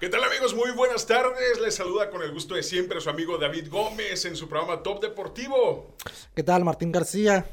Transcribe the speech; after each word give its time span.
¿Qué 0.00 0.08
tal 0.08 0.24
amigos? 0.24 0.54
Muy 0.54 0.70
buenas 0.70 1.06
tardes. 1.06 1.60
Les 1.60 1.74
saluda 1.74 2.08
con 2.08 2.22
el 2.22 2.32
gusto 2.32 2.54
de 2.54 2.62
siempre 2.62 3.02
su 3.02 3.10
amigo 3.10 3.36
David 3.36 3.68
Gómez 3.68 4.24
en 4.24 4.34
su 4.34 4.48
programa 4.48 4.82
Top 4.82 5.02
Deportivo. 5.02 5.94
¿Qué 6.34 6.42
tal? 6.42 6.64
Martín 6.64 6.90
García. 6.90 7.50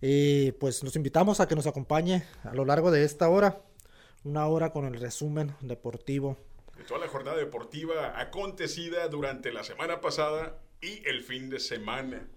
Y 0.00 0.52
pues 0.52 0.84
nos 0.84 0.94
invitamos 0.94 1.40
a 1.40 1.48
que 1.48 1.56
nos 1.56 1.66
acompañe 1.66 2.28
a 2.44 2.54
lo 2.54 2.64
largo 2.64 2.92
de 2.92 3.02
esta 3.02 3.28
hora, 3.28 3.60
una 4.22 4.46
hora 4.46 4.70
con 4.70 4.84
el 4.84 5.00
resumen 5.00 5.56
deportivo. 5.62 6.36
De 6.76 6.84
toda 6.84 7.00
la 7.00 7.08
jornada 7.08 7.36
deportiva 7.38 8.20
acontecida 8.20 9.08
durante 9.08 9.52
la 9.52 9.64
semana 9.64 10.00
pasada 10.00 10.60
y 10.80 11.02
el 11.08 11.24
fin 11.24 11.50
de 11.50 11.58
semana. 11.58 12.28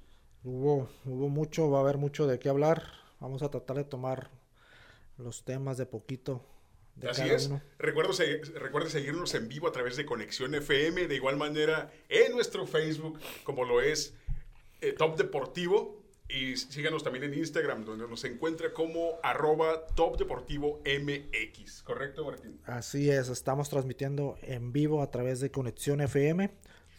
Hubo, 0.43 0.89
hubo 1.05 1.29
mucho, 1.29 1.69
va 1.69 1.77
a 1.77 1.81
haber 1.81 1.99
mucho 1.99 2.25
de 2.25 2.39
qué 2.39 2.49
hablar. 2.49 2.81
Vamos 3.19 3.43
a 3.43 3.51
tratar 3.51 3.77
de 3.77 3.83
tomar 3.83 4.31
los 5.19 5.45
temas 5.45 5.77
de 5.77 5.85
poquito 5.85 6.41
Así 7.07 7.23
es. 7.23 7.49
Recuerden, 7.77 8.89
seguirnos 8.89 9.33
en 9.35 9.47
vivo 9.47 9.67
a 9.67 9.71
través 9.71 9.97
de 9.97 10.05
Conexión 10.05 10.55
FM, 10.55 11.07
de 11.07 11.15
igual 11.15 11.37
manera 11.37 11.91
en 12.09 12.31
nuestro 12.33 12.65
Facebook, 12.65 13.19
como 13.43 13.65
lo 13.65 13.81
es 13.81 14.13
eh, 14.81 14.93
Top 14.93 15.17
Deportivo. 15.17 15.97
Y 16.29 16.57
síganos 16.57 17.03
también 17.03 17.23
en 17.23 17.33
Instagram, 17.35 17.85
donde 17.85 18.05
nos 18.05 18.25
encuentra 18.25 18.73
como 18.73 19.17
arroba 19.23 19.87
Top 19.95 20.17
Deportivo 20.17 20.81
MX. 20.85 21.83
¿Correcto, 21.83 22.25
Martín? 22.25 22.59
Así 22.65 23.09
es, 23.09 23.29
estamos 23.29 23.69
transmitiendo 23.69 24.37
en 24.41 24.73
vivo 24.73 25.01
a 25.01 25.09
través 25.09 25.39
de 25.39 25.51
Conexión 25.51 26.01
FM. 26.01 26.51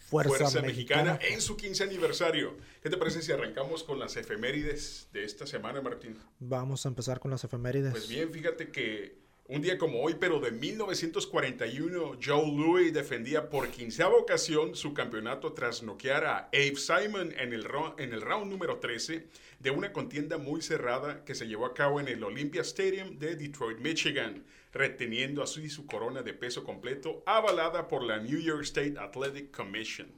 Fuerza, 0.09 0.61
Mexicana. 0.61 1.19
en 1.21 1.39
su 1.39 1.55
15 1.55 1.83
aniversario. 1.83 2.57
¿Qué 2.81 2.89
te 2.89 2.97
parece 2.97 3.21
si 3.21 3.31
arrancamos 3.31 3.83
con 3.83 3.99
las 3.99 4.17
efemérides 4.17 5.07
de 5.13 5.23
esta 5.23 5.45
semana, 5.45 5.81
Martín? 5.81 6.17
Vamos 6.39 6.87
a 6.87 6.89
empezar 6.89 7.19
con 7.19 7.29
las 7.29 7.43
efemérides. 7.43 7.91
Pues 7.91 8.09
bien, 8.09 8.31
fíjate 8.31 8.69
que 8.69 9.19
un 9.49 9.63
día 9.63 9.79
como 9.79 10.03
hoy, 10.03 10.15
pero 10.19 10.39
de 10.39 10.51
1941, 10.51 12.19
Joe 12.23 12.51
Louis 12.55 12.93
defendía 12.93 13.49
por 13.49 13.69
quinceava 13.69 14.15
ocasión 14.15 14.75
su 14.75 14.93
campeonato 14.93 15.53
tras 15.53 15.81
noquear 15.81 16.23
a 16.25 16.37
Abe 16.53 16.75
Simon 16.75 17.33
en 17.35 17.53
el, 17.53 17.63
round 17.63 18.51
número 18.51 18.77
13 18.77 19.25
de 19.59 19.71
una 19.71 19.91
contienda 19.91 20.37
muy 20.37 20.61
cerrada 20.61 21.25
que 21.25 21.33
se 21.33 21.47
llevó 21.47 21.65
a 21.65 21.73
cabo 21.73 21.99
en 21.99 22.07
el 22.09 22.23
Olympia 22.23 22.61
Stadium 22.61 23.17
de 23.17 23.35
Detroit, 23.35 23.79
Michigan, 23.79 24.45
reteniendo 24.71 25.41
así 25.41 25.67
su 25.67 25.87
corona 25.87 26.21
de 26.21 26.35
peso 26.35 26.63
completo 26.63 27.23
avalada 27.25 27.87
por 27.87 28.03
la 28.03 28.19
New 28.19 28.39
York 28.39 28.61
State 28.61 28.99
Athletic 28.99 29.49
Commission, 29.49 30.11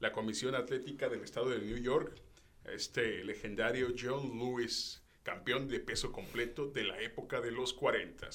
la 0.00 0.12
Comisión 0.12 0.54
Atlética 0.54 1.10
del 1.10 1.24
Estado 1.24 1.50
de 1.50 1.58
New 1.58 1.76
York. 1.76 2.16
Este 2.64 3.22
legendario 3.22 3.88
John 3.98 4.38
Lewis, 4.38 5.02
campeón 5.24 5.68
de 5.68 5.78
peso 5.78 6.10
completo 6.10 6.68
de 6.68 6.84
la 6.84 6.98
época 7.02 7.42
de 7.42 7.50
los 7.50 7.74
40. 7.74 8.30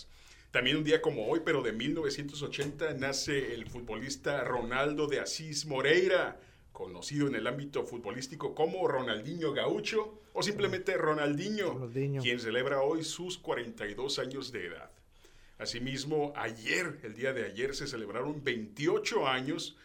También 0.53 0.77
un 0.77 0.83
día 0.83 1.01
como 1.01 1.27
hoy, 1.27 1.41
pero 1.43 1.63
de 1.63 1.71
1980, 1.71 2.93
nace 2.93 3.55
el 3.55 3.65
futbolista 3.67 4.43
Ronaldo 4.43 5.07
de 5.07 5.19
Asís 5.19 5.65
Moreira, 5.65 6.39
conocido 6.71 7.27
en 7.27 7.33
el 7.33 7.47
ámbito 7.47 7.83
futbolístico 7.83 8.53
como 8.53 8.87
Ronaldinho 8.87 9.51
Gaucho 9.51 10.21
o 10.31 10.43
simplemente 10.43 10.95
Ronaldinho, 10.95 11.89
quien 11.91 12.39
celebra 12.39 12.83
hoy 12.83 13.03
sus 13.03 13.39
42 13.39 14.19
años 14.19 14.51
de 14.51 14.67
edad. 14.67 14.91
Asimismo, 15.57 16.33
ayer, 16.35 16.99
el 17.01 17.15
día 17.15 17.33
de 17.33 17.45
ayer, 17.45 17.73
se 17.73 17.87
celebraron 17.87 18.43
28 18.43 19.27
años 19.27 19.75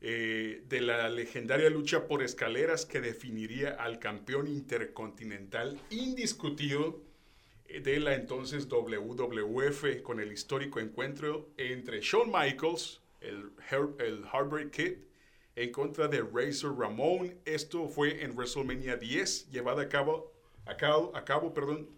eh, 0.00 0.62
de 0.68 0.80
la 0.82 1.10
legendaria 1.10 1.68
lucha 1.68 2.06
por 2.06 2.22
escaleras 2.22 2.86
que 2.86 3.00
definiría 3.00 3.70
al 3.70 3.98
campeón 3.98 4.46
intercontinental 4.46 5.80
indiscutido 5.90 7.00
de 7.80 8.00
la 8.00 8.14
entonces 8.14 8.68
WWF 8.68 10.02
con 10.02 10.20
el 10.20 10.32
histórico 10.32 10.80
encuentro 10.80 11.48
entre 11.56 12.00
Shawn 12.00 12.30
Michaels, 12.30 13.00
el, 13.20 13.50
el 13.98 14.24
Heartbreak 14.24 14.70
Kid, 14.70 14.92
en 15.56 15.72
contra 15.72 16.08
de 16.08 16.22
Razor 16.22 16.78
Ramón. 16.78 17.34
Esto 17.44 17.88
fue 17.88 18.22
en 18.22 18.34
WrestleMania 18.36 18.96
10, 18.96 19.50
llevada 19.50 19.82
a 19.82 19.88
cabo, 19.88 20.32
a 20.66 20.76
cabo, 20.76 21.16
a 21.16 21.24
cabo 21.24 21.54
perdón, 21.54 21.88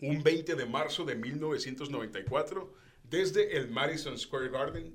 un 0.00 0.22
20 0.22 0.54
de 0.54 0.66
marzo 0.66 1.04
de 1.04 1.14
1994 1.14 2.72
desde 3.02 3.56
el 3.56 3.68
Madison 3.68 4.18
Square 4.18 4.48
Garden 4.48 4.94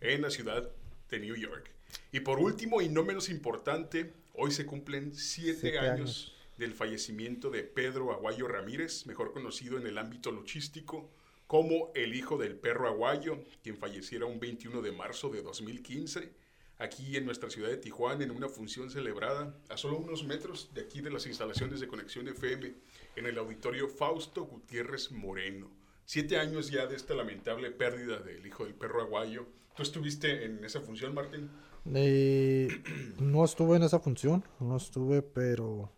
en 0.00 0.22
la 0.22 0.30
ciudad 0.30 0.70
de 1.10 1.18
New 1.18 1.36
York. 1.36 1.70
Y 2.12 2.20
por 2.20 2.38
último 2.38 2.80
y 2.80 2.88
no 2.88 3.02
menos 3.02 3.28
importante, 3.28 4.12
hoy 4.34 4.50
se 4.50 4.64
cumplen 4.64 5.14
siete, 5.14 5.78
años 5.78 6.37
del 6.58 6.74
fallecimiento 6.74 7.50
de 7.50 7.62
Pedro 7.62 8.12
Aguayo 8.12 8.48
Ramírez, 8.48 9.06
mejor 9.06 9.32
conocido 9.32 9.78
en 9.78 9.86
el 9.86 9.96
ámbito 9.96 10.30
luchístico 10.30 11.10
como 11.46 11.90
el 11.94 12.14
hijo 12.14 12.36
del 12.36 12.56
perro 12.56 12.88
Aguayo, 12.88 13.38
quien 13.62 13.78
falleciera 13.78 14.26
un 14.26 14.38
21 14.38 14.82
de 14.82 14.92
marzo 14.92 15.30
de 15.30 15.42
2015 15.42 16.30
aquí 16.78 17.16
en 17.16 17.24
nuestra 17.24 17.50
ciudad 17.50 17.68
de 17.68 17.76
Tijuana 17.76 18.24
en 18.24 18.30
una 18.30 18.48
función 18.48 18.90
celebrada 18.90 19.54
a 19.68 19.76
solo 19.76 19.98
unos 19.98 20.24
metros 20.24 20.70
de 20.74 20.82
aquí 20.82 21.00
de 21.00 21.10
las 21.10 21.26
instalaciones 21.26 21.80
de 21.80 21.88
Conexión 21.88 22.28
FM 22.28 22.72
en 23.16 23.26
el 23.26 23.38
auditorio 23.38 23.88
Fausto 23.88 24.44
Gutiérrez 24.44 25.10
Moreno. 25.10 25.70
Siete 26.04 26.38
años 26.38 26.70
ya 26.70 26.86
de 26.86 26.96
esta 26.96 27.14
lamentable 27.14 27.70
pérdida 27.70 28.18
del 28.18 28.46
hijo 28.46 28.64
del 28.64 28.74
perro 28.74 29.02
aguayo. 29.02 29.46
¿Tú 29.76 29.82
estuviste 29.82 30.44
en 30.44 30.64
esa 30.64 30.80
función, 30.80 31.14
Martín? 31.14 31.50
Eh, 31.94 32.68
no 33.18 33.44
estuve 33.44 33.76
en 33.76 33.82
esa 33.82 34.00
función, 34.00 34.44
no 34.60 34.76
estuve, 34.76 35.22
pero 35.22 35.92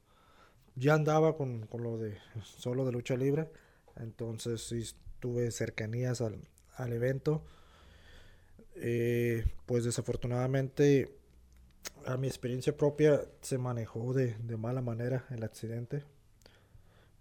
ya 0.77 0.95
andaba 0.95 1.37
con, 1.37 1.69
lo 1.73 1.99
de 1.99 2.19
solo 2.43 2.85
de 2.85 2.93
lucha 2.93 3.17
libre, 3.17 3.51
entonces 3.97 4.63
sí 4.63 4.83
tuve 5.21 5.51
cercanías 5.51 6.21
al, 6.21 6.41
evento. 6.93 7.45
Eh, 8.77 9.45
pues 9.67 9.85
desafortunadamente 9.85 11.15
a 12.07 12.17
mi 12.17 12.27
experiencia 12.27 12.75
propia 12.75 13.21
se 13.43 13.59
manejó 13.59 14.15
de, 14.15 14.37
mala 14.57 14.81
manera 14.81 15.27
el 15.31 15.45
accidente. 15.45 16.05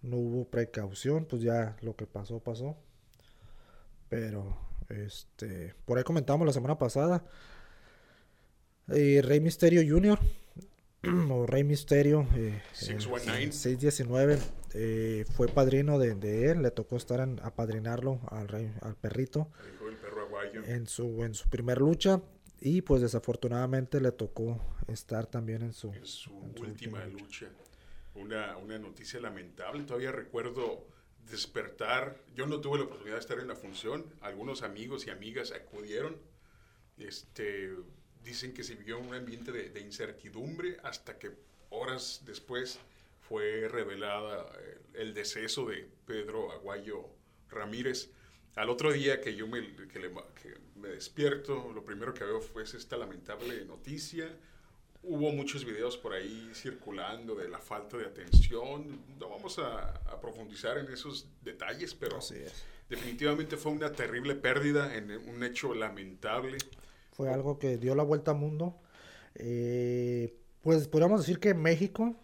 No 0.01 0.15
hubo 0.15 0.45
precaución, 0.45 1.25
pues 1.25 1.41
ya 1.41 1.75
lo 1.81 1.95
que 1.97 2.07
pasó, 2.07 2.39
pasó. 2.39 2.77
Pero, 4.07 4.57
este, 4.87 5.75
por 5.85 5.97
ahí 5.97 6.05
comentamos 6.05 6.47
la 6.47 6.53
semana 6.53 6.77
pasada. 6.77 7.25
Eh, 8.87 9.21
Rey 9.21 9.41
Misterio 9.41 9.81
Jr 9.85 10.17
o 11.31 11.45
Rey 11.45 11.63
Misterio, 11.63 12.27
eh, 12.35 12.61
619, 12.73 14.33
eh, 14.33 14.39
eh, 14.73 15.25
fue 15.31 15.47
padrino 15.47 15.97
de, 15.97 16.51
él, 16.51 16.61
le 16.61 16.71
tocó 16.71 16.97
estar 16.97 17.21
en, 17.21 17.39
apadrinarlo 17.41 18.19
al, 18.29 18.47
rey, 18.47 18.71
al 18.81 18.95
perrito 18.95 19.49
en 20.65 20.87
su, 20.87 21.23
en 21.23 21.33
su 21.33 21.49
primer 21.49 21.79
lucha. 21.79 22.21
Y 22.61 22.81
pues 22.81 23.01
desafortunadamente 23.01 24.01
le 24.01 24.11
tocó 24.11 24.59
estar 24.87 25.25
también 25.25 25.61
en 25.61 25.71
su, 25.71 25.93
última, 26.59 27.05
lucha. 27.05 27.47
Una, 28.15 28.57
una 28.57 28.77
noticia 28.77 29.21
lamentable, 29.21 29.83
todavía 29.83 30.11
recuerdo 30.11 30.85
despertar, 31.31 32.17
yo 32.35 32.47
no 32.47 32.59
tuve 32.59 32.79
la 32.79 32.83
oportunidad 32.83 33.15
de 33.15 33.21
estar 33.21 33.39
en 33.39 33.47
la 33.47 33.55
función, 33.55 34.05
algunos 34.19 34.63
amigos 34.63 35.07
y 35.07 35.09
amigas 35.09 35.53
acudieron, 35.53 36.17
este 36.97 37.71
dicen 38.23 38.53
que 38.53 38.63
se 38.63 38.75
vivió 38.75 38.99
un 38.99 39.13
ambiente 39.13 39.51
de, 39.51 39.79
incertidumbre 39.79 40.77
hasta 40.83 41.17
que 41.17 41.31
horas 41.69 42.21
después 42.25 42.79
fue 43.21 43.67
revelada 43.67 44.45
el, 44.93 45.13
deceso 45.13 45.65
de 45.65 45.87
Pedro 46.05 46.51
Aguayo 46.51 47.05
Ramírez. 47.49 48.09
Al 48.55 48.69
otro 48.69 48.91
día 48.91 49.21
que 49.21 49.35
yo 49.35 49.47
me, 49.47 49.61
me 50.75 50.89
despierto, 50.89 51.71
lo 51.73 51.83
primero 51.83 52.13
que 52.13 52.23
veo 52.23 52.41
fue 52.41 52.63
esta 52.63 52.97
lamentable 52.97 53.63
noticia. 53.65 54.27
Hubo 55.01 55.31
muchos 55.31 55.63
videos 55.63 55.95
por 55.95 56.13
ahí 56.13 56.51
circulando 56.53 57.35
de 57.35 57.47
la 57.47 57.59
falta 57.59 57.97
de 57.97 58.05
atención. 58.05 58.99
No 59.17 59.29
vamos 59.29 59.59
a, 59.59 59.93
profundizar 60.19 60.77
en 60.77 60.91
esos 60.91 61.27
detalles, 61.41 61.93
pero 61.93 62.19
definitivamente 62.89 63.55
fue 63.55 63.71
una 63.71 63.93
terrible 63.93 64.35
pérdida, 64.35 64.95
en 64.95 65.11
un 65.11 65.43
hecho 65.43 65.73
lamentable 65.73 66.57
fue 67.19 67.33
algo 67.33 67.59
que 67.59 67.77
dio 67.77 67.95
la 67.95 68.03
vuelta 68.03 68.31
al 68.31 68.37
mundo. 68.37 68.79
Eh, 69.35 70.37
pues 70.61 70.87
podríamos 70.87 71.19
decir 71.19 71.37
que 71.41 71.53
México, 71.53 72.15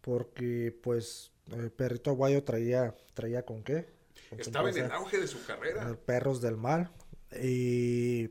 porque 0.00 0.74
pues 0.82 1.30
el 1.52 1.70
perrito 1.70 2.08
aguayo 2.08 2.42
traía, 2.42 2.96
traía 3.12 3.44
con 3.44 3.62
qué. 3.62 3.90
Estaba 4.38 4.70
en 4.70 4.78
el 4.78 4.92
auge 4.92 5.18
de 5.18 5.26
su 5.26 5.44
carrera. 5.44 5.94
Perros 6.06 6.40
del 6.40 6.56
mal. 6.56 6.90
Y 7.38 8.30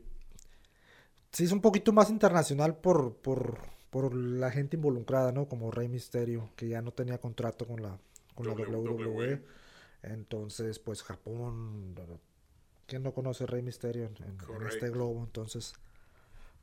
sí 1.30 1.44
es 1.44 1.52
un 1.52 1.60
poquito 1.60 1.92
más 1.92 2.10
internacional 2.10 2.76
por, 2.76 3.14
por, 3.18 4.12
la 4.12 4.50
gente 4.50 4.74
involucrada, 4.74 5.30
¿no? 5.30 5.46
Como 5.46 5.70
Rey 5.70 5.88
Misterio, 5.88 6.50
que 6.56 6.66
ya 6.66 6.82
no 6.82 6.90
tenía 6.90 7.18
contrato 7.18 7.68
con 7.68 7.82
la, 7.82 8.00
con 8.34 8.48
la 8.48 8.54
WWE. 8.54 9.32
E. 9.32 9.42
Entonces, 10.02 10.80
pues 10.80 11.04
Japón, 11.04 11.94
¿quién 12.88 13.04
no 13.04 13.14
conoce 13.14 13.46
Rey 13.46 13.62
Misterio 13.62 14.06
en 14.06 14.66
este 14.66 14.90
globo? 14.90 15.22
Entonces, 15.22 15.74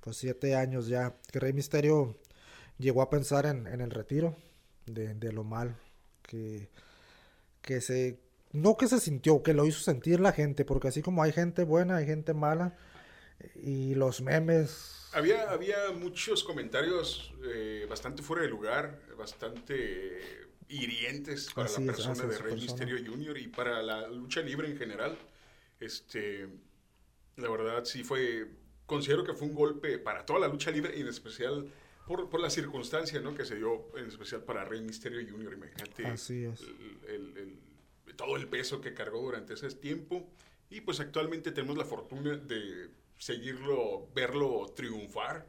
pues 0.08 0.20
siete 0.20 0.56
años 0.56 0.88
ya, 0.88 1.18
que 1.30 1.38
Rey 1.38 1.52
Misterio 1.52 2.18
llegó 2.78 3.02
a 3.02 3.10
pensar 3.10 3.46
en, 3.46 3.68
el 3.68 3.92
retiro 3.92 4.38
de, 4.86 5.34
lo 5.34 5.44
mal 5.44 5.76
que, 6.22 6.70
que 7.62 7.82
se, 7.82 8.18
no 8.54 8.78
que 8.78 8.88
se 8.88 9.02
sintió, 9.02 9.44
que 9.44 9.54
lo 9.54 9.66
hizo 9.66 9.82
sentir 9.82 10.22
la 10.22 10.32
gente, 10.32 10.64
porque 10.64 10.88
así 10.88 11.02
como 11.02 11.24
hay 11.24 11.34
gente 11.34 11.66
buena, 11.66 11.98
hay 11.98 12.06
gente 12.06 12.34
mala, 12.34 12.78
Y 13.56 13.96
los 13.96 14.22
memes. 14.22 15.10
Había, 15.12 15.52
había 15.52 15.92
muchos 15.92 16.46
comentarios 16.46 17.34
eh, 17.44 17.86
bastante 17.90 18.24
fuera 18.24 18.44
de 18.44 18.48
lugar, 18.48 19.02
bastante 19.18 20.22
hirientes 20.70 21.52
para 21.54 21.70
la 21.70 21.80
persona 21.80 22.24
de 22.24 22.38
Rey 22.38 22.56
Misterio 22.56 22.96
Jr. 23.06 23.38
y 23.40 23.48
para 23.50 23.82
la 23.82 24.08
lucha 24.08 24.40
libre 24.40 24.70
en 24.70 24.78
general. 24.78 25.18
Este, 25.82 26.48
la 27.36 27.50
verdad 27.50 27.84
sí 27.84 28.06
fue, 28.06 28.48
considero 28.88 29.24
que 29.24 29.34
fue 29.34 29.48
un 29.48 29.54
golpe 29.54 30.00
para 30.00 30.26
toda 30.26 30.40
la 30.40 30.48
lucha 30.48 30.72
libre 30.72 30.98
y 30.98 31.02
en 31.02 31.08
especial 31.08 31.72
por, 32.08 32.30
por 32.30 32.40
la 32.40 32.50
circunstancia 32.50 33.20
¿no? 33.20 33.36
que 33.36 33.46
se 33.46 33.56
dio, 33.56 33.86
en 33.96 34.08
especial 34.08 34.42
para 34.42 34.66
Rey 34.66 34.82
Misterio 34.82 35.20
Jr. 35.30 35.54
Imagínate 35.54 36.08
Así 36.08 36.46
es. 36.46 36.62
el, 37.08 37.60
todo 38.16 38.36
el 38.38 38.48
peso 38.48 38.82
que 38.82 38.96
cargó 38.96 39.22
durante 39.22 39.54
ese 39.54 39.70
tiempo. 39.76 40.28
Y 40.70 40.82
pues 40.82 41.00
actualmente 41.00 41.52
tenemos 41.52 41.78
la 41.78 41.86
fortuna 41.86 42.36
de 42.36 42.90
seguirlo, 43.18 44.08
verlo 44.16 44.66
triunfar 44.76 45.46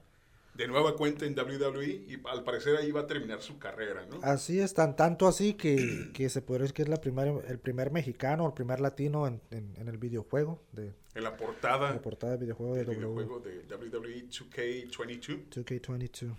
de 0.59 0.67
nueva 0.67 0.97
cuenta 0.97 1.25
en 1.25 1.39
WWE 1.39 1.87
y 1.87 2.21
al 2.25 2.43
parecer 2.43 2.77
ahí 2.77 2.91
va 2.91 3.03
a 3.03 3.07
terminar 3.07 3.41
su 3.41 3.61
carrera, 3.61 4.05
¿no? 4.07 4.19
Así 4.25 4.59
es, 4.59 4.75
tan, 4.75 4.97
tanto 4.97 5.29
así 5.29 5.55
que, 5.55 6.11
que 6.13 6.29
se 6.29 6.43
puede 6.43 6.63
decir 6.63 6.75
que 6.75 6.83
es 6.83 6.89
la 6.89 6.97
primera, 6.97 7.33
el 7.47 7.61
primer 7.61 7.93
mexicano, 7.93 8.45
el 8.45 8.55
primer 8.55 8.81
latino 8.81 9.29
en, 9.29 9.41
en, 9.53 9.87
el 9.87 9.99
videojuego. 9.99 10.61
De, 10.73 10.93
en 11.15 11.23
la 11.23 11.37
portada. 11.37 11.91
En 11.91 11.95
la 11.95 12.03
portada 12.03 12.33
del 12.33 12.41
videojuego 12.41 12.75
de, 12.75 12.85
videojuego 12.85 13.39
de 13.39 13.61
WWE 13.73 14.29
2K22. 14.29 15.49
2K22. 15.49 16.35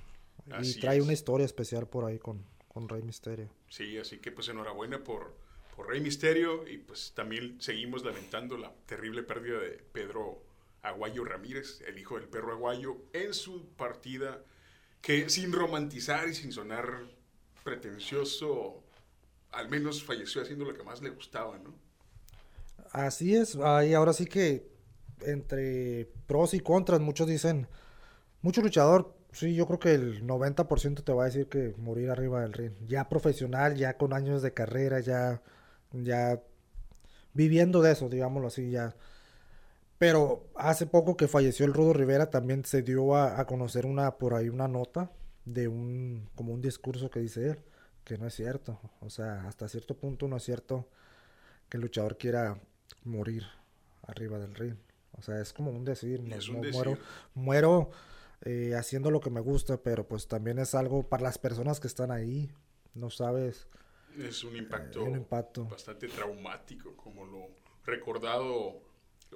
y 0.64 0.80
trae 0.82 1.02
una 1.02 1.14
historia 1.14 1.46
especial 1.46 1.88
por 1.88 2.04
ahí 2.04 2.20
con, 2.20 2.44
con 2.68 2.90
Rey 2.90 3.02
Misterio. 3.02 3.50
Sí, 3.70 3.98
así 3.98 4.18
que 4.18 4.34
pues 4.34 4.50
enhorabuena 4.50 5.02
por, 5.02 5.34
por 5.78 5.88
Rey 5.88 6.02
Misterio 6.02 6.68
y 6.68 6.78
pues 6.78 7.14
también 7.16 7.56
seguimos 7.62 8.04
lamentando 8.04 8.58
la 8.58 8.74
terrible 8.86 9.24
pérdida 9.24 9.60
de 9.60 9.82
Pedro 9.94 10.44
Aguayo 10.82 11.26
Ramírez, 11.26 11.82
el 11.88 11.98
hijo 11.98 12.16
del 12.16 12.28
perro 12.28 12.54
Aguayo, 12.54 12.98
en 13.14 13.34
su 13.34 13.68
partida, 13.76 14.42
que 15.02 15.30
sin 15.30 15.52
romantizar 15.52 16.28
y 16.28 16.34
sin 16.34 16.52
sonar 16.52 17.06
pretencioso, 17.64 18.84
al 19.52 19.70
menos 19.70 20.04
falleció 20.04 20.42
haciendo 20.42 20.66
lo 20.66 20.74
que 20.74 20.84
más 20.84 21.02
le 21.02 21.10
gustaba, 21.10 21.58
¿no? 21.58 21.74
Así 22.92 23.36
es, 23.36 23.56
ahí 23.58 23.94
ahora 23.94 24.14
sí 24.14 24.26
que 24.26 24.68
entre 25.22 26.10
pros 26.28 26.54
y 26.54 26.60
contras, 26.60 27.00
muchos 27.00 27.28
dicen, 27.28 27.68
mucho 28.42 28.62
luchador, 28.62 29.16
sí, 29.32 29.54
yo 29.54 29.68
creo 29.68 29.80
que 29.80 29.94
el 29.94 30.26
90% 30.26 31.04
te 31.04 31.14
va 31.14 31.24
a 31.24 31.26
decir 31.26 31.48
que 31.48 31.76
morir 31.78 32.10
arriba 32.10 32.42
del 32.42 32.54
ring, 32.54 32.74
ya 32.88 33.10
profesional, 33.10 33.76
ya 33.76 33.98
con 33.98 34.14
años 34.14 34.42
de 34.42 34.54
carrera, 34.54 35.02
ya, 35.02 35.42
ya 35.92 36.42
viviendo 37.34 37.82
de 37.82 37.92
eso, 37.92 38.10
digámoslo 38.10 38.48
así, 38.48 38.72
ya 38.72 38.96
pero 40.00 40.50
hace 40.56 40.88
poco 40.88 41.16
que 41.16 41.28
falleció 41.28 41.66
el 41.66 41.74
Rudo 41.74 41.94
Rivera 41.94 42.32
también 42.32 42.66
se 42.66 42.82
dio 42.82 43.16
a, 43.16 43.46
conocer 43.46 43.86
una 43.86 44.18
por 44.18 44.34
ahí 44.34 44.50
una 44.50 44.68
nota 44.68 45.12
de 45.46 45.68
un 45.68 46.30
como 46.36 46.54
un 46.54 46.62
discurso 46.62 47.12
que 47.12 47.20
dice 47.20 47.52
él 47.52 47.60
que 48.06 48.18
no 48.18 48.26
es 48.26 48.34
cierto, 48.34 48.80
o 49.02 49.10
sea, 49.12 49.48
hasta 49.48 49.68
cierto 49.68 49.96
punto 49.96 50.28
no 50.28 50.38
es 50.38 50.44
cierto 50.44 50.88
que 51.70 51.78
el 51.78 51.82
luchador 51.82 52.18
quiera 52.18 52.60
morir 53.04 53.44
arriba 54.02 54.40
del 54.40 54.56
ring. 54.56 54.78
O 55.18 55.22
sea, 55.22 55.40
es 55.40 55.54
como 55.54 55.70
un 55.70 55.86
decir, 55.86 56.22
muero 56.22 56.98
muero 57.36 57.92
eh, 58.46 58.74
haciendo 58.76 59.12
lo 59.12 59.20
que 59.20 59.30
me 59.30 59.42
gusta, 59.42 59.78
pero 59.84 60.08
pues 60.08 60.28
también 60.28 60.58
es 60.58 60.74
algo 60.74 61.08
para 61.08 61.24
las 61.24 61.38
personas 61.38 61.80
que 61.80 61.88
están 61.88 62.10
ahí, 62.10 62.52
no 62.96 63.12
sabes. 63.12 63.68
Es 64.18 64.44
un 64.44 64.56
impacto, 64.56 65.04
un 65.04 65.16
impacto. 65.16 65.66
bastante 65.66 66.08
traumático, 66.08 66.96
como 66.96 67.26
lo 67.26 67.48
recordado 67.86 68.82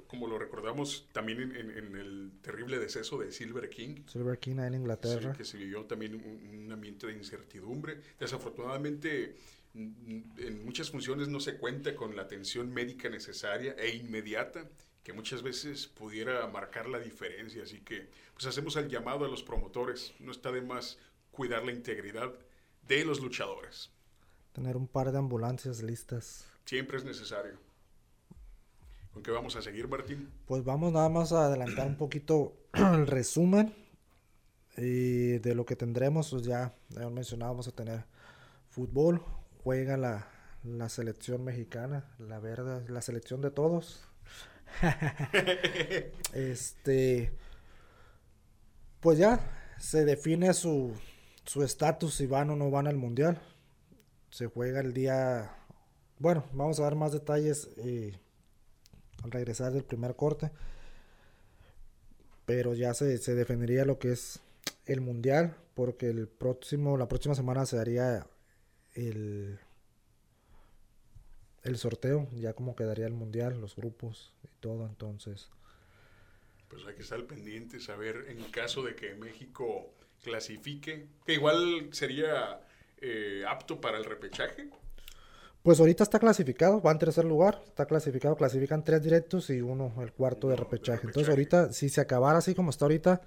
como 0.08 0.28
lo 0.28 0.40
recordamos 0.40 1.08
también 1.12 1.56
en, 1.56 1.96
el 1.96 2.32
terrible 2.42 2.80
deceso 2.80 3.18
de 3.18 3.32
Silver 3.32 3.70
King. 3.70 4.04
Silver 4.08 4.40
King 4.40 4.58
en 4.60 4.76
Inglaterra. 4.76 5.34
que 5.34 5.46
se 5.46 5.58
vivió 5.58 5.86
también 5.86 6.16
un, 6.16 6.72
ambiente 6.72 7.08
de 7.08 7.14
incertidumbre. 7.14 8.02
Desafortunadamente, 8.20 9.36
en 9.74 10.66
muchas 10.66 10.92
funciones 10.92 11.28
no 11.28 11.40
se 11.40 11.58
cuenta 11.58 11.96
con 11.96 12.16
la 12.16 12.24
atención 12.24 12.74
médica 12.74 13.10
necesaria 13.10 13.76
e 13.78 13.96
inmediata 13.96 14.68
que 15.04 15.14
muchas 15.14 15.44
veces 15.44 15.88
pudiera 15.88 16.48
marcar 16.48 16.88
la 16.88 17.00
diferencia. 17.00 17.64
Así 17.64 17.82
que, 17.82 18.10
pues 18.34 18.46
hacemos 18.46 18.76
el 18.78 18.90
llamado 18.90 19.26
a 19.26 19.28
los 19.28 19.44
promotores. 19.44 20.14
No 20.20 20.32
está 20.32 20.52
de 20.52 20.62
más 20.62 20.98
cuidar 21.32 21.64
la 21.66 21.72
integridad 21.72 22.34
de 22.88 23.06
los 23.06 23.20
luchadores. 23.20 23.92
Tener 24.54 24.78
un 24.78 24.88
par 24.88 25.12
de 25.12 25.18
ambulancias 25.18 25.82
listas. 25.82 26.46
Siempre 26.66 26.98
es 26.98 27.04
necesario. 27.04 27.58
¿Con 29.14 29.22
qué 29.22 29.30
vamos 29.30 29.56
a 29.56 29.62
seguir, 29.62 29.88
Martín? 29.88 30.32
Pues 30.48 30.64
vamos 30.64 30.92
nada 30.92 31.08
más 31.08 31.32
a 31.34 31.46
adelantar 31.46 31.86
un 31.86 31.98
poquito 31.98 32.58
el 32.74 33.06
resumen 33.06 33.76
y 34.76 35.38
de 35.38 35.54
lo 35.54 35.66
que 35.66 35.76
tendremos. 35.76 36.32
Pues 36.32 36.44
ya, 36.44 36.74
ya 36.90 37.08
mencionado, 37.10 37.52
vamos 37.52 37.68
a 37.68 37.76
tener 37.76 38.06
fútbol, 38.70 39.24
juega 39.64 39.98
la, 39.98 40.28
la 40.64 40.90
selección 40.90 41.44
mexicana, 41.44 42.16
la 42.18 42.40
verdad, 42.40 42.88
la 42.90 43.02
selección 43.02 43.40
de 43.42 43.52
todos. 43.52 44.04
este, 46.34 47.32
pues 49.00 49.20
ya 49.20 49.40
se 49.78 50.06
define 50.06 50.56
su 50.56 50.96
estatus 51.64 52.16
si 52.16 52.26
van 52.26 52.50
o 52.50 52.56
no 52.56 52.72
van 52.72 52.88
al 52.88 52.98
mundial. 52.98 53.40
Se 54.32 54.48
juega 54.48 54.80
el 54.80 54.94
día, 54.94 55.56
bueno, 56.18 56.46
vamos 56.52 56.80
a 56.80 56.84
dar 56.84 56.96
más 56.96 57.12
detalles. 57.12 57.70
Eh, 57.78 58.18
al 59.24 59.32
regresar 59.32 59.72
del 59.72 59.84
primer 59.84 60.16
corte. 60.16 60.52
Pero 62.46 62.74
ya 62.74 62.94
se, 62.94 63.18
se 63.18 63.36
definiría 63.36 63.86
lo 63.86 64.00
que 64.00 64.12
es 64.12 64.42
el 64.86 65.02
mundial, 65.02 65.56
porque 65.76 66.10
el 66.10 66.28
próximo, 66.28 66.98
la 66.98 67.08
próxima 67.08 67.36
semana 67.36 67.66
se 67.66 67.80
haría 67.80 68.28
el, 68.96 69.60
el 71.64 71.78
sorteo, 71.78 72.28
ya 72.34 72.54
como 72.54 72.76
quedaría 72.76 73.08
el 73.08 73.14
mundial, 73.14 73.60
los 73.60 73.76
grupos 73.76 74.34
y 74.44 74.50
todo, 74.60 74.86
entonces. 74.86 75.50
Pues 76.68 76.86
hay 76.86 76.96
que 76.96 77.04
estar 77.04 77.24
pendiente, 77.26 77.80
saber 77.80 78.26
en 78.28 78.44
caso 78.52 78.84
de 78.84 78.96
que 78.96 79.16
México 79.16 79.94
clasifique, 80.24 81.08
que 81.26 81.34
igual 81.34 81.90
sería 81.92 82.62
eh, 82.98 83.44
apto 83.48 83.80
para 83.80 83.98
el 83.98 84.06
repechaje. 84.06 84.70
Pues 85.64 85.80
ahorita 85.80 86.04
está 86.04 86.20
clasificado, 86.20 86.82
va 86.82 86.92
en 86.92 87.00
tercer 87.00 87.24
lugar, 87.24 87.62
está 87.66 87.86
clasificado, 87.86 88.36
clasifican 88.36 88.84
tres 88.84 89.02
directos 89.02 89.50
y 89.50 89.62
uno 89.62 89.94
el 90.02 90.12
cuarto 90.12 90.50
de, 90.50 90.58
repechaje. 90.58 91.08
Entonces 91.08 91.30
ahorita, 91.30 91.72
si 91.72 91.88
se 91.88 92.02
acabara 92.02 92.40
así 92.40 92.54
como 92.54 92.70
está 92.70 92.84
ahorita, 92.84 93.22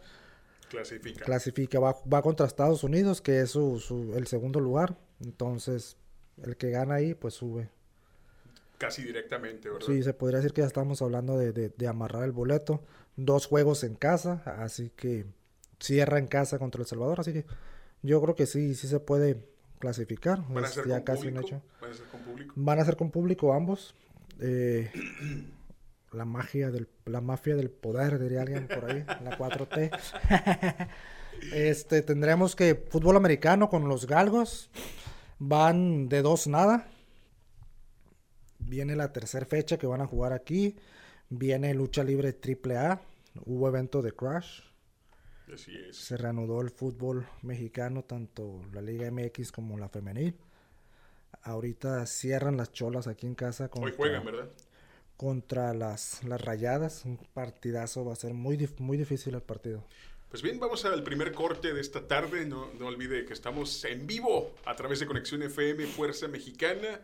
clasifica, 0.68 1.24
clasifica 1.24 1.80
va, 1.80 1.96
va 2.12 2.20
contra 2.20 2.46
Estados 2.46 2.84
Unidos, 2.84 3.22
que 3.22 3.40
es 3.40 3.50
su, 3.50 4.12
el 4.14 4.26
segundo 4.26 4.60
lugar. 4.60 4.98
Entonces, 5.20 5.96
el 6.42 6.58
que 6.58 6.70
gana 6.70 6.96
ahí, 6.96 7.14
pues 7.14 7.32
sube. 7.32 7.70
Casi 8.76 9.02
directamente, 9.02 9.70
¿verdad? 9.70 9.86
Sí, 9.86 10.02
se 10.02 10.12
podría 10.12 10.40
decir 10.40 10.52
que 10.52 10.60
ya 10.60 10.66
estamos 10.66 11.00
hablando 11.00 11.38
de, 11.38 11.52
de 11.52 11.88
amarrar 11.88 12.24
el 12.24 12.32
boleto. 12.32 12.82
Dos 13.16 13.46
juegos 13.46 13.82
en 13.82 13.94
casa, 13.94 14.42
así 14.58 14.90
que 14.94 15.24
cierra 15.80 16.18
en 16.18 16.26
casa 16.26 16.58
contra 16.58 16.82
El 16.82 16.86
Salvador, 16.86 17.20
así 17.20 17.32
que 17.32 17.46
yo 18.02 18.20
creo 18.20 18.34
que 18.34 18.44
sí, 18.44 18.74
sí 18.74 18.88
se 18.88 19.00
puede 19.00 19.55
clasificar. 19.78 20.42
¿Van 20.48 20.64
a 20.64 20.68
ser 20.68 20.88
ya 20.88 21.04
casi 21.04 21.28
un 21.28 21.38
hecho. 21.38 21.62
¿Van 21.80 21.90
a 21.90 21.94
ser 21.94 22.06
con 22.06 22.20
público? 22.20 22.54
Van 22.56 22.78
a 22.78 22.84
ser 22.84 22.96
con 22.96 23.10
público 23.10 23.52
ambos. 23.52 23.94
Eh, 24.40 24.90
la 26.12 26.24
magia 26.24 26.70
del, 26.70 26.88
la 27.04 27.20
mafia 27.20 27.56
del 27.56 27.70
poder, 27.70 28.18
diría 28.18 28.42
alguien 28.42 28.68
por 28.68 28.90
ahí, 28.90 29.04
la 29.22 29.38
4T. 29.38 30.88
este, 31.52 32.02
tendremos 32.02 32.56
que 32.56 32.74
fútbol 32.74 33.16
americano 33.16 33.68
con 33.68 33.88
los 33.88 34.06
galgos. 34.06 34.70
Van 35.38 36.08
de 36.08 36.22
dos 36.22 36.46
nada. 36.46 36.88
Viene 38.58 38.96
la 38.96 39.12
tercera 39.12 39.46
fecha 39.46 39.76
que 39.76 39.86
van 39.86 40.00
a 40.00 40.06
jugar 40.06 40.32
aquí. 40.32 40.76
Viene 41.28 41.74
lucha 41.74 42.02
libre 42.02 42.32
triple 42.32 42.78
A. 42.78 43.00
Hubo 43.44 43.68
evento 43.68 44.00
de 44.00 44.12
Crash. 44.12 44.60
Se 45.92 46.16
reanudó 46.16 46.60
el 46.60 46.70
fútbol 46.70 47.26
mexicano, 47.42 48.02
tanto 48.02 48.62
la 48.72 48.82
Liga 48.82 49.10
MX 49.10 49.52
como 49.52 49.78
la 49.78 49.88
femenil. 49.88 50.34
Ahorita 51.42 52.04
cierran 52.06 52.56
las 52.56 52.72
cholas 52.72 53.06
aquí 53.06 53.26
en 53.26 53.34
casa. 53.34 53.68
Contra, 53.68 53.90
Hoy 53.90 53.96
juegan, 53.96 54.24
¿verdad? 54.24 54.50
Contra 55.16 55.72
las, 55.72 56.24
las 56.24 56.40
rayadas. 56.40 57.04
Un 57.04 57.18
partidazo, 57.32 58.04
va 58.04 58.14
a 58.14 58.16
ser 58.16 58.34
muy, 58.34 58.68
muy 58.78 58.96
difícil 58.96 59.34
el 59.34 59.42
partido. 59.42 59.84
Pues 60.30 60.42
bien, 60.42 60.58
vamos 60.58 60.84
al 60.84 61.04
primer 61.04 61.32
corte 61.32 61.72
de 61.72 61.80
esta 61.80 62.08
tarde. 62.08 62.44
No, 62.44 62.72
no 62.78 62.86
olvide 62.88 63.24
que 63.24 63.32
estamos 63.32 63.84
en 63.84 64.06
vivo 64.06 64.54
a 64.64 64.74
través 64.74 64.98
de 64.98 65.06
Conexión 65.06 65.42
FM 65.44 65.86
Fuerza 65.86 66.26
Mexicana. 66.26 67.00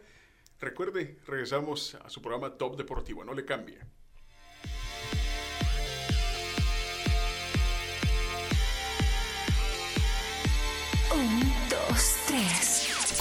Recuerde, 0.60 1.18
regresamos 1.26 1.94
a 1.94 2.10
su 2.10 2.20
programa 2.20 2.58
Top 2.58 2.76
Deportivo. 2.76 3.24
No 3.24 3.34
le 3.34 3.44
cambie. 3.44 3.78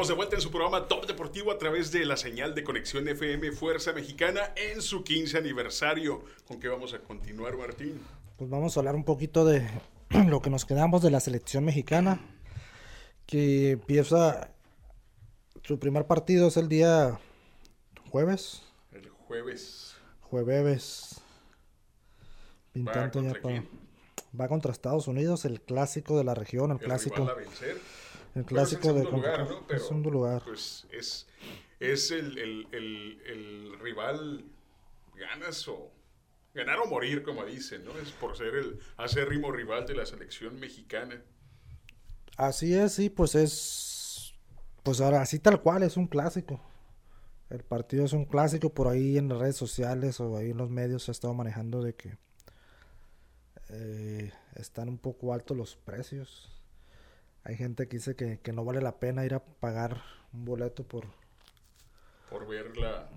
Estamos 0.00 0.08
de 0.08 0.14
vuelta 0.14 0.36
en 0.36 0.40
su 0.40 0.50
programa 0.50 0.88
Top 0.88 1.06
Deportivo 1.06 1.52
a 1.52 1.58
través 1.58 1.92
de 1.92 2.06
la 2.06 2.16
señal 2.16 2.54
de 2.54 2.64
conexión 2.64 3.06
FM 3.06 3.52
Fuerza 3.52 3.92
Mexicana 3.92 4.54
en 4.56 4.80
su 4.80 5.04
15 5.04 5.36
aniversario. 5.36 6.24
¿Con 6.48 6.58
qué 6.58 6.68
vamos 6.68 6.94
a 6.94 7.00
continuar, 7.00 7.54
Martín? 7.58 8.00
Pues 8.38 8.48
vamos 8.48 8.74
a 8.74 8.80
hablar 8.80 8.94
un 8.94 9.04
poquito 9.04 9.44
de 9.44 9.68
lo 10.26 10.40
que 10.40 10.48
nos 10.48 10.64
quedamos 10.64 11.02
de 11.02 11.10
la 11.10 11.20
selección 11.20 11.66
mexicana, 11.66 12.18
que 13.26 13.72
empieza 13.72 14.54
su 15.64 15.78
primer 15.78 16.06
partido 16.06 16.48
es 16.48 16.56
el 16.56 16.70
día 16.70 17.20
jueves. 18.08 18.62
El 18.92 19.06
jueves. 19.10 19.96
Jueves. 20.22 21.20
Pintando 22.72 23.22
ya 23.22 23.34
para... 23.34 23.64
Va 24.40 24.48
contra 24.48 24.72
Estados 24.72 25.08
Unidos, 25.08 25.44
el 25.44 25.60
clásico 25.60 26.16
de 26.16 26.24
la 26.24 26.34
región, 26.34 26.70
el, 26.70 26.78
El 26.78 26.84
clásico. 26.84 27.16
rival 27.16 27.32
a 27.32 27.34
vencer. 27.34 27.76
El 28.34 28.44
clásico 28.44 28.92
de 28.92 29.04
lugar. 29.04 29.48
¿no? 29.48 29.66
Pero, 29.66 29.80
Es 29.80 29.86
segundo 29.86 30.10
lugar. 30.10 30.42
Pues 30.44 30.86
es, 30.92 31.26
es 31.80 32.10
el, 32.10 32.38
el- 32.38 32.68
el- 32.72 33.22
el 33.26 33.78
rival 33.80 34.44
ganas 35.16 35.66
o 35.68 35.90
ganar 36.54 36.78
o 36.80 36.86
morir, 36.86 37.22
como 37.22 37.44
dicen, 37.44 37.84
¿no? 37.84 37.96
Es 37.98 38.10
por 38.12 38.36
ser 38.36 38.54
el 38.54 38.78
acérrimo 38.96 39.50
rival 39.52 39.86
de 39.86 39.94
la 39.94 40.06
selección 40.06 40.58
mexicana. 40.60 41.22
Así 42.36 42.74
es, 42.74 42.92
sí, 42.94 43.10
pues 43.10 43.34
es. 43.34 44.34
Pues 44.82 45.00
ahora, 45.00 45.20
así 45.20 45.38
tal 45.38 45.60
cual, 45.60 45.82
es 45.82 45.96
un 45.96 46.06
clásico. 46.06 46.60
El 47.50 47.64
partido 47.64 48.04
es 48.04 48.12
un 48.12 48.24
clásico, 48.24 48.72
por 48.72 48.86
ahí 48.88 49.18
en 49.18 49.28
las 49.28 49.38
redes 49.38 49.56
sociales 49.56 50.20
o 50.20 50.36
ahí 50.36 50.50
en 50.50 50.56
los 50.56 50.70
medios 50.70 51.02
se 51.02 51.10
ha 51.10 51.12
estado 51.12 51.34
manejando 51.34 51.82
de 51.82 51.94
que 51.96 52.16
eh, 53.70 54.32
están 54.54 54.88
un 54.88 54.98
poco 54.98 55.32
altos 55.34 55.56
los 55.56 55.76
precios. 55.76 56.59
Hay 57.44 57.56
gente 57.56 57.88
que 57.88 57.96
dice 57.96 58.14
que, 58.16 58.38
que 58.38 58.52
no 58.52 58.64
vale 58.64 58.80
la 58.82 58.98
pena 58.98 59.24
ir 59.24 59.34
a 59.34 59.40
pagar 59.44 60.02
un 60.32 60.44
boleto 60.44 60.84
por... 60.84 61.06
por 62.28 62.46
ver 62.46 62.76
la, 62.76 63.08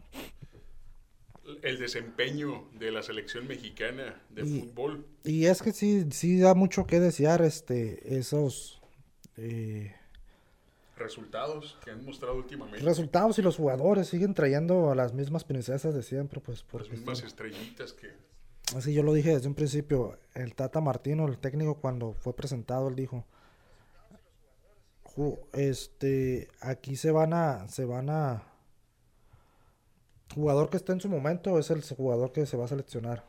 el 1.62 1.78
desempeño 1.78 2.66
de 2.80 2.92
la 2.92 3.04
selección 3.04 3.48
mexicana 3.48 4.22
de 4.30 4.44
Y- 4.46 4.62
fútbol. 4.62 5.06
Y 5.24 5.46
es 5.46 5.62
que 5.62 5.74
sí, 5.74 6.08
sí 6.12 6.40
da 6.40 6.54
mucho 6.54 6.86
que 6.88 7.00
desear 7.00 7.42
este, 7.42 8.18
esos 8.18 8.82
eh, 9.38 9.94
Resultados 10.96 11.78
que 11.84 11.92
han 11.92 12.06
mostrado 12.06 12.36
últimamente. 12.36 12.86
resultados 12.86 13.38
y 13.40 13.42
los 13.42 13.58
jugadores 13.58 14.08
siguen 14.08 14.34
trayendo 14.36 14.92
a 14.92 14.96
las 14.96 15.12
mismas 15.14 15.44
princesas 15.44 15.94
de 15.96 16.04
siempre, 16.04 16.40
pues 16.40 16.60
las 16.60 16.68
porque 16.72 16.90
mismas 16.92 17.24
estrellitas 17.24 17.94
que 17.94 18.12
Así 18.78 18.94
yo 18.94 19.04
lo 19.04 19.12
dije 19.14 19.32
desde 19.32 19.48
un 19.48 19.56
principio. 19.56 20.18
El 20.34 20.56
Tata 20.56 20.80
Martino, 20.82 21.28
el 21.28 21.38
técnico, 21.38 21.76
cuando 21.82 22.14
fue 22.14 22.34
presentado, 22.36 22.88
él 22.88 22.96
dijo: 22.96 23.18
"Ju- 23.18 23.24
Este, 25.54 26.48
aquí 26.60 26.96
se 26.96 27.12
van 27.12 27.34
a, 27.34 27.68
se 27.68 27.86
van 27.86 28.10
a. 28.10 28.44
Jugador 30.34 30.70
que 30.70 30.78
está 30.78 30.94
en 30.94 31.02
su 31.02 31.10
momento 31.10 31.60
es 31.60 31.70
el 31.70 31.84
jugador 31.84 32.32
que 32.32 32.48
se 32.48 32.58
va 32.58 32.66
a 32.66 32.68
seleccionar, 32.68 33.24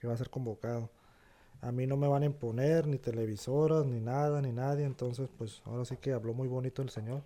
que 0.00 0.08
va 0.08 0.14
a 0.14 0.16
ser 0.16 0.30
convocado. 0.30 0.90
A 1.60 1.70
mí 1.70 1.86
no 1.86 1.96
me 1.96 2.08
van 2.08 2.24
a 2.24 2.26
imponer 2.26 2.86
ni 2.88 2.98
televisoras, 2.98 3.86
ni 3.86 4.00
nada, 4.00 4.42
ni 4.42 4.50
nadie. 4.50 4.84
Entonces, 4.84 5.30
pues 5.38 5.62
ahora 5.64 5.84
sí 5.84 5.96
que 5.96 6.12
habló 6.12 6.34
muy 6.34 6.48
bonito 6.48 6.82
el 6.82 6.90
señor. 6.90 7.22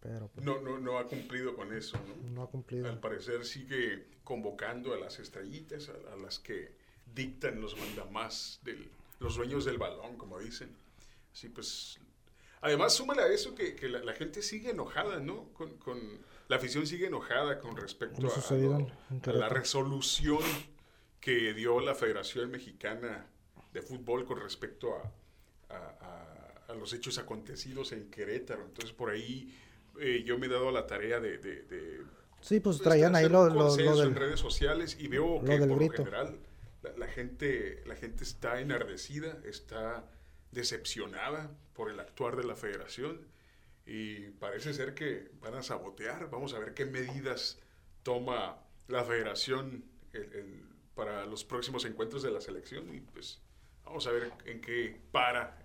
Pero 0.00 0.28
pues, 0.28 0.46
no, 0.46 0.60
no, 0.60 0.78
no 0.78 0.98
ha 0.98 1.06
cumplido 1.06 1.54
con 1.54 1.72
eso, 1.74 1.98
¿no? 1.98 2.30
no 2.30 2.42
ha 2.42 2.50
cumplido. 2.50 2.88
Al 2.88 3.00
parecer 3.00 3.44
sigue 3.44 4.06
convocando 4.24 4.94
a 4.94 4.96
las 4.96 5.18
estrellitas, 5.18 5.90
a, 5.90 6.14
a 6.14 6.16
las 6.16 6.38
que 6.38 6.72
dictan 7.14 7.60
los 7.60 7.76
mandamás, 7.76 8.60
del, 8.64 8.90
los 9.18 9.36
dueños 9.36 9.64
del 9.64 9.76
balón, 9.76 10.16
como 10.16 10.38
dicen. 10.38 10.74
Así 11.32 11.48
pues. 11.48 12.00
Además, 12.60 12.94
súmale 12.94 13.22
a 13.22 13.28
eso 13.28 13.54
que, 13.54 13.74
que 13.76 13.88
la, 13.88 14.00
la 14.00 14.12
gente 14.14 14.42
sigue 14.42 14.70
enojada, 14.70 15.20
¿no? 15.20 15.52
Con, 15.54 15.76
con- 15.78 16.18
la 16.48 16.56
afición 16.56 16.86
sigue 16.86 17.06
enojada 17.06 17.58
con 17.60 17.76
respecto 17.76 18.16
a, 18.26 18.30
la 19.32 19.48
resolución 19.50 20.38
que 21.20 21.52
dio 21.52 21.80
la 21.80 21.94
Federación 21.94 22.50
Mexicana 22.50 23.26
de 23.72 23.82
Fútbol 23.82 24.24
con 24.24 24.40
respecto 24.40 24.94
a, 24.94 25.74
a- 26.68 26.74
los 26.74 26.92
hechos 26.92 27.18
acontecidos 27.18 27.92
en 27.92 28.10
Querétaro. 28.10 28.64
Entonces, 28.64 28.92
por 28.94 29.10
ahí 29.10 29.54
eh, 30.00 30.22
yo 30.24 30.38
me 30.38 30.46
he 30.46 30.48
dado 30.48 30.70
la 30.70 30.86
tarea 30.86 31.18
de- 31.20 31.38
de- 31.38 31.62
de 31.62 32.02
Sí, 32.40 32.60
pues 32.60 32.76
pues, 32.76 32.82
traían 32.84 33.16
ahí 33.16 33.28
lo, 33.28 33.48
lo- 33.48 33.54
lo 33.76 33.96
del. 33.96 34.08
en 34.08 34.14
redes 34.14 34.38
sociales 34.40 34.96
y 35.00 35.08
veo 35.08 35.40
que 35.40 35.46
por 35.58 35.68
lo 35.68 35.74
general 36.04 36.38
la, 36.82 36.92
la 36.96 37.06
gente 37.08 37.82
la 37.86 37.96
gente 37.96 38.22
está 38.22 38.60
enardecida, 38.60 39.38
está 39.44 40.04
decepcionada 40.52 41.50
por 41.74 41.90
el 41.90 42.00
actuar 42.00 42.36
de 42.36 42.44
la 42.44 42.56
Federación 42.56 43.20
y 43.86 44.30
parece 44.38 44.74
ser 44.74 44.94
que 44.94 45.30
van 45.40 45.54
a 45.54 45.62
sabotear. 45.62 46.28
Vamos 46.30 46.54
a 46.54 46.58
ver 46.58 46.74
qué 46.74 46.84
medidas 46.84 47.58
toma 48.02 48.58
la 48.88 49.04
Federación 49.04 49.84
el- 50.12 50.32
el- 50.34 50.68
para 50.94 51.24
los 51.26 51.44
próximos 51.44 51.84
encuentros 51.84 52.22
de 52.22 52.30
la 52.30 52.40
selección 52.40 52.92
y 52.94 53.00
pues 53.00 53.38
vamos 53.84 54.06
a 54.06 54.10
ver 54.10 54.32
en 54.46 54.60
qué 54.60 55.00
para, 55.12 55.56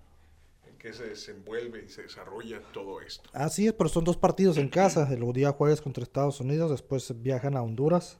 en 0.70 0.78
qué 0.78 0.94
se 0.94 1.08
desenvuelve 1.08 1.84
y 1.86 1.90
se 1.90 2.04
desarrolla 2.04 2.62
todo 2.72 3.02
esto. 3.02 3.30
Así 3.34 3.66
es, 3.68 3.74
pero 3.74 3.90
son 3.90 4.04
dos 4.04 4.16
partidos 4.18 4.58
en 4.58 4.70
casa. 4.70 5.12
El 5.12 5.34
día 5.34 5.52
jueves 5.52 5.82
contra 5.82 6.04
Estados 6.04 6.40
Unidos, 6.40 6.70
después 6.70 7.12
viajan 7.24 7.58
a 7.58 7.64
Honduras 7.64 8.20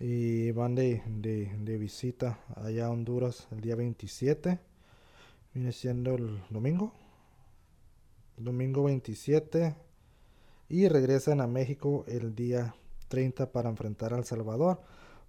y 0.00 0.50
van 0.50 0.74
de, 0.74 1.02
de- 1.06 1.50
de 1.60 1.78
visita 1.78 2.40
allá 2.56 2.86
a 2.86 2.90
Honduras 2.90 3.46
el 3.52 3.60
día 3.60 3.76
27. 3.76 4.58
Viene 5.54 5.70
siendo 5.70 6.16
el 6.16 6.42
domingo. 6.50 6.92
Domingo 8.36 8.82
27. 8.82 9.76
Y 10.68 10.88
regresan 10.88 11.40
a 11.40 11.46
México 11.46 12.04
el 12.08 12.34
día 12.34 12.74
30 13.06 13.52
para 13.52 13.70
enfrentar 13.70 14.12
a 14.12 14.18
El 14.18 14.24
Salvador. 14.24 14.80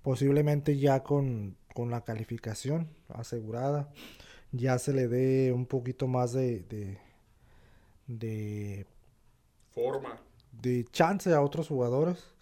Posiblemente 0.01 0.77
ya 0.79 1.03
con, 1.03 1.55
con 1.75 1.91
la 1.91 2.01
calificación 2.03 2.89
asegurada. 3.09 3.91
Ya 4.51 4.79
se 4.79 4.93
le 4.93 5.07
dé 5.07 5.53
un 5.53 5.67
poquito 5.67 6.07
más 6.07 6.33
de, 6.33 6.61
de, 6.61 6.97
de 8.07 8.87
Forma. 9.69 10.19
de 10.51 10.85
chance 10.91 11.31
a 11.31 11.41
otros 11.41 11.67
jugadores. 11.67 12.33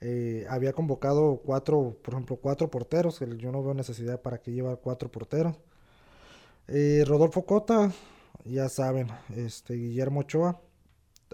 Eh, 0.00 0.46
había 0.48 0.72
convocado 0.72 1.42
cuatro, 1.44 1.96
por 2.02 2.14
ejemplo, 2.14 2.36
cuatro 2.36 2.68
porteros. 2.72 3.20
que 3.20 3.36
Yo 3.36 3.52
no 3.52 3.62
veo 3.62 3.74
necesidad 3.74 4.20
para 4.20 4.38
que 4.42 4.50
llevar 4.50 4.80
cuatro 4.80 5.12
porteros. 5.12 5.56
Eh, 6.68 7.04
Rodolfo 7.06 7.44
Cota, 7.44 7.92
ya 8.44 8.68
saben, 8.68 9.08
este 9.36 9.74
Guillermo 9.74 10.20
Ochoa, 10.20 10.60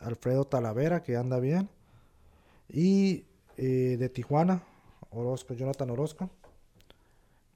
Alfredo 0.00 0.44
Talavera, 0.44 1.02
que 1.02 1.16
anda 1.16 1.38
bien. 1.40 1.68
Y 2.68 3.26
eh, 3.56 3.96
de 3.98 4.08
Tijuana, 4.08 4.62
Orozco, 5.10 5.54
Jonathan 5.54 5.90
Orozco. 5.90 6.30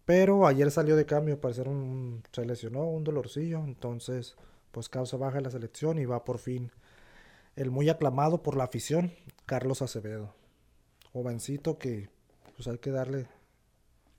Pero 0.04 0.46
ayer 0.46 0.70
salió 0.70 0.96
de 0.96 1.06
cambio, 1.06 1.40
parecer 1.40 1.68
un, 1.68 1.76
un- 1.76 2.22
se 2.32 2.44
lesionó, 2.44 2.84
un 2.84 3.04
dolorcillo. 3.04 3.58
Entonces, 3.64 4.36
pues 4.72 4.88
causa 4.88 5.16
baja 5.16 5.38
en 5.38 5.44
la 5.44 5.50
selección 5.50 5.98
y 5.98 6.04
va 6.04 6.24
por 6.24 6.38
fin 6.38 6.70
el 7.56 7.70
muy 7.70 7.88
aclamado 7.88 8.42
por 8.42 8.56
la 8.56 8.64
afición, 8.64 9.12
Carlos 9.46 9.82
Acevedo. 9.82 10.34
Jovencito 11.12 11.78
que 11.78 12.08
pues 12.56 12.68
hay 12.68 12.78
que 12.78 12.90
darle 12.90 13.26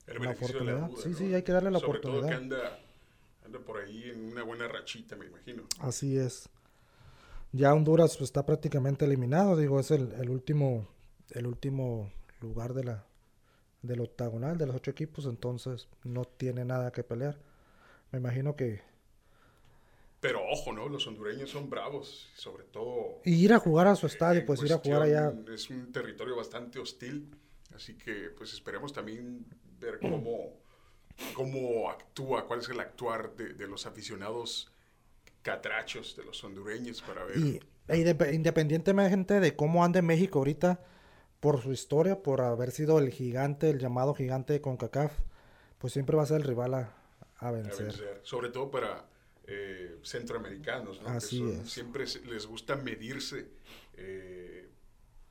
El 0.07 0.21
La 0.23 0.31
oportunidad. 0.31 0.87
duda, 0.89 1.01
Sí, 1.01 1.09
¿no? 1.09 1.17
sí, 1.17 1.33
hay 1.33 1.43
que 1.43 1.51
darle 1.51 1.71
la 1.71 1.79
Sobre 1.79 1.99
todo 1.99 2.11
que 2.13 2.17
oportunidad. 2.35 2.41
anda, 2.41 2.79
anda 3.51 3.65
por 3.65 3.77
ahí 3.81 4.09
en 4.09 4.31
una 4.31 4.43
buena 4.43 4.67
rachita, 4.67 5.15
me 5.15 5.25
imagino. 5.25 5.63
Así 5.79 6.17
es. 6.17 6.49
Ya 7.51 7.73
Honduras 7.73 8.15
pues, 8.17 8.29
está 8.29 8.45
prácticamente 8.45 9.05
eliminado, 9.05 9.57
digo, 9.57 9.79
es 9.79 9.91
el, 9.91 10.13
el 10.13 10.29
último 10.29 10.87
el 11.31 11.47
último 11.47 12.11
lugar 12.41 12.73
de 12.73 12.83
la 12.83 13.05
del 13.81 14.01
octagonal 14.01 14.57
de 14.57 14.67
los 14.67 14.75
ocho 14.75 14.91
equipos, 14.91 15.25
entonces 15.25 15.87
no 16.03 16.23
tiene 16.25 16.65
nada 16.65 16.91
que 16.91 17.03
pelear. 17.03 17.39
Me 18.11 18.19
imagino 18.19 18.55
que 18.55 18.81
Pero 20.19 20.41
ojo, 20.49 20.71
¿no? 20.71 20.87
Los 20.87 21.07
hondureños 21.07 21.49
son 21.49 21.69
bravos, 21.69 22.29
sobre 22.35 22.63
todo. 22.65 23.21
y 23.25 23.33
ir 23.43 23.53
a 23.53 23.59
jugar 23.59 23.87
a 23.87 23.95
su 23.95 24.05
estadio, 24.07 24.45
pues 24.45 24.61
ir 24.63 24.71
a 24.73 24.77
jugar 24.77 25.01
allá. 25.01 25.33
Es 25.53 25.69
un 25.69 25.91
territorio 25.91 26.35
bastante 26.35 26.79
hostil, 26.79 27.31
así 27.75 27.97
que 27.97 28.29
pues 28.37 28.53
esperemos 28.53 28.93
también 28.93 29.45
ver 29.79 29.99
cómo 29.99 30.60
cómo 31.35 31.89
actúa, 31.89 32.45
cuál 32.47 32.59
es 32.59 32.69
el 32.69 32.79
actuar 32.79 33.35
de, 33.35 33.53
de 33.53 33.67
los 33.67 33.85
aficionados 33.85 34.71
catrachos, 35.41 36.15
de 36.15 36.23
los 36.23 36.43
hondureños 36.43 37.01
para 37.01 37.23
ver. 37.23 37.37
Y 37.37 37.59
e 37.87 37.97
indep- 37.97 38.33
independientemente 38.33 39.39
de 39.39 39.55
cómo 39.55 39.83
ande 39.83 40.01
México 40.01 40.39
ahorita, 40.39 40.79
por 41.39 41.61
su 41.61 41.71
historia, 41.71 42.21
por 42.21 42.41
haber 42.41 42.71
sido 42.71 42.99
el 42.99 43.09
gigante, 43.09 43.69
el 43.69 43.79
llamado 43.79 44.13
gigante 44.13 44.53
de 44.53 44.61
CONCACAF, 44.61 45.11
pues 45.79 45.93
siempre 45.93 46.15
va 46.15 46.23
a 46.23 46.27
ser 46.27 46.37
el 46.41 46.47
rival 46.47 46.75
a, 46.75 46.93
a 47.37 47.47
a 47.47 47.51
vencer. 47.51 47.87
vencer. 47.87 48.19
Sobre 48.23 48.49
todo 48.49 48.69
para 48.69 49.07
eh, 49.47 49.97
centroamericanos, 50.03 51.01
¿no? 51.01 51.07
Que 51.09 51.17
Así 51.17 51.39
son- 51.39 51.61
es. 51.61 51.69
Siempre 51.71 52.05
les 52.27 52.45
gusta 52.45 52.75
medirse 52.75 53.47
eh, 53.95 54.69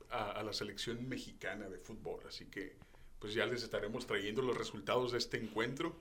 a, 0.09 0.31
a 0.31 0.43
la 0.43 0.51
selección 0.51 1.07
mexicana 1.07 1.69
de 1.69 1.77
fútbol. 1.77 2.19
Así 2.27 2.45
que 2.47 2.75
pues 3.21 3.35
ya 3.35 3.45
les 3.45 3.63
estaremos 3.63 4.07
trayendo 4.07 4.41
los 4.41 4.57
resultados 4.57 5.11
de 5.11 5.19
este 5.19 5.37
encuentro. 5.37 5.95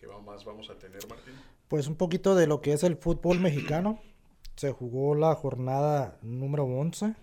¿Qué 0.00 0.06
más 0.24 0.44
vamos 0.44 0.70
a 0.70 0.78
tener, 0.78 1.06
Martín? 1.08 1.34
Pues 1.68 1.88
un 1.88 1.96
poquito 1.96 2.36
de 2.36 2.46
lo 2.46 2.60
que 2.60 2.72
es 2.72 2.84
el 2.84 2.96
fútbol 2.96 3.40
mexicano. 3.40 4.00
Se 4.56 4.70
jugó 4.70 5.14
la 5.16 5.34
jornada 5.34 6.18
número 6.22 6.64
11 6.64 7.14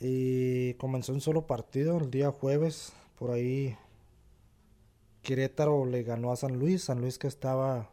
y 0.00 0.74
comenzó 0.74 1.12
un 1.12 1.22
solo 1.22 1.46
partido 1.46 1.98
el 1.98 2.10
día 2.10 2.30
jueves. 2.30 2.92
Por 3.18 3.30
ahí 3.30 3.76
Querétaro 5.22 5.86
le 5.86 6.02
ganó 6.02 6.30
a 6.30 6.36
San 6.36 6.58
Luis. 6.58 6.84
San 6.84 7.00
Luis 7.00 7.18
que 7.18 7.26
estaba 7.26 7.90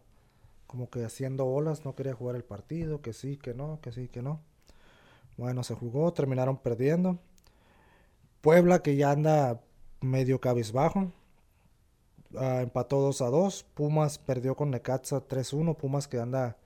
como 0.67 0.89
que 0.89 1.05
haciendo 1.05 1.45
olas, 1.45 1.85
no 1.85 1.95
quería 1.95 2.13
jugar 2.13 2.35
el 2.35 2.43
partido, 2.43 3.01
que 3.01 3.13
sí, 3.13 3.37
que 3.37 3.53
no, 3.53 3.79
que 3.81 3.93
sí, 3.93 4.09
que 4.09 4.21
no. 4.21 4.41
Bueno, 5.37 5.63
se 5.63 5.73
jugó, 5.73 6.11
terminaron 6.11 6.57
perdiendo. 6.57 7.19
Puebla 8.41 8.83
que 8.83 8.95
ya 8.95 9.11
anda 9.11 9.61
medio 10.05 10.39
cabizbajo. 10.39 11.11
Ah, 12.37 12.61
empató 12.61 12.99
2 12.99 13.21
a 13.21 13.29
2. 13.29 13.65
Pumas 13.73 14.17
perdió 14.17 14.55
con 14.55 14.71
Necaxa 14.71 15.27
3-1. 15.27 15.75
Pumas 15.75 16.07
que 16.07 16.19
anda, 16.19 16.57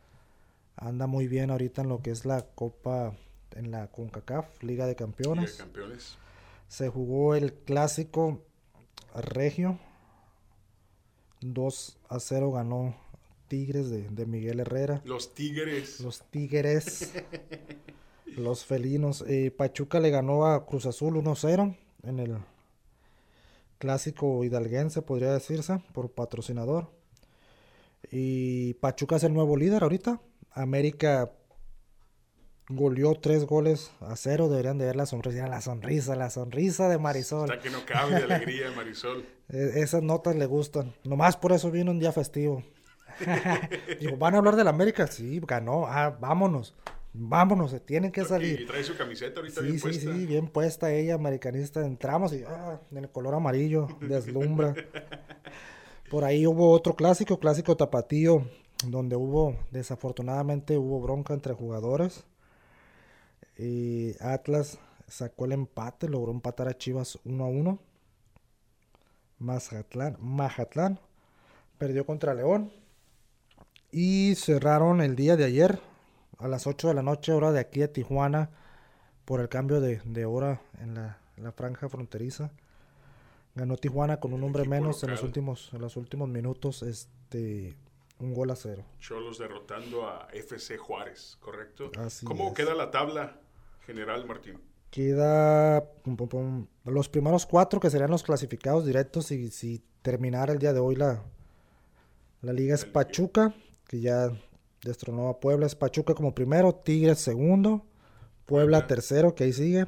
anda 0.76 1.08
muy 1.08 1.28
bien 1.28 1.52
ahorita 1.52 1.82
en 1.82 1.90
lo 1.90 2.02
que 2.02 2.12
es 2.12 2.26
la 2.26 2.42
Copa, 2.42 3.16
en 3.56 3.72
la 3.72 3.88
CONCACAF, 3.88 4.46
Liga 4.46 4.62
de 4.62 4.68
Liga 4.68 4.88
de 4.88 4.96
Campeones. 4.96 5.54
campeones. 5.54 6.18
Se 6.68 6.90
jugó 6.90 7.36
el 7.36 7.54
clásico 7.54 8.42
Regio. 9.16 9.80
2 11.42 11.98
a 12.10 12.20
0 12.20 12.52
ganó 12.52 12.96
Tigres 13.48 13.90
de, 13.90 14.10
de 14.10 14.26
Miguel 14.26 14.60
Herrera. 14.60 15.02
Los 15.06 15.34
Tigres. 15.34 16.00
Los 16.02 16.22
Tigres. 16.24 17.14
los 18.26 18.66
felinos. 18.66 19.24
Eh, 19.28 19.52
Pachuca 19.52 20.00
le 20.00 20.10
ganó 20.10 20.46
a 20.46 20.66
Cruz 20.66 20.86
Azul 20.86 21.16
1-0 21.16 21.76
en 22.04 22.20
el 22.20 22.38
clásico 23.80 24.44
hidalguense, 24.44 25.02
podría 25.02 25.34
decirse, 25.34 25.80
por 25.94 26.12
patrocinador. 26.12 26.92
Y 28.12 28.76
Pachuca 28.76 29.16
es 29.16 29.24
el 29.24 29.34
nuevo 29.34 29.58
líder 29.58 29.84
ahorita. 29.84 30.22
América 30.52 31.32
goleó 32.70 33.16
tres 33.16 33.46
goles 33.46 33.92
a 34.02 34.16
cero. 34.16 34.48
Deberían 34.50 34.78
de 34.78 34.86
ver 34.86 34.96
la 34.96 35.06
sonrisa. 35.06 35.48
La 35.48 35.62
sonrisa, 35.62 36.16
la 36.16 36.30
sonrisa 36.30 36.88
de 36.88 36.98
Marisol. 37.00 37.50
Está 37.50 37.62
que 37.62 37.70
no 37.70 37.86
cabe 37.86 38.16
de 38.16 38.24
alegría, 38.24 38.72
Marisol. 38.76 39.26
Eh, 39.52 39.82
esas 39.82 40.04
notas 40.04 40.36
le 40.36 40.46
gustan. 40.46 40.94
Nomás 41.04 41.36
por 41.36 41.54
eso 41.54 41.72
vino 41.72 41.90
un 41.90 41.98
día 41.98 42.12
festivo. 42.12 42.64
Digo, 44.00 44.16
¿van 44.16 44.36
a 44.36 44.38
hablar 44.38 44.56
del 44.56 44.68
América? 44.68 45.08
Sí, 45.08 45.42
ganó. 45.44 45.88
Ah, 45.88 46.16
vámonos. 46.22 46.76
Vámonos, 47.14 47.72
se 47.72 47.80
tienen 47.80 48.12
que 48.12 48.22
Y 48.22 48.26
salir. 48.26 48.68
trae 48.68 48.84
su 48.84 48.96
camiseta 48.96 49.40
ahorita 49.40 49.62
Sí, 49.62 49.68
bien 49.68 49.78
sí, 49.78 49.82
puesta. 49.82 50.14
sí, 50.14 50.26
bien 50.26 50.48
puesta 50.48 50.92
ella, 50.94 51.16
americanista. 51.16 51.86
Entramos 51.86 52.34
y 52.34 52.44
ah, 52.48 52.80
en 52.92 52.98
el 53.00 53.10
color 53.12 53.34
amarillo, 53.36 53.88
deslumbra. 54.02 54.74
Por 56.10 56.24
ahí 56.24 56.46
hubo 56.48 56.72
otro 56.72 56.96
clásico, 56.96 57.40
clásico 57.40 57.76
tapatío, 57.78 58.48
donde 58.86 59.16
hubo, 59.16 59.56
desafortunadamente, 59.72 60.78
hubo 60.78 61.02
bronca 61.02 61.34
entre 61.34 61.54
jugadores. 61.54 62.26
Y 63.58 64.16
Atlas 64.22 64.80
sacó 65.08 65.46
el 65.46 65.52
empate, 65.54 66.08
logró 66.08 66.32
empatar 66.32 66.68
a 66.68 66.78
Chivas 66.78 67.20
1 67.26 67.44
a 67.44 67.48
1. 67.48 67.80
Mazatlán, 69.40 70.18
Mazatlán 70.20 71.00
perdió 71.78 72.06
contra 72.06 72.34
León. 72.34 72.72
Y 73.92 74.36
cerraron 74.36 75.02
el 75.02 75.16
día 75.16 75.36
de 75.36 75.46
ayer 75.46 75.80
a 76.40 76.48
las 76.48 76.68
8 76.68 76.88
de 76.88 76.94
la 76.94 77.04
noche, 77.04 77.34
hora 77.34 77.52
de 77.52 77.60
aquí 77.60 77.84
a 77.84 77.92
Tijuana, 77.92 78.50
por 79.26 79.42
el 79.42 79.50
cambio 79.50 79.82
de, 79.82 80.02
de 80.06 80.26
hora 80.26 80.62
en 80.82 80.96
la, 80.96 81.20
la 81.38 81.52
franja 81.52 81.90
fronteriza. 81.90 82.52
Ganó 83.56 83.76
Tijuana 83.76 84.20
con 84.20 84.34
un 84.34 84.44
hombre 84.44 84.68
menos 84.68 85.04
en 85.04 85.12
los 85.12 85.22
últimos, 85.22 85.70
en 85.74 85.82
los 85.82 85.98
últimos 85.98 86.30
minutos, 86.30 86.82
este 86.84 87.76
un 88.20 88.34
gol 88.34 88.52
a 88.52 88.56
cero. 88.56 88.84
Cholos 89.00 89.38
derrotando 89.38 90.08
a 90.08 90.28
FC 90.34 90.78
Juárez, 90.78 91.38
¿correcto? 91.40 91.92
Así 91.98 92.26
¿Cómo 92.26 92.50
es. 92.50 92.54
queda 92.54 92.74
la 92.74 92.92
tabla 92.92 93.38
general, 93.86 94.26
Martín? 94.26 94.60
Queda 94.92 95.86
pum, 96.04 96.18
pum, 96.18 96.28
pum, 96.28 96.68
los 96.86 97.08
primeros 97.10 97.46
cuatro 97.46 97.80
que 97.80 97.90
serían 97.90 98.12
los 98.12 98.24
clasificados 98.24 98.86
directos 98.86 99.32
y 99.32 99.50
si 99.52 99.82
terminara 100.02 100.52
el 100.52 100.60
día 100.60 100.74
de 100.74 100.80
hoy 100.80 100.96
la, 100.96 101.24
la 102.42 102.54
liga 102.54 102.76
es 102.76 102.86
Pachuca, 102.86 103.54
que 103.88 104.02
ya 104.02 104.32
destronó 104.84 105.30
a 105.30 105.40
Puebla, 105.40 105.66
es 105.66 105.76
Pachuca 105.76 106.14
como 106.14 106.34
primero, 106.34 106.74
Tigres 106.74 107.20
segundo, 107.20 107.86
Puebla 108.46 108.80
Puebla. 108.80 108.88
tercero, 108.88 109.36
que 109.36 109.44
ahí 109.46 109.54
sigue, 109.54 109.88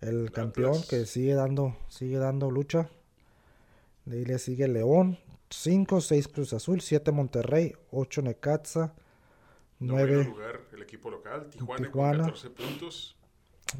el 0.00 0.30
campeón 0.32 0.70
Atlas. 0.72 0.88
que 0.88 1.06
sigue 1.06 1.34
dando, 1.34 1.76
sigue 1.88 2.18
dando 2.18 2.50
lucha, 2.50 2.90
de 4.04 4.18
ahí 4.18 4.24
le 4.24 4.38
sigue 4.38 4.68
León, 4.68 5.18
5, 5.50 6.00
6 6.00 6.28
Cruz 6.28 6.52
Azul, 6.52 6.80
7 6.80 7.12
Monterrey, 7.12 7.74
8 7.90 8.22
Necaxa, 8.22 8.94
Noveno 9.78 10.06
9 10.22 10.24
lugar 10.24 10.60
el 10.72 10.82
equipo 10.82 11.10
local, 11.10 11.48
Tijuana, 11.50 11.86
Tijuana. 11.86 12.18
con 12.24 12.32
14 12.32 12.50
puntos. 12.50 13.16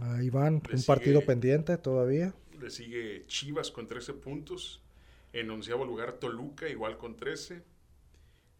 ahí 0.02 0.30
van, 0.30 0.62
Le 0.68 0.76
un 0.76 0.82
partido 0.84 1.20
sigue- 1.20 1.26
pendiente 1.26 1.76
todavía. 1.78 2.34
Le 2.58 2.70
sigue 2.70 3.24
Chivas 3.26 3.70
con 3.70 3.86
13 3.86 4.14
puntos. 4.14 4.82
En 5.32 5.50
onceavo 5.50 5.84
lugar 5.84 6.14
Toluca, 6.14 6.68
igual 6.68 6.98
con 6.98 7.16
13. 7.16 7.62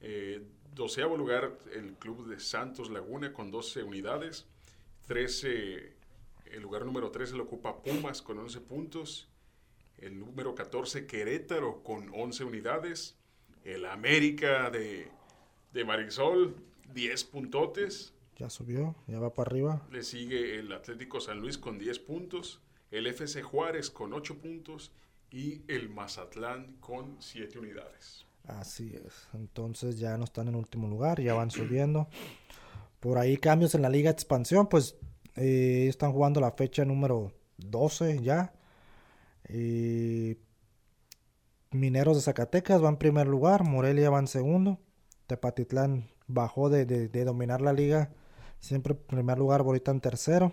Eh, 0.01 0.43
doceavo 0.75 1.17
lugar 1.17 1.59
el 1.75 1.95
club 1.95 2.29
de 2.29 2.41
Santos 2.41 2.91
Laguna 2.91 3.33
con 3.33 3.51
12 3.51 3.83
unidades. 3.83 4.47
13, 5.07 5.93
el 6.53 6.63
lugar 6.63 6.85
número 6.85 7.11
13 7.11 7.37
lo 7.37 7.45
ocupa 7.45 7.83
Pumas 7.83 8.23
con 8.23 8.39
11 8.39 8.61
puntos. 8.61 9.29
El 9.99 10.19
número 10.19 10.55
14 10.55 11.07
Querétaro 11.07 11.83
con 11.83 12.11
11 12.15 12.45
unidades. 12.45 13.17
El 13.65 13.85
América 13.85 14.71
de, 14.71 15.11
de 15.73 15.85
Marisol 15.85 16.57
10 16.95 17.25
puntotes. 17.25 18.15
Ya 18.37 18.49
subió, 18.49 18.97
ya 19.07 19.19
va 19.19 19.35
para 19.35 19.51
arriba. 19.51 19.87
Le 19.91 20.03
sigue 20.03 20.59
el 20.59 20.73
Atlético 20.73 21.21
San 21.21 21.41
Luis 21.41 21.59
con 21.59 21.79
10 21.79 21.99
puntos, 21.99 22.63
el 22.91 23.07
FC 23.07 23.43
Juárez 23.43 23.91
con 23.91 24.15
8 24.15 24.39
puntos 24.39 24.93
y 25.31 25.61
el 25.69 25.91
Mazatlán 25.91 26.77
con 26.81 27.21
7 27.21 27.59
unidades. 27.59 28.27
Así 28.59 28.93
es. 28.95 29.29
Entonces 29.35 29.99
ya 29.99 30.17
no 30.17 30.25
están 30.25 30.49
en 30.49 30.55
último 30.57 30.89
lugar, 30.89 31.21
ya 31.21 31.35
van 31.35 31.51
subiendo. 31.51 32.09
Por 33.01 33.19
ahí 33.19 33.37
cambios 33.37 33.75
en 33.75 33.83
la 33.83 33.89
Liga 33.91 34.11
de 34.11 34.15
Expansión, 34.15 34.67
pues 34.69 34.97
eh, 35.37 35.87
están 35.89 36.13
jugando 36.13 36.41
la 36.41 36.53
fecha 36.53 36.85
número 36.85 37.33
12 37.59 38.21
ya. 38.23 38.53
Eh, 39.45 40.37
Mineros 41.73 42.17
de 42.17 42.23
Zacatecas 42.23 42.81
van 42.81 42.95
en 42.95 42.99
primer 42.99 43.29
lugar, 43.29 43.65
Morelia 43.65 44.11
va 44.11 44.19
en 44.19 44.27
segundo. 44.27 44.79
Tepatitlán 45.29 46.09
bajó 46.27 46.69
de, 46.69 46.85
de- 46.85 47.09
de 47.09 47.25
dominar 47.25 47.61
la 47.61 47.73
liga, 47.73 48.11
siempre 48.59 48.95
en 48.95 48.99
primer 49.07 49.39
lugar, 49.39 49.61
ahorita 49.61 49.93
en 49.93 50.01
tercero. 50.01 50.53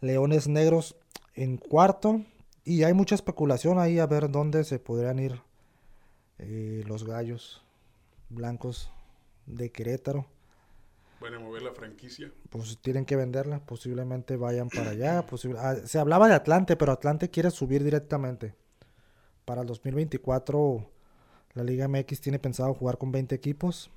Leones 0.00 0.48
Negros 0.48 0.96
en 1.34 1.58
cuarto. 1.58 2.22
Y 2.64 2.84
hay 2.84 2.94
mucha 2.94 3.14
especulación 3.14 3.78
ahí 3.78 3.98
a 3.98 4.06
ver 4.06 4.30
dónde 4.30 4.64
se 4.64 4.78
podrían 4.78 5.18
ir 5.18 5.42
eh, 6.38 6.82
los 6.86 7.04
gallos 7.04 7.62
blancos 8.28 8.90
de 9.46 9.70
Querétaro. 9.70 10.26
Van 11.20 11.34
a 11.34 11.38
mover 11.38 11.62
la 11.62 11.72
franquicia. 11.72 12.32
Pues 12.50 12.78
tienen 12.78 13.04
que 13.04 13.16
venderla, 13.16 13.60
posiblemente 13.60 14.36
vayan 14.36 14.68
para 14.68 14.90
allá. 14.90 15.26
posible- 15.26 15.58
ah, 15.60 15.76
se 15.84 15.98
hablaba 15.98 16.28
de 16.28 16.34
Atlante, 16.34 16.76
pero 16.76 16.92
Atlante 16.92 17.30
quiere 17.30 17.50
subir 17.50 17.82
directamente. 17.84 18.54
Para 19.44 19.60
el 19.62 19.66
2024 19.66 20.90
la 21.54 21.62
Liga 21.62 21.86
MX 21.86 22.20
tiene 22.20 22.38
pensado 22.38 22.74
jugar 22.74 22.98
con 22.98 23.12
20 23.12 23.34
equipos. 23.34 23.90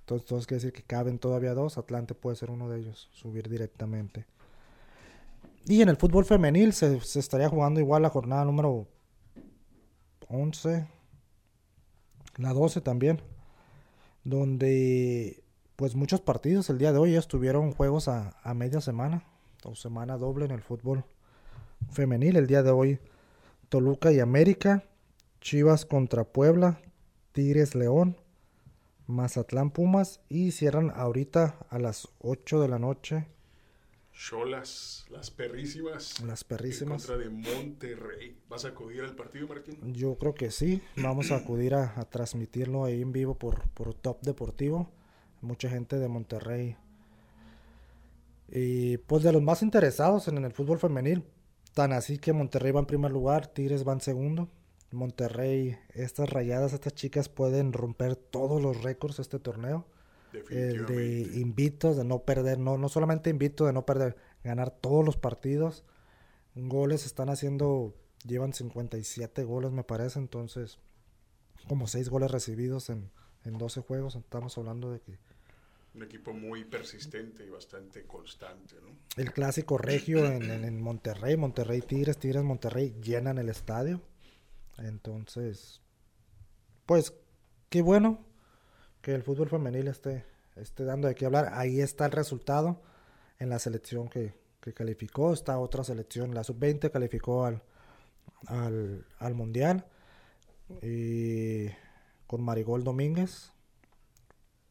Entonces, 0.00 0.24
entonces 0.26 0.46
quiere 0.46 0.62
decir 0.62 0.72
que 0.72 0.82
caben 0.86 1.18
todavía 1.18 1.54
dos. 1.54 1.76
Atlante 1.78 2.14
puede 2.14 2.36
ser 2.36 2.50
uno 2.50 2.68
de 2.68 2.78
ellos, 2.80 3.08
subir 3.12 3.48
directamente. 3.48 4.26
Y 5.66 5.80
en 5.80 5.88
el 5.88 5.96
fútbol 5.96 6.24
femenil 6.26 6.72
se, 6.74 7.00
se 7.00 7.18
estaría 7.18 7.48
jugando 7.48 7.80
igual 7.80 8.02
la 8.02 8.10
jornada 8.10 8.44
número 8.44 8.86
11, 10.28 10.86
la 12.36 12.52
12 12.52 12.80
también, 12.80 13.20
donde 14.24 15.42
pues 15.76 15.94
muchos 15.94 16.20
partidos 16.20 16.70
el 16.70 16.78
día 16.78 16.92
de 16.92 16.98
hoy 16.98 17.12
ya 17.12 17.18
estuvieron 17.18 17.72
juegos 17.72 18.08
a, 18.08 18.36
a 18.42 18.54
media 18.54 18.80
semana 18.80 19.24
o 19.64 19.74
semana 19.74 20.16
doble 20.16 20.44
en 20.44 20.50
el 20.50 20.62
fútbol 20.62 21.04
femenil. 21.90 22.36
El 22.36 22.46
día 22.46 22.62
de 22.62 22.70
hoy 22.70 22.98
Toluca 23.68 24.12
y 24.12 24.20
América, 24.20 24.84
Chivas 25.40 25.84
contra 25.84 26.24
Puebla, 26.24 26.80
Tigres 27.32 27.74
León, 27.74 28.16
Mazatlán 29.06 29.70
Pumas 29.70 30.20
y 30.28 30.52
cierran 30.52 30.92
ahorita 30.94 31.58
a 31.68 31.78
las 31.78 32.08
8 32.20 32.60
de 32.60 32.68
la 32.68 32.78
noche. 32.78 33.26
Cholas, 34.14 35.04
las 35.10 35.30
perrísimas. 35.30 36.20
Las 36.22 36.44
perrísimas. 36.44 37.02
En 37.02 37.08
contra 37.08 37.16
de 37.16 37.30
Monterrey. 37.30 38.38
¿Vas 38.48 38.64
a 38.64 38.68
acudir 38.68 39.02
al 39.02 39.16
partido, 39.16 39.48
Martín? 39.48 39.76
Yo 39.92 40.16
creo 40.16 40.34
que 40.34 40.50
sí. 40.50 40.80
Vamos 40.96 41.32
a 41.32 41.36
acudir 41.36 41.74
a, 41.74 41.98
a 42.00 42.04
transmitirlo 42.04 42.84
ahí 42.84 43.02
en 43.02 43.12
vivo 43.12 43.34
por, 43.34 43.68
por 43.70 43.92
Top 43.94 44.22
Deportivo. 44.22 44.88
Mucha 45.40 45.68
gente 45.68 45.98
de 45.98 46.08
Monterrey. 46.08 46.76
Y 48.48 48.98
pues 48.98 49.22
de 49.22 49.32
los 49.32 49.42
más 49.42 49.62
interesados 49.62 50.28
en, 50.28 50.44
el 50.44 50.52
fútbol 50.52 50.78
femenil. 50.78 51.24
Tan 51.74 51.92
así 51.92 52.18
que 52.18 52.32
Monterrey 52.32 52.70
va 52.70 52.80
en 52.80 52.86
primer 52.86 53.10
lugar, 53.10 53.48
Tigres 53.48 53.86
va 53.86 53.92
en 53.92 54.00
segundo. 54.00 54.48
Monterrey, 54.92 55.76
estas 55.92 56.30
rayadas, 56.30 56.72
estas 56.72 56.94
chicas 56.94 57.28
pueden 57.28 57.72
romper 57.72 58.14
todos 58.14 58.62
los 58.62 58.82
récords 58.84 59.16
de 59.16 59.22
este 59.22 59.40
torneo. 59.40 59.86
El 60.50 60.86
de 60.86 61.20
invitos, 61.34 61.96
de 61.96 62.04
no 62.04 62.20
perder, 62.20 62.58
no, 62.58 62.78
no 62.78 62.88
solamente 62.88 63.30
invito, 63.30 63.66
de 63.66 63.72
no 63.72 63.86
perder, 63.86 64.16
ganar 64.42 64.70
todos 64.70 65.04
los 65.04 65.16
partidos. 65.16 65.84
Goles 66.54 67.06
están 67.06 67.28
haciendo, 67.30 67.94
llevan 68.24 68.52
57 68.52 69.44
goles 69.44 69.72
me 69.72 69.84
parece, 69.84 70.18
entonces 70.18 70.78
como 71.68 71.86
6 71.86 72.08
goles 72.08 72.30
recibidos 72.30 72.90
en, 72.90 73.10
en 73.44 73.58
12 73.58 73.80
juegos, 73.80 74.16
estamos 74.16 74.56
hablando 74.58 74.90
de 74.90 75.00
que... 75.00 75.18
Un 75.94 76.02
equipo 76.02 76.32
muy 76.32 76.64
persistente 76.64 77.44
y 77.46 77.50
bastante 77.50 78.04
constante, 78.04 78.74
¿no? 78.82 78.88
El 79.16 79.32
clásico 79.32 79.78
regio 79.78 80.26
en, 80.26 80.42
en, 80.50 80.64
en 80.64 80.80
Monterrey, 80.80 81.36
Monterrey 81.36 81.80
Tigres, 81.80 82.18
Tigres 82.18 82.42
Monterrey 82.42 82.94
llenan 83.00 83.38
el 83.38 83.48
estadio. 83.48 84.02
Entonces, 84.78 85.80
pues 86.84 87.14
qué 87.70 87.80
bueno 87.80 88.18
que 89.04 89.14
el 89.14 89.22
fútbol 89.22 89.50
femenil 89.50 89.88
esté, 89.88 90.24
esté 90.56 90.84
dando 90.84 91.06
de 91.08 91.14
qué 91.14 91.26
hablar. 91.26 91.50
Ahí 91.52 91.80
está 91.82 92.06
el 92.06 92.12
resultado 92.12 92.80
en 93.38 93.50
la 93.50 93.58
selección 93.58 94.08
que, 94.08 94.32
que 94.60 94.72
calificó. 94.72 95.34
Está 95.34 95.58
otra 95.58 95.84
selección, 95.84 96.34
la 96.34 96.42
sub-20 96.42 96.90
calificó 96.90 97.44
al, 97.44 97.62
al, 98.46 99.06
al, 99.18 99.34
Mundial. 99.34 99.84
Y 100.80 101.66
con 102.26 102.42
Marigol 102.42 102.82
Domínguez, 102.82 103.52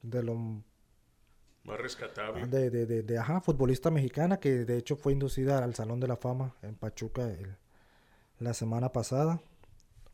de 0.02 0.24
lo 0.24 0.34
más 0.34 1.78
rescatable. 1.78 2.48
De, 2.48 2.72
de, 2.72 2.88
de, 2.88 3.04
de, 3.04 3.18
ajá, 3.20 3.40
futbolista 3.40 3.92
mexicana 3.92 4.40
que 4.40 4.66
de 4.66 4.78
hecho 4.78 4.96
fue 4.96 5.14
inducida 5.14 5.64
al 5.64 5.76
Salón 5.76 6.00
de 6.00 6.08
la 6.08 6.18
Fama 6.18 6.56
en 6.64 6.74
Pachuca 6.74 7.30
el, 7.30 7.56
la 8.40 8.56
semana 8.56 8.92
pasada 8.92 9.40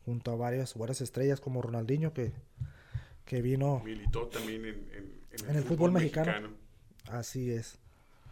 junto 0.04 0.30
a 0.30 0.36
varias, 0.36 0.76
varias 0.76 1.00
estrellas 1.00 1.40
como 1.40 1.62
Ronaldinho 1.62 2.12
que, 2.12 2.32
que 3.24 3.42
vino... 3.42 3.80
Militó 3.84 4.26
también 4.28 4.64
en, 4.64 4.74
en, 4.92 5.20
en 5.32 5.40
el, 5.40 5.50
en 5.50 5.56
el 5.56 5.62
fútbol, 5.62 5.76
fútbol 5.76 5.92
mexicano. 5.92 6.32
mexicano. 6.32 6.56
Así 7.08 7.50
es. 7.50 7.78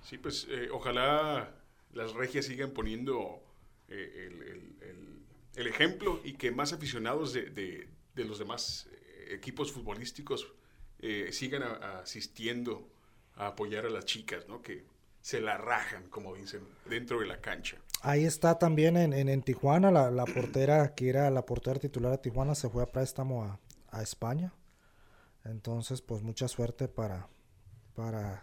Sí, 0.03 0.19
pues 0.19 0.47
eh, 0.51 0.69
ojalá 0.73 1.55
las 1.93 2.15
regias 2.15 2.47
sigan 2.47 2.71
poniendo 2.71 3.43
eh, 3.89 4.27
el, 4.27 4.43
el, 4.43 5.23
el, 5.57 5.67
ejemplo 5.67 6.21
y 6.25 6.35
que 6.35 6.51
más 6.51 6.73
aficionados 6.73 7.33
de, 7.33 7.51
de, 7.51 7.89
de 8.15 8.25
los 8.25 8.39
demás 8.39 8.89
eh, 8.91 9.35
equipos 9.35 9.73
futbolísticos 9.73 10.53
sigan 11.31 11.63
a, 11.63 12.01
asistiendo 12.01 12.89
a 13.37 13.49
apoyar 13.49 13.87
a 13.87 13.91
las 13.91 14.05
chicas, 14.05 14.49
¿no? 14.49 14.61
Que 14.63 14.85
se 15.21 15.41
la 15.41 15.57
rajan, 15.57 16.09
como 16.09 16.35
dicen, 16.35 16.63
dentro 16.89 17.21
de 17.21 17.27
la 17.27 17.41
cancha. 17.41 17.77
Ahí 18.03 18.25
está 18.25 18.59
también 18.59 18.97
en, 18.97 19.13
en, 19.13 19.29
en 19.29 19.43
Tijuana, 19.43 19.91
la, 19.91 20.11
la, 20.11 20.25
portera 20.25 20.95
que 20.95 21.09
era 21.09 21.31
la 21.31 21.45
portera 21.45 21.79
titular 21.79 22.11
de 22.13 22.19
Tijuana 22.19 22.55
se 22.55 22.69
fue 22.69 22.83
a 22.83 22.87
préstamo 22.87 23.45
a, 23.45 23.61
a 23.91 24.03
España. 24.03 24.53
Entonces, 25.45 26.03
pues 26.03 26.23
mucha 26.23 26.49
suerte 26.49 26.89
para, 26.89 27.29
para... 27.95 28.43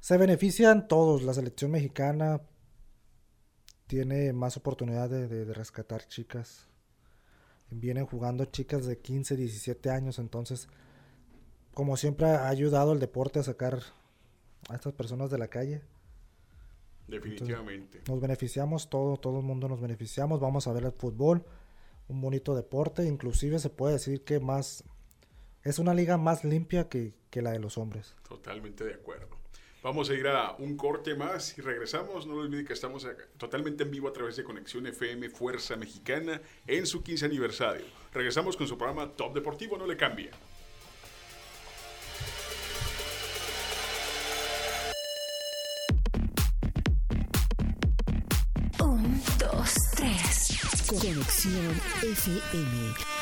Se 0.00 0.16
benefician 0.16 0.88
todos, 0.88 1.22
la 1.22 1.34
selección 1.34 1.70
mexicana 1.70 2.40
tiene 3.86 4.32
más 4.32 4.56
oportunidad 4.56 5.08
de, 5.08 5.28
de, 5.28 5.44
de 5.44 5.54
rescatar 5.54 6.06
chicas. 6.08 6.66
Vienen 7.70 8.06
jugando 8.06 8.44
chicas 8.46 8.86
de 8.86 8.98
15, 8.98 9.36
17 9.36 9.90
años, 9.90 10.18
entonces, 10.18 10.68
como 11.74 11.96
siempre 11.96 12.26
ha 12.26 12.48
ayudado 12.48 12.92
el 12.92 12.98
deporte 12.98 13.38
a 13.38 13.42
sacar 13.42 13.80
a 14.68 14.74
estas 14.74 14.92
personas 14.92 15.30
de 15.30 15.38
la 15.38 15.48
calle. 15.48 15.82
Definitivamente. 17.08 17.98
Entonces, 17.98 18.08
nos 18.08 18.20
beneficiamos, 18.20 18.88
todo, 18.88 19.16
todo 19.16 19.40
el 19.40 19.44
mundo 19.44 19.68
nos 19.68 19.80
beneficiamos, 19.80 20.40
vamos 20.40 20.66
a 20.66 20.72
ver 20.72 20.84
el 20.84 20.92
fútbol, 20.92 21.44
un 22.08 22.20
bonito 22.20 22.54
deporte, 22.54 23.06
inclusive 23.06 23.58
se 23.58 23.70
puede 23.70 23.94
decir 23.94 24.24
que 24.24 24.40
más, 24.40 24.84
es 25.64 25.78
una 25.78 25.94
liga 25.94 26.16
más 26.16 26.44
limpia 26.44 26.88
que, 26.88 27.14
que 27.30 27.42
la 27.42 27.52
de 27.52 27.58
los 27.58 27.78
hombres. 27.78 28.14
Totalmente 28.28 28.84
de 28.84 28.94
acuerdo. 28.94 29.42
Vamos 29.82 30.10
a 30.10 30.14
ir 30.14 30.28
a 30.28 30.52
un 30.58 30.76
corte 30.76 31.16
más 31.16 31.58
y 31.58 31.60
regresamos. 31.60 32.24
No 32.26 32.34
olviden 32.34 32.64
que 32.64 32.72
estamos 32.72 33.06
totalmente 33.36 33.82
en 33.82 33.90
vivo 33.90 34.08
a 34.08 34.12
través 34.12 34.36
de 34.36 34.44
Conexión 34.44 34.86
FM 34.86 35.28
Fuerza 35.30 35.76
Mexicana 35.76 36.40
en 36.68 36.86
su 36.86 37.02
15 37.02 37.26
aniversario. 37.26 37.84
Regresamos 38.14 38.56
con 38.56 38.68
su 38.68 38.78
programa 38.78 39.10
Top 39.10 39.34
Deportivo, 39.34 39.76
no 39.76 39.86
le 39.86 39.96
cambie. 39.96 40.30
Conexión 50.86 51.80
FM. 52.02 53.21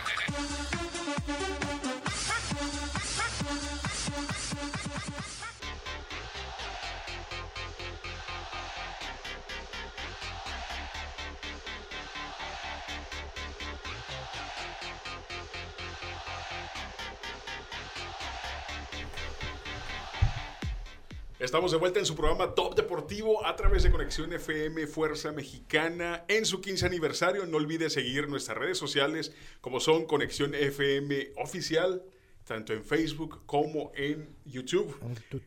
Estamos 21.51 21.73
de 21.73 21.79
vuelta 21.79 21.99
en 21.99 22.05
su 22.05 22.15
programa 22.15 22.55
Top 22.55 22.75
Deportivo 22.75 23.45
a 23.45 23.57
través 23.57 23.83
de 23.83 23.91
Conexión 23.91 24.31
FM 24.31 24.87
Fuerza 24.87 25.33
Mexicana 25.33 26.23
en 26.29 26.45
su 26.45 26.61
15 26.61 26.85
aniversario. 26.85 27.45
No 27.45 27.57
olvide 27.57 27.89
seguir 27.89 28.29
nuestras 28.29 28.57
redes 28.57 28.77
sociales 28.77 29.33
como 29.59 29.81
son 29.81 30.05
Conexión 30.05 30.55
FM 30.55 31.33
Oficial, 31.43 32.05
tanto 32.45 32.71
en 32.71 32.85
Facebook 32.85 33.45
como 33.45 33.91
en 33.95 34.33
YouTube. 34.45 34.95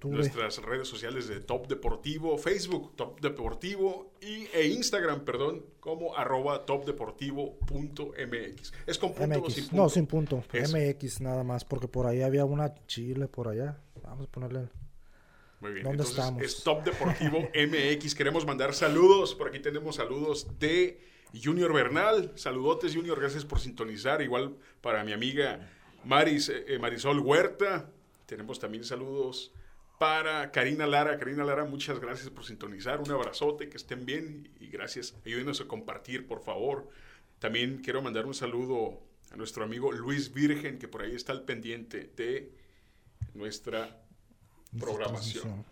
Nuestras 0.05 0.59
redes 0.59 0.89
sociales 0.89 1.27
de 1.27 1.41
Top 1.41 1.69
Deportivo, 1.69 2.37
Facebook 2.37 2.95
Top 2.97 3.19
Deportivo 3.23 4.13
y, 4.21 4.47
e 4.53 4.67
Instagram, 4.67 5.25
perdón, 5.25 5.65
como 5.81 6.15
arroba 6.15 6.67
topdeportivo.mx. 6.67 8.73
¿Es 8.87 8.99
con 8.99 9.15
punto 9.15 9.41
MX. 9.41 9.49
o 9.49 9.51
sin 9.51 9.65
punto? 9.65 9.83
No, 9.83 9.89
sin 9.89 10.07
punto. 10.07 10.45
MX 10.53 11.23
nada 11.23 11.45
más, 11.45 11.65
porque 11.65 11.89
por 11.89 12.07
ahí 12.07 12.21
había 12.21 12.45
una 12.45 12.75
Chile 12.87 13.27
por 13.27 13.49
allá. 13.49 13.81
Vamos 14.03 14.29
a 14.29 14.31
ponerle... 14.31 14.69
Muy 15.61 15.73
bien. 15.73 15.85
¿Dónde 15.85 16.03
Entonces, 16.03 16.19
estamos? 16.19 16.43
es 16.43 16.63
Top 16.63 16.85
Deportivo 16.85 17.39
MX. 17.55 18.15
Queremos 18.15 18.47
mandar 18.47 18.75
saludos. 18.75 19.35
Por 19.35 19.49
aquí 19.49 19.61
tenemos 19.61 19.97
saludos 19.97 20.47
de 20.59 21.01
Junior 21.43 21.73
Bernal. 21.73 22.33
Saludotes, 22.35 22.95
Junior. 22.95 23.19
Gracias 23.19 23.45
por 23.45 23.61
sintonizar. 23.61 24.23
Igual 24.23 24.57
para 24.81 25.05
mi 25.05 25.13
amiga 25.13 25.71
Maris, 26.05 26.51
eh, 26.51 26.79
Marisol 26.79 27.21
Huerta. 27.21 27.91
Tenemos 28.27 28.59
también 28.59 28.85
saludos 28.85 29.53
para 29.99 30.51
Karina 30.51 30.87
Lara. 30.87 31.19
Karina 31.19 31.45
Lara, 31.45 31.65
muchas 31.65 31.99
gracias 32.01 32.31
por 32.31 32.45
sintonizar. 32.45 33.01
Un 33.01 33.11
abrazote, 33.11 33.69
que 33.69 33.77
estén 33.77 34.05
bien 34.05 34.51
y 34.61 34.67
gracias. 34.67 35.15
Ayúdenos 35.25 35.61
a 35.61 35.67
compartir, 35.67 36.27
por 36.27 36.43
favor. 36.43 36.89
También 37.39 37.79
quiero 37.83 38.03
mandar 38.03 38.27
un 38.27 38.35
saludo 38.35 39.01
a 39.31 39.37
nuestro 39.37 39.65
amigo 39.65 39.93
Luis 39.93 40.33
Virgen, 40.33 40.79
que 40.79 40.89
por 40.89 41.03
ahí 41.03 41.15
está 41.15 41.33
al 41.33 41.45
pendiente 41.45 42.11
de 42.17 42.53
nuestra 43.35 44.04
programación. 44.79 45.65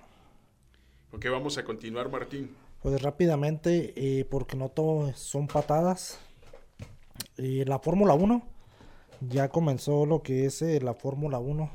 Ok, 1.12 1.26
vamos 1.30 1.58
a 1.58 1.64
continuar, 1.64 2.10
Martín. 2.10 2.54
Pues 2.82 3.00
rápidamente, 3.02 3.92
eh, 3.96 4.24
porque 4.24 4.56
no 4.56 4.68
todo 4.68 5.12
son 5.14 5.46
patadas. 5.46 6.18
Eh, 7.36 7.64
la 7.66 7.78
Fórmula 7.78 8.14
1 8.14 8.42
ya 9.20 9.48
comenzó 9.48 10.06
lo 10.06 10.22
que 10.22 10.46
es 10.46 10.62
eh, 10.62 10.80
la 10.80 10.94
Fórmula 10.94 11.38
1. 11.38 11.70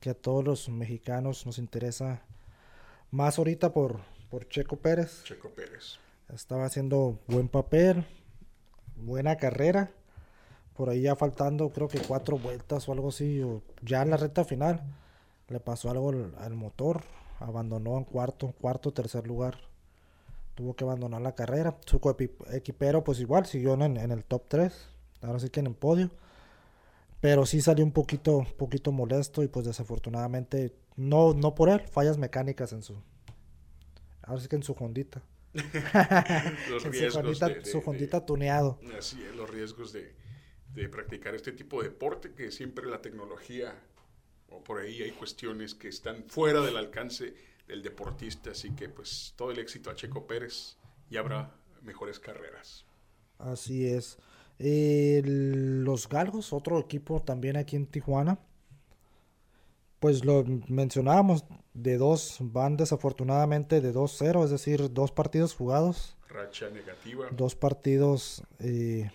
que 0.00 0.10
a 0.10 0.14
todos 0.14 0.42
los 0.42 0.68
mexicanos 0.68 1.46
nos 1.46 1.58
interesa 1.58 2.22
más 3.12 3.38
ahorita 3.38 3.72
por, 3.72 4.00
por 4.30 4.48
Checo 4.48 4.76
Pérez. 4.76 5.22
Checo 5.22 5.50
Pérez. 5.50 5.98
Estaba 6.34 6.64
haciendo 6.64 7.20
buen 7.28 7.48
papel, 7.48 8.04
buena 8.96 9.36
carrera. 9.36 9.92
Por 10.74 10.88
ahí 10.88 11.02
ya 11.02 11.14
faltando 11.14 11.70
creo 11.70 11.86
que 11.86 12.00
cuatro 12.00 12.36
vueltas 12.38 12.88
o 12.88 12.92
algo 12.92 13.10
así, 13.10 13.42
o 13.42 13.62
ya 13.82 14.02
en 14.02 14.10
la 14.10 14.16
recta 14.16 14.44
final 14.44 14.82
le 15.52 15.60
pasó 15.60 15.90
algo 15.90 16.10
al, 16.10 16.34
al 16.38 16.54
motor, 16.54 17.02
abandonó 17.38 17.98
en 17.98 18.04
cuarto, 18.04 18.52
cuarto, 18.60 18.92
tercer 18.92 19.26
lugar. 19.26 19.58
Tuvo 20.54 20.74
que 20.76 20.84
abandonar 20.84 21.22
la 21.22 21.34
carrera. 21.34 21.76
Su 21.86 22.00
equipero 22.52 23.04
pues 23.04 23.20
igual 23.20 23.46
siguió 23.46 23.74
en, 23.74 23.96
en 23.96 24.10
el 24.10 24.24
top 24.24 24.44
3, 24.48 24.88
ahora 25.22 25.38
sí 25.38 25.48
que 25.50 25.60
en 25.60 25.66
el 25.68 25.74
podio. 25.74 26.10
Pero 27.20 27.46
sí 27.46 27.60
salió 27.60 27.84
un 27.84 27.92
poquito, 27.92 28.44
poquito 28.58 28.90
molesto 28.92 29.42
y 29.42 29.48
pues 29.48 29.64
desafortunadamente, 29.64 30.74
no, 30.96 31.32
no 31.34 31.54
por 31.54 31.68
él, 31.68 31.80
fallas 31.88 32.18
mecánicas 32.18 32.72
en 32.72 32.82
su, 32.82 33.00
ahora 34.22 34.40
sí 34.40 34.48
que 34.48 34.56
en 34.56 34.62
su 34.64 34.72
hondita. 34.72 35.22
Los 36.70 36.84
En 36.84 36.90
su 36.90 36.90
riesgos 36.90 37.16
hondita, 37.24 37.48
de- 37.48 37.54
de- 37.60 37.64
su 37.64 37.78
de- 37.78 37.84
hondita 37.86 38.26
tuneado. 38.26 38.78
Así 38.98 39.22
es, 39.22 39.34
los 39.36 39.48
riesgos 39.48 39.92
de, 39.92 40.14
de 40.74 40.88
practicar 40.88 41.34
este 41.34 41.52
tipo 41.52 41.80
de 41.82 41.90
deporte, 41.90 42.32
que 42.34 42.50
siempre 42.50 42.86
la 42.86 43.00
tecnología, 43.00 43.72
o 44.54 44.62
por 44.62 44.80
ahí 44.80 45.02
hay 45.02 45.12
cuestiones 45.12 45.74
que 45.74 45.88
están 45.88 46.24
fuera 46.24 46.60
del 46.60 46.76
alcance 46.76 47.34
del 47.66 47.82
deportista, 47.82 48.50
así 48.50 48.70
que 48.74 48.88
pues 48.88 49.34
todo 49.36 49.50
el 49.50 49.58
éxito 49.58 49.90
a 49.90 49.94
Checo 49.94 50.26
Pérez 50.26 50.76
y 51.10 51.16
habrá 51.16 51.54
mejores 51.82 52.18
carreras. 52.18 52.84
Así 53.38 53.86
es. 53.86 54.18
Eh, 54.58 55.22
los 55.24 56.08
Galgos, 56.08 56.52
otro 56.52 56.78
equipo 56.78 57.22
también 57.22 57.56
aquí 57.56 57.76
en 57.76 57.86
Tijuana. 57.86 58.38
Pues 59.98 60.24
lo 60.24 60.44
mencionábamos, 60.68 61.44
de 61.74 61.96
dos, 61.96 62.38
van 62.40 62.76
desafortunadamente 62.76 63.80
de 63.80 63.94
2-0, 63.94 64.44
es 64.44 64.50
decir, 64.50 64.92
dos 64.92 65.12
partidos 65.12 65.54
jugados, 65.54 66.16
Racha 66.28 66.70
negativa. 66.70 67.28
dos 67.30 67.54
partidos 67.54 68.42
eh, 68.58 69.10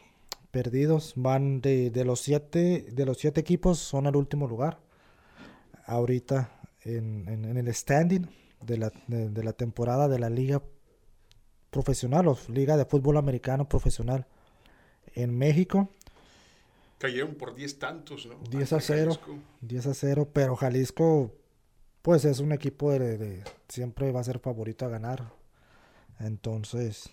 perdidos. 0.51 1.13
Van 1.15 1.61
de, 1.61 1.89
de 1.91 2.05
los 2.05 2.21
siete, 2.21 2.87
de 2.91 3.05
los 3.05 3.17
siete 3.17 3.41
equipos, 3.41 3.79
son 3.79 4.07
al 4.07 4.15
último 4.15 4.47
lugar. 4.47 4.79
Ahorita 5.87 6.51
en, 6.81 7.27
en- 7.27 7.45
en 7.45 7.57
el 7.57 7.73
standing 7.73 8.27
de 8.61 8.77
la, 8.77 8.91
de- 9.07 9.29
de 9.29 9.43
la 9.43 9.53
temporada 9.53 10.07
de 10.07 10.19
la 10.19 10.29
liga 10.29 10.61
profesional 11.71 12.27
o 12.27 12.37
liga 12.49 12.77
de 12.77 12.85
fútbol 12.85 13.17
americano 13.17 13.67
profesional 13.67 14.27
en 15.15 15.35
México. 15.37 15.89
Cayeron 16.99 17.35
por 17.35 17.55
10 17.55 17.79
tantos, 17.79 18.25
¿no? 18.25 18.35
10 18.49 18.73
a 18.73 18.75
Ante 18.77 18.85
0. 18.87 19.11
Jalisco. 19.13 19.35
10 19.61 19.87
a 19.87 19.93
0, 19.93 20.29
pero 20.33 20.55
Jalisco, 20.55 21.31
pues 22.01 22.25
es 22.25 22.39
un 22.39 22.51
equipo 22.51 22.91
de, 22.91 23.17
de- 23.17 23.43
siempre 23.69 24.11
va 24.11 24.19
a 24.19 24.23
ser 24.25 24.39
favorito 24.39 24.85
a 24.85 24.89
ganar. 24.89 25.31
Entonces, 26.19 27.11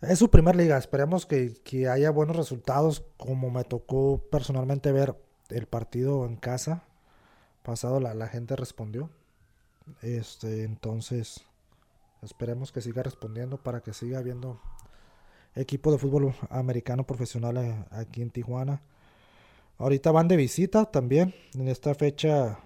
es 0.00 0.18
su 0.18 0.30
primer 0.30 0.56
liga. 0.56 0.78
Esperemos 0.78 1.26
que, 1.26 1.54
que 1.62 1.88
haya 1.88 2.10
buenos 2.10 2.36
resultados, 2.36 3.04
como 3.16 3.50
me 3.50 3.64
tocó 3.64 4.22
personalmente 4.30 4.90
ver 4.92 5.14
el 5.50 5.66
partido 5.66 6.24
en 6.26 6.36
casa. 6.36 6.82
Pasado 7.64 7.98
la, 7.98 8.12
la 8.12 8.28
gente 8.28 8.54
respondió. 8.56 9.10
Este, 10.02 10.64
entonces, 10.64 11.40
esperemos 12.22 12.72
que 12.72 12.82
siga 12.82 13.02
respondiendo 13.02 13.56
para 13.56 13.80
que 13.80 13.94
siga 13.94 14.18
habiendo 14.18 14.60
equipo 15.54 15.90
de 15.90 15.98
fútbol 15.98 16.34
americano 16.50 17.06
profesional 17.06 17.56
eh, 17.56 17.84
aquí 17.90 18.20
en 18.20 18.30
Tijuana. 18.30 18.82
Ahorita 19.78 20.12
van 20.12 20.28
de 20.28 20.36
visita 20.36 20.84
también 20.84 21.34
en 21.54 21.68
esta 21.68 21.94
fecha, 21.94 22.58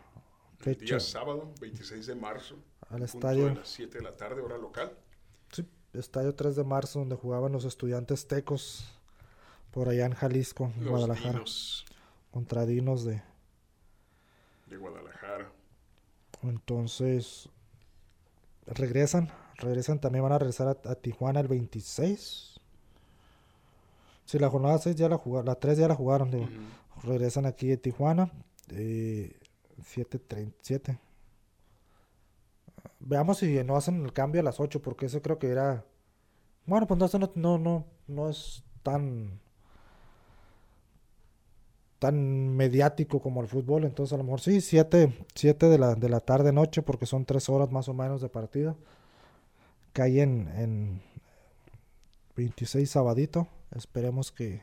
El 0.59 0.65
fecha 0.65 0.85
día 0.85 1.01
sábado, 1.01 1.53
26 1.61 2.07
de 2.07 2.15
marzo, 2.17 2.57
al 2.91 3.03
estadio, 3.03 3.47
de 3.47 3.55
las 3.55 3.69
7 3.69 3.99
de 3.99 4.05
la 4.05 4.17
tarde, 4.17 4.43
hora 4.43 4.59
local. 4.59 4.93
sí, 5.53 5.65
estadio 5.93 6.35
3 6.35 6.57
de 6.57 6.65
marzo 6.65 6.99
donde 6.99 7.15
jugaban 7.15 7.53
los 7.53 7.65
estudiantes 7.65 8.27
tecos 8.27 8.93
por 9.71 9.89
allá 9.89 10.07
en 10.07 10.13
Jalisco, 10.13 10.73
en 10.77 10.89
Guadalajara, 10.89 11.35
Dinos 11.35 11.87
contra 12.33 12.67
Dinos 12.67 13.05
de 13.05 13.23
de 14.69 14.77
Guadalajara. 14.77 15.51
entonces 16.43 17.49
regresan, 18.67 19.31
regresan 19.57 20.01
también 20.01 20.23
van 20.23 20.33
a 20.33 20.39
regresar 20.39 20.69
a, 20.69 20.91
a 20.91 20.95
Tijuana 20.95 21.41
el 21.41 21.49
26. 21.49 22.61
Sí, 24.29 24.39
la 24.39 24.51
jornada 24.51 24.77
6 24.77 24.95
ya 24.95 25.09
la 25.09 25.17
jugaron, 25.17 25.47
la 25.47 25.55
3 25.55 25.79
ya 25.79 25.89
la 25.89 25.95
jugaron, 25.95 26.31
digo. 26.31 26.47
Regresan 27.03 27.47
aquí 27.47 27.69
de 27.69 27.79
Tijuana. 27.79 28.31
Eh, 28.69 29.35
7.37. 29.83 30.99
Veamos 33.01 33.39
si 33.39 33.65
no 33.65 33.77
hacen 33.77 34.05
el 34.05 34.13
cambio 34.13 34.43
a 34.43 34.45
las 34.45 34.61
8, 34.61 34.83
porque 34.83 35.07
eso 35.07 35.23
creo 35.23 35.39
que 35.39 35.49
era. 35.49 35.87
Bueno, 36.67 36.87
pues 36.87 37.01
no, 37.01 37.31
no, 37.37 37.59
no, 37.59 37.87
no 38.07 38.29
es 38.29 38.63
tan. 38.83 39.41
Tan 41.99 42.57
mediático 42.57 43.21
como 43.21 43.41
el 43.41 43.49
fútbol. 43.49 43.85
Entonces, 43.85 44.13
a 44.13 44.17
lo 44.19 44.25
mejor 44.25 44.41
sí, 44.41 44.61
7, 44.61 45.27
7 45.35 45.67
de 45.67 45.79
la, 45.79 45.95
de 45.95 46.09
la 46.09 46.21
tarde, 46.21 46.53
noche, 46.53 46.83
porque 46.83 47.07
son 47.07 47.25
3 47.25 47.49
horas 47.49 47.71
más 47.71 47.89
o 47.89 47.95
menos 47.95 48.21
de 48.21 48.29
partido. 48.29 48.77
Cae 49.93 50.23
en, 50.23 50.49
en 50.57 51.03
26 52.37 52.89
sabadito. 52.91 53.49
Esperemos 53.75 54.31
que, 54.33 54.63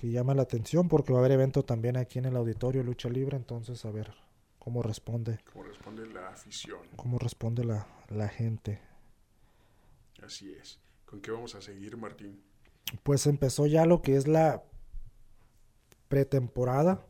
que 0.00 0.10
llame 0.10 0.34
la 0.34 0.42
atención 0.42 0.88
porque 0.88 1.12
va 1.12 1.18
a 1.18 1.20
haber 1.20 1.32
evento 1.32 1.64
también 1.64 1.96
aquí 1.96 2.18
en 2.18 2.24
el 2.24 2.36
auditorio 2.36 2.82
Lucha 2.82 3.08
Libre, 3.08 3.36
entonces 3.36 3.84
a 3.84 3.90
ver 3.90 4.12
cómo 4.58 4.82
responde, 4.82 5.38
Como 5.52 5.64
responde 5.64 6.06
la 6.06 6.28
afición. 6.30 6.80
cómo 6.96 7.18
responde 7.18 7.64
la, 7.64 7.86
la 8.08 8.28
gente. 8.28 8.80
Así 10.24 10.52
es. 10.60 10.80
¿Con 11.04 11.20
qué 11.20 11.30
vamos 11.30 11.54
a 11.54 11.60
seguir, 11.60 11.96
Martín? 11.96 12.42
Pues 13.04 13.26
empezó 13.26 13.66
ya 13.66 13.86
lo 13.86 14.02
que 14.02 14.16
es 14.16 14.26
la 14.26 14.64
pretemporada 16.08 17.04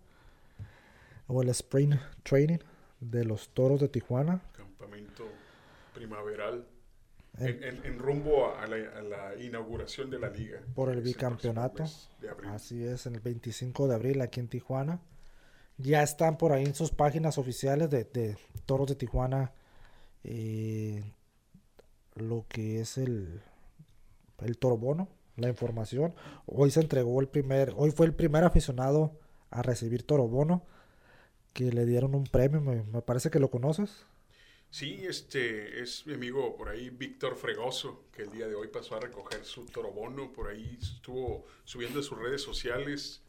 o 1.29 1.43
el 1.43 1.49
spring 1.51 1.95
training 2.23 2.59
de 3.01 3.25
los 3.25 3.49
toros 3.51 3.81
de 3.81 3.89
Tijuana. 3.89 4.41
Campamento 4.53 5.25
primaveral. 5.95 6.67
En- 7.39 7.63
En, 7.85 7.99
rumbo 7.99 8.55
a 8.57 8.67
la, 8.67 8.77
a 8.99 9.03
la 9.03 9.37
inauguración 9.43 10.09
de 10.09 10.19
la 10.19 10.31
liga. 10.31 10.61
Por 10.75 10.91
el 10.91 11.03
bicampeonato. 11.03 11.85
abril. 12.31 12.51
Así 12.51 12.83
es, 12.83 13.05
en 13.07 13.15
el 13.17 13.21
25 13.21 13.89
de 13.89 13.95
abril 13.95 14.23
aquí 14.23 14.41
en 14.41 14.49
Tijuana. 14.49 15.01
Ya 15.77 16.03
están 16.03 16.39
por 16.39 16.53
ahí 16.53 16.65
en 16.65 16.75
sus 16.75 16.91
páginas 16.93 17.37
oficiales 17.37 17.91
de, 17.91 18.05
de 18.05 18.39
Toros 18.65 18.87
de 18.89 18.95
Tijuana 18.95 19.53
eh, 20.25 21.05
lo 22.15 22.47
que 22.49 22.81
es 22.81 22.97
el, 22.97 23.43
el 24.41 24.57
torobono, 24.57 25.07
la 25.37 25.49
información. 25.49 26.14
Hoy 26.46 26.70
se 26.70 26.81
entregó 26.81 27.20
el 27.20 27.29
primer, 27.29 27.72
hoy 27.77 27.90
fue 27.90 28.07
el 28.07 28.14
primer 28.14 28.44
aficionado 28.44 29.12
a 29.51 29.62
recibir 29.62 30.03
torobono 30.03 30.62
que 31.53 31.72
le 31.72 31.87
dieron 31.87 32.14
un 32.14 32.25
premio, 32.25 32.61
me, 32.61 32.83
me 32.85 33.01
parece 33.03 33.31
que 33.31 33.38
lo 33.38 33.51
conoces. 33.51 34.05
Sí, 34.70 35.05
este 35.09 35.81
es 35.83 36.07
mi 36.07 36.14
amigo 36.14 36.55
por 36.57 36.68
ahí, 36.68 36.90
Víctor 36.90 37.37
Fregoso, 37.37 38.03
que 38.12 38.22
el 38.22 38.31
día 38.33 38.46
de 38.49 38.55
hoy 38.55 38.68
pasó 38.68 38.96
a 38.96 39.01
recoger 39.01 39.44
su 39.44 39.64
torobono. 39.66 40.33
Por 40.33 40.49
ahí 40.49 40.77
estuvo 40.83 41.46
subiendo 41.64 42.03
sus 42.03 42.18
redes 42.18 42.42
sociales. 42.42 43.22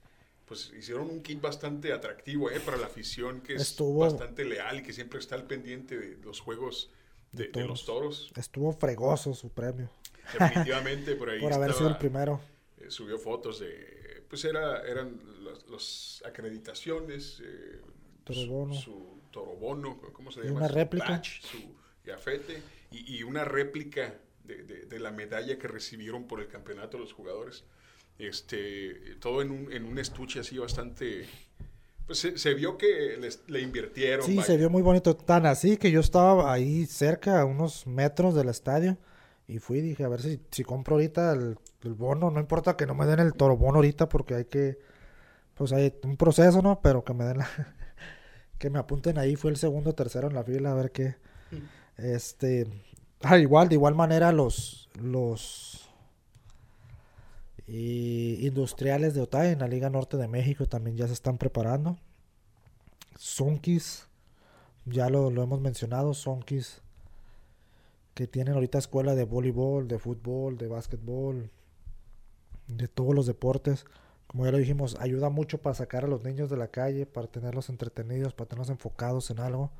Pues 0.46 0.72
hicieron 0.78 1.10
un 1.10 1.22
kit 1.22 1.40
bastante 1.40 1.94
atractivo 1.94 2.50
eh, 2.50 2.60
para 2.60 2.78
la 2.78 2.88
afición, 2.88 3.42
que 3.42 3.56
es 3.56 3.62
Estuvo- 3.62 4.00
bastante 4.00 4.46
leal 4.46 4.80
y 4.80 4.84
que 4.84 4.94
siempre 4.94 5.20
está 5.20 5.36
al 5.36 5.46
pendiente 5.46 5.98
de 5.98 6.18
los 6.18 6.40
juegos 6.40 6.90
de, 7.34 7.50
de 7.50 7.66
los 7.66 7.86
toros. 7.86 8.32
Estuvo 8.36 8.72
fregoso 8.74 9.34
su 9.34 9.50
premio 9.50 9.90
Definitivamente 10.34 11.16
por 11.16 11.30
ahí 11.30 11.40
por 11.42 11.54
haber 11.54 11.74
sido 11.74 11.90
el 11.90 11.98
primero. 11.98 12.40
eh, 12.80 12.86
subió 12.90 13.18
fotos 13.18 13.60
de, 13.60 14.24
pues 14.30 14.44
era, 14.46 14.82
eran 14.88 15.20
las 15.44 15.66
los 15.68 16.24
acreditaciones, 16.26 17.42
eh, 17.44 17.82
Torobono. 18.24 18.74
Su, 18.74 18.82
su 18.82 19.22
torobono, 19.32 20.00
¿cómo 20.14 20.32
se 20.32 20.42
Y 20.42 20.44
llama? 20.46 20.58
una 20.58 20.68
Su 20.68 20.74
réplica. 20.76 21.10
badge, 21.10 21.42
su 21.42 21.58
gafete 22.06 22.62
y, 22.92 23.18
y 23.18 23.24
una 23.24 23.46
réplica 23.46 24.16
de, 24.44 24.64
de- 24.64 24.86
de 24.86 25.00
la 25.00 25.12
medalla 25.12 25.58
que 25.58 25.68
recibieron 25.68 26.28
por 26.28 26.40
el 26.42 26.48
campeonato 26.48 26.98
los 26.98 27.14
jugadores. 27.14 27.64
Este, 28.20 29.16
todo 29.20 29.42
en 29.42 29.52
un, 29.52 29.72
en 29.72 29.86
un 29.86 30.00
estuche 30.00 30.40
así 30.40 30.58
bastante... 30.58 31.26
Pues 32.06 32.20
se, 32.20 32.38
se 32.38 32.54
vio 32.54 32.78
que 32.78 33.18
les- 33.20 33.42
le 33.48 33.62
invirtieron. 33.62 34.26
Sí, 34.26 34.36
vaya. 34.36 34.48
se 34.48 34.58
vio 34.58 34.70
muy 34.70 34.82
bonito. 34.82 35.16
Tan 35.16 35.46
así 35.46 35.78
que 35.78 35.92
yo 35.92 36.00
estaba 36.00 36.52
ahí 36.52 36.86
cerca, 36.86 37.40
a 37.42 37.46
unos 37.46 37.86
metros 37.86 38.34
del 38.36 38.50
estadio. 38.50 38.98
Y 39.48 39.60
fui 39.60 39.80
y 39.80 39.82
dije, 39.82 40.04
a 40.04 40.10
ver 40.10 40.22
si, 40.22 40.42
si 40.52 40.64
compro 40.64 40.96
ahorita 40.96 41.32
el, 41.32 41.58
el 41.84 41.94
bono. 41.94 42.30
No 42.32 42.40
importa 42.40 42.76
que 42.76 42.86
no 42.86 42.96
me 42.96 43.06
den 43.06 43.20
el 43.20 43.34
toro 43.34 43.56
bono 43.58 43.78
ahorita 43.78 44.10
porque 44.10 44.36
hay 44.36 44.46
que... 44.46 44.78
Pues 45.56 45.72
hay 45.72 45.94
un 46.04 46.18
proceso, 46.18 46.62
¿no? 46.62 46.82
Pero 46.82 47.04
que 47.04 47.14
me 47.14 47.24
den 47.24 47.38
la... 47.40 47.50
que 48.60 48.70
me 48.70 48.80
apunten 48.80 49.18
ahí. 49.18 49.36
Fue 49.38 49.50
el 49.50 49.58
segundo, 49.58 49.96
tercero 49.96 50.28
en 50.28 50.36
la 50.36 50.44
fila. 50.44 50.72
A 50.72 50.76
ver 50.76 50.92
qué... 50.92 51.16
Este... 51.96 52.68
ah, 53.22 53.38
igual, 53.38 53.70
de 53.70 53.76
igual 53.76 53.96
manera 53.96 54.34
los... 54.34 54.90
Los... 55.02 55.90
y 57.66 58.46
industriales 58.46 59.14
de 59.14 59.22
Otay 59.22 59.54
en 59.54 59.60
la 59.60 59.68
Liga 59.68 59.90
Norte 59.90 60.18
de 60.18 60.28
México 60.28 60.68
también 60.68 60.98
ya 60.98 61.08
se 61.08 61.14
están 61.14 61.38
preparando. 61.38 61.98
Sonkis, 63.18 64.08
ya 64.86 65.10
lo, 65.10 65.32
lo 65.32 65.44
hemos 65.44 65.62
mencionado, 65.62 66.14
Sonkis, 66.14 66.82
que 68.18 68.26
tienen 68.26 68.56
ahorita 68.56 68.80
escuela 68.80 69.14
de 69.14 69.26
voleibol, 69.26 69.88
de 69.88 70.00
fútbol, 70.00 70.58
de 70.58 70.68
básquetbol, 70.68 71.52
de 72.66 72.88
todos 72.88 73.14
los 73.14 73.28
deportes. 73.28 73.86
Como 74.26 74.44
ya 74.44 74.52
lo 74.52 74.58
dijimos, 74.58 74.98
ayuda 75.00 75.30
mucho 75.30 75.60
para 75.60 75.76
sacar 75.76 76.04
a 76.04 76.08
los 76.08 76.24
niños 76.24 76.50
de 76.50 76.58
la 76.58 76.72
calle, 76.72 77.06
para 77.06 77.28
tenerlos 77.28 77.70
entretenidos, 77.70 78.34
para 78.34 78.48
tenerlos 78.50 78.72
enfocados 78.72 79.30
en 79.30 79.40
algo. 79.40 79.72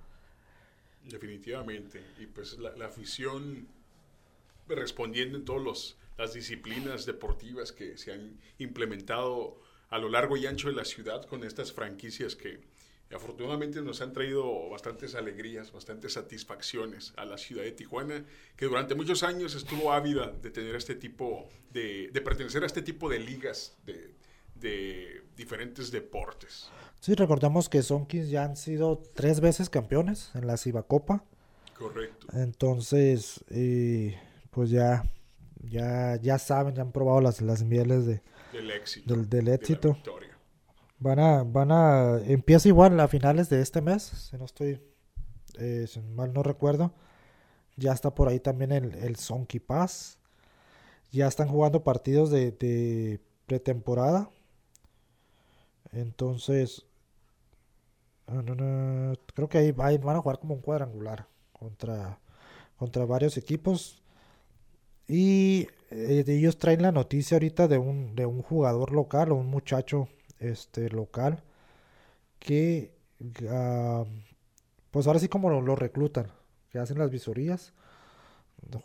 Definitivamente. 1.04 2.04
Y 2.20 2.28
pues 2.28 2.60
la, 2.60 2.86
afición 2.86 3.68
respondiendo 4.68 5.40
en 5.40 5.44
todas 5.44 5.98
las 6.20 6.34
disciplinas 6.34 7.08
deportivas 7.08 7.72
que 7.72 7.98
se 7.98 8.14
han 8.14 8.40
implementado 8.60 9.60
a 9.90 9.98
lo 9.98 10.10
largo 10.10 10.38
y 10.38 10.46
ancho 10.46 10.68
de 10.68 10.76
la 10.76 10.86
ciudad 10.86 11.26
con 11.26 11.44
estas 11.44 11.74
franquicias 11.74 12.36
que 12.36 12.60
afortunadamente 13.16 13.82
nos 13.82 14.02
han 14.02 14.14
traído 14.14 14.70
bastantes 14.70 15.16
alegrías, 15.16 15.72
bastantes 15.72 16.14
satisfacciones 16.14 17.14
a 17.16 17.26
la 17.26 17.38
ciudad 17.38 17.64
de 17.64 17.72
Tijuana, 17.72 18.26
que 18.56 18.66
durante 18.66 18.96
muchos 18.96 19.24
años 19.24 19.56
estuvo 19.56 19.94
ávida 19.94 20.32
de 20.32 20.52
tener 20.52 20.76
este 20.76 20.96
tipo, 20.96 21.48
de, 21.72 22.10
de 22.12 22.22
pertenecer 22.22 22.64
a 22.64 22.66
este 22.66 22.82
tipo 22.82 23.10
de 23.10 23.20
ligas 23.20 23.78
de, 23.86 24.16
de 24.56 25.24
diferentes 25.36 25.92
deportes. 25.92 26.70
Sí, 27.00 27.14
recordamos 27.14 27.70
que 27.70 27.82
Sonkis 27.84 28.30
ya 28.30 28.44
han 28.44 28.58
sido 28.58 29.02
tres 29.14 29.40
veces 29.40 29.70
campeones 29.70 30.32
en 30.34 30.48
la 30.48 30.58
Cibacopa. 30.58 31.24
Correcto. 31.78 32.28
Entonces, 32.34 33.46
eh, 33.50 34.20
pues 34.50 34.72
ya, 34.72 35.04
ya, 35.70 36.16
ya 36.22 36.40
saben, 36.40 36.76
ya 36.76 36.82
han 36.82 36.92
probado 36.92 37.22
las, 37.22 37.40
las 37.42 37.64
mieles 37.64 38.08
de, 38.08 38.22
del 38.52 38.72
éxito. 38.72 39.16
del, 39.16 39.48
éxito. 39.50 39.98
Van 41.00 41.20
a, 41.20 41.44
van 41.44 41.72
a, 41.72 42.20
empieza 42.26 42.68
igual 42.68 43.00
a 43.00 43.08
finales 43.08 43.50
de 43.50 43.62
este 43.62 43.82
mes, 43.82 44.04
si 44.04 44.38
no 44.38 44.46
estoy, 44.46 44.82
eh, 45.60 45.88
mal 46.16 46.34
no 46.34 46.44
recuerdo. 46.44 46.92
Ya 47.76 47.94
está 47.94 48.16
por 48.16 48.28
ahí 48.28 48.40
también 48.40 48.72
el, 48.72 48.96
el 48.96 49.16
Sonky 49.18 49.60
Pass. 49.60 50.18
Ya 51.12 51.28
están 51.28 51.48
jugando 51.50 51.84
partidos 51.84 52.32
de, 52.32 52.52
de 52.52 53.20
pretemporada. 53.46 54.30
Entonces, 55.92 56.86
ah, 58.28 59.14
creo 59.34 59.50
que 59.50 59.58
ahí, 59.58 59.76
ahí 59.80 59.98
van 59.98 60.18
a 60.18 60.22
jugar 60.22 60.40
como 60.40 60.56
un 60.56 60.62
cuadrangular 60.62 61.28
contra, 61.54 62.20
contra 62.78 63.06
varios 63.06 63.38
equipos. 63.38 64.02
Y 65.08 65.68
eh, 65.92 66.24
ellos 66.28 66.58
traen 66.58 66.82
la 66.82 66.92
noticia 66.92 67.36
ahorita 67.36 67.68
de 67.68 67.78
un, 67.78 68.16
de 68.16 68.26
un 68.26 68.42
jugador 68.42 68.92
local 68.92 69.32
o 69.32 69.36
un 69.36 69.48
muchacho 69.48 70.10
este, 70.40 70.90
local 70.90 71.44
que 72.40 72.94
ah, 73.50 74.06
pues 74.92 75.08
ahora 75.08 75.20
sí 75.20 75.28
como 75.28 75.50
lo, 75.50 75.62
lo 75.62 75.76
reclutan, 75.76 76.32
que 76.70 76.80
hacen 76.80 76.98
las 77.00 77.10
visorías. 77.12 77.74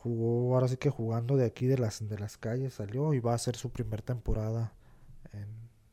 Jugó 0.02 0.54
ahora 0.54 0.68
sí 0.68 0.76
que 0.76 0.90
jugando 0.90 1.36
de 1.36 1.46
aquí 1.46 1.66
de 1.66 1.78
las, 1.78 2.06
de 2.06 2.18
las 2.18 2.36
calles 2.36 2.74
salió 2.74 3.14
y 3.14 3.20
va 3.20 3.32
a 3.32 3.36
hacer 3.36 3.56
su 3.56 3.70
primer 3.70 4.02
temporada 4.02 4.74
en, 5.32 5.48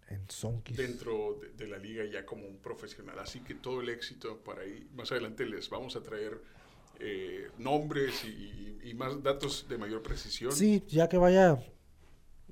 en 0.09 0.29
Sonkis. 0.29 0.77
dentro 0.77 1.39
de, 1.41 1.49
de 1.53 1.67
la 1.67 1.77
liga 1.77 2.03
ya 2.05 2.25
como 2.25 2.45
un 2.45 2.57
profesional. 2.57 3.17
Así 3.19 3.39
que 3.39 3.55
todo 3.55 3.81
el 3.81 3.89
éxito 3.89 4.43
para 4.43 4.61
ahí. 4.63 4.87
Más 4.93 5.11
adelante 5.11 5.45
les 5.45 5.69
vamos 5.69 5.95
a 5.95 6.03
traer 6.03 6.41
eh, 6.99 7.49
nombres 7.57 8.25
y, 8.25 8.79
y 8.83 8.93
más 8.95 9.23
datos 9.23 9.67
de 9.69 9.77
mayor 9.77 10.03
precisión. 10.03 10.51
Sí, 10.51 10.83
ya 10.87 11.07
que 11.07 11.17
vaya 11.17 11.57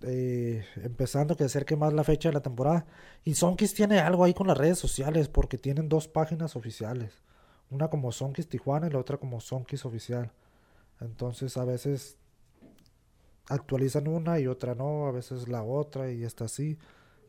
eh, 0.03 0.65
empezando, 0.77 1.35
que 1.35 1.43
acerque 1.45 1.75
más 1.75 1.93
la 1.93 2.03
fecha 2.03 2.29
de 2.29 2.33
la 2.33 2.41
temporada. 2.41 2.85
Y 3.23 3.35
Sonkis 3.35 3.73
tiene 3.73 3.99
algo 3.99 4.23
ahí 4.23 4.33
con 4.33 4.47
las 4.47 4.57
redes 4.57 4.77
sociales, 4.79 5.27
porque 5.29 5.57
tienen 5.57 5.89
dos 5.89 6.07
páginas 6.07 6.55
oficiales. 6.55 7.21
Una 7.69 7.89
como 7.89 8.11
Sonkis 8.11 8.47
Tijuana 8.47 8.87
y 8.87 8.91
la 8.91 8.99
otra 8.99 9.17
como 9.17 9.39
Sonkis 9.41 9.85
Oficial. 9.85 10.31
Entonces 11.01 11.57
a 11.57 11.65
veces 11.65 12.17
actualizan 13.49 14.07
una 14.07 14.39
y 14.39 14.47
otra 14.47 14.75
no, 14.75 15.07
a 15.07 15.11
veces 15.11 15.47
la 15.47 15.63
otra 15.63 16.11
y 16.11 16.23
está 16.23 16.45
así. 16.45 16.77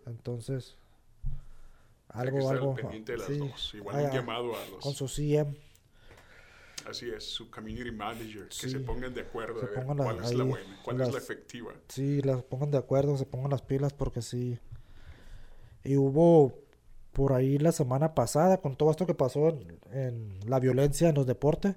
Entonces, 0.07 0.77
algo, 2.09 2.49
algo. 2.51 2.75
pendiente 2.75 3.13
de 3.13 3.19
las 3.19 3.27
sí, 3.27 3.39
dos. 3.39 3.75
Igual 3.75 3.97
hay 3.97 4.05
un 4.05 4.11
a- 4.11 4.15
llamado 4.15 4.57
a 4.57 4.67
los. 4.71 4.83
con 4.83 4.95
su 4.95 5.09
CM. 5.09 5.55
Así 6.89 7.11
es, 7.11 7.25
su 7.25 7.51
community 7.51 7.91
manager. 7.91 8.49
Que 8.49 8.69
se 8.69 8.81
pongan 8.81 9.13
de 9.13 9.21
acuerdo 9.23 9.61
Se 9.61 9.67
a 9.67 9.69
ver 9.69 9.79
pongan 9.81 10.01
a- 10.01 10.05
cuál 10.05 10.25
es 10.25 10.35
la 10.35 10.45
buena, 10.45 10.81
cuál 10.83 11.01
es 11.03 11.13
la 11.13 11.19
efectiva. 11.19 11.73
Sí, 11.89 12.23
las 12.23 12.43
pongan 12.43 12.71
de 12.71 12.79
acuerdo, 12.79 13.17
se 13.19 13.27
pongan 13.27 13.51
las 13.51 13.63
pilas 13.63 13.93
porque 13.93 14.23
sí. 14.23 14.59
Y 15.85 15.97
hubo 15.97 16.55
por 17.13 17.33
ahí 17.33 17.59
la 17.59 17.73
semana 17.73 18.15
pasada, 18.15 18.59
con 18.61 18.77
todo 18.77 18.91
esto 18.91 19.07
que 19.07 19.15
pasó 19.15 19.49
en, 19.49 19.79
en 19.93 20.39
la 20.51 20.61
violencia 20.61 21.09
en 21.09 21.15
los 21.15 21.27
deportes, 21.27 21.77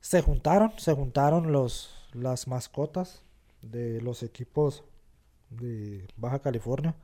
se 0.00 0.20
juntaron, 0.22 0.72
se 0.78 0.92
juntaron 0.92 1.50
los, 1.52 2.08
las 2.12 2.46
mascotas 2.46 3.22
de 3.62 4.00
los 4.00 4.22
equipos 4.22 4.84
de 5.50 6.06
Baja 6.16 6.40
California. 6.40 6.94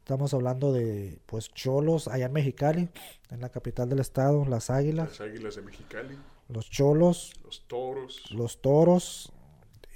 Estamos 0.00 0.34
hablando 0.34 0.72
de 0.72 1.20
pues 1.26 1.48
Cholos 1.50 2.08
allá 2.08 2.26
en 2.26 2.32
Mexicali, 2.32 2.88
en 3.30 3.40
la 3.40 3.48
capital 3.50 3.88
del 3.88 4.00
estado, 4.00 4.44
las 4.44 4.68
Águilas, 4.68 5.10
Las 5.10 5.20
águilas 5.20 5.54
de 5.54 5.62
Mexicali, 5.62 6.18
los 6.48 6.68
Cholos, 6.68 7.32
los 7.44 7.66
toros, 7.68 8.30
los 8.32 8.60
Toros. 8.60 9.32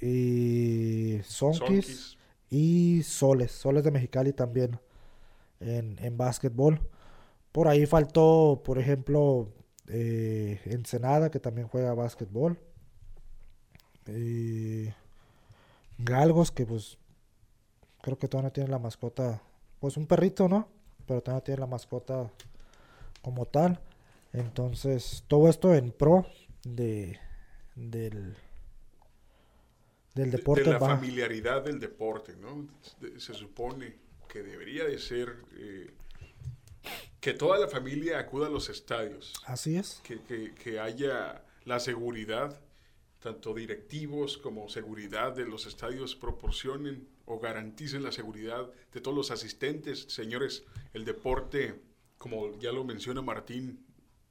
Y 0.01 1.19
Sonkis 1.23 2.17
y 2.49 3.01
Soles, 3.03 3.51
Soles 3.51 3.83
de 3.83 3.91
Mexicali 3.91 4.33
también 4.33 4.79
en, 5.59 5.97
en 5.99 6.17
básquetbol. 6.17 6.79
Por 7.51 7.67
ahí 7.67 7.85
faltó, 7.85 8.61
por 8.63 8.77
ejemplo, 8.77 9.49
eh, 9.87 10.59
Ensenada, 10.65 11.31
que 11.31 11.39
también 11.39 11.67
juega 11.67 11.93
básquetbol. 11.93 12.59
Y 14.07 14.89
Galgos, 15.97 16.51
que 16.51 16.65
pues 16.65 16.97
creo 18.01 18.17
que 18.17 18.27
todavía 18.27 18.49
no 18.49 18.53
tiene 18.53 18.69
la 18.69 18.79
mascota, 18.79 19.41
pues 19.79 19.97
un 19.97 20.07
perrito, 20.07 20.47
¿no? 20.47 20.67
Pero 21.07 21.21
todavía 21.21 21.39
no 21.39 21.43
tiene 21.43 21.59
la 21.61 21.67
mascota 21.67 22.31
como 23.21 23.45
tal. 23.45 23.79
Entonces, 24.33 25.23
todo 25.27 25.49
esto 25.49 25.73
en 25.73 25.91
pro 25.91 26.25
de 26.63 27.19
del, 27.75 28.35
del 30.13 30.31
de- 30.31 30.37
deporte 30.37 30.63
de 30.63 30.71
la 30.71 30.79
familiaridad 30.79 31.63
del 31.63 31.79
deporte, 31.79 32.35
¿no? 32.37 32.67
De- 32.99 33.19
se 33.19 33.33
supone 33.33 33.95
que 34.29 34.41
debería 34.43 34.85
de 34.85 34.97
ser 34.99 35.35
eh, 35.57 35.93
que 37.19 37.33
toda 37.33 37.57
la 37.57 37.67
familia 37.67 38.19
acuda 38.19 38.47
a 38.47 38.49
los 38.49 38.69
estadios, 38.69 39.33
Así 39.45 39.75
es. 39.77 40.01
que, 40.03 40.21
que- 40.23 40.53
que 40.53 40.79
haya 40.79 41.43
la 41.65 41.79
seguridad, 41.79 42.59
tanto 43.25 43.55
directivos 43.55 44.37
como 44.37 44.69
seguridad 44.69 45.33
de 45.35 45.45
los 45.45 45.65
estadios 45.65 46.15
proporcionen 46.15 47.07
o 47.25 47.39
garanticen 47.39 48.03
la 48.03 48.11
seguridad 48.11 48.69
de 48.93 49.01
todos 49.01 49.17
los 49.17 49.31
asistentes. 49.31 50.05
Señores, 50.09 50.63
el 50.93 51.05
deporte, 51.05 51.81
como 52.19 52.55
ya 52.59 52.71
lo 52.71 52.83
menciona 52.83 53.23
Martín, 53.23 53.83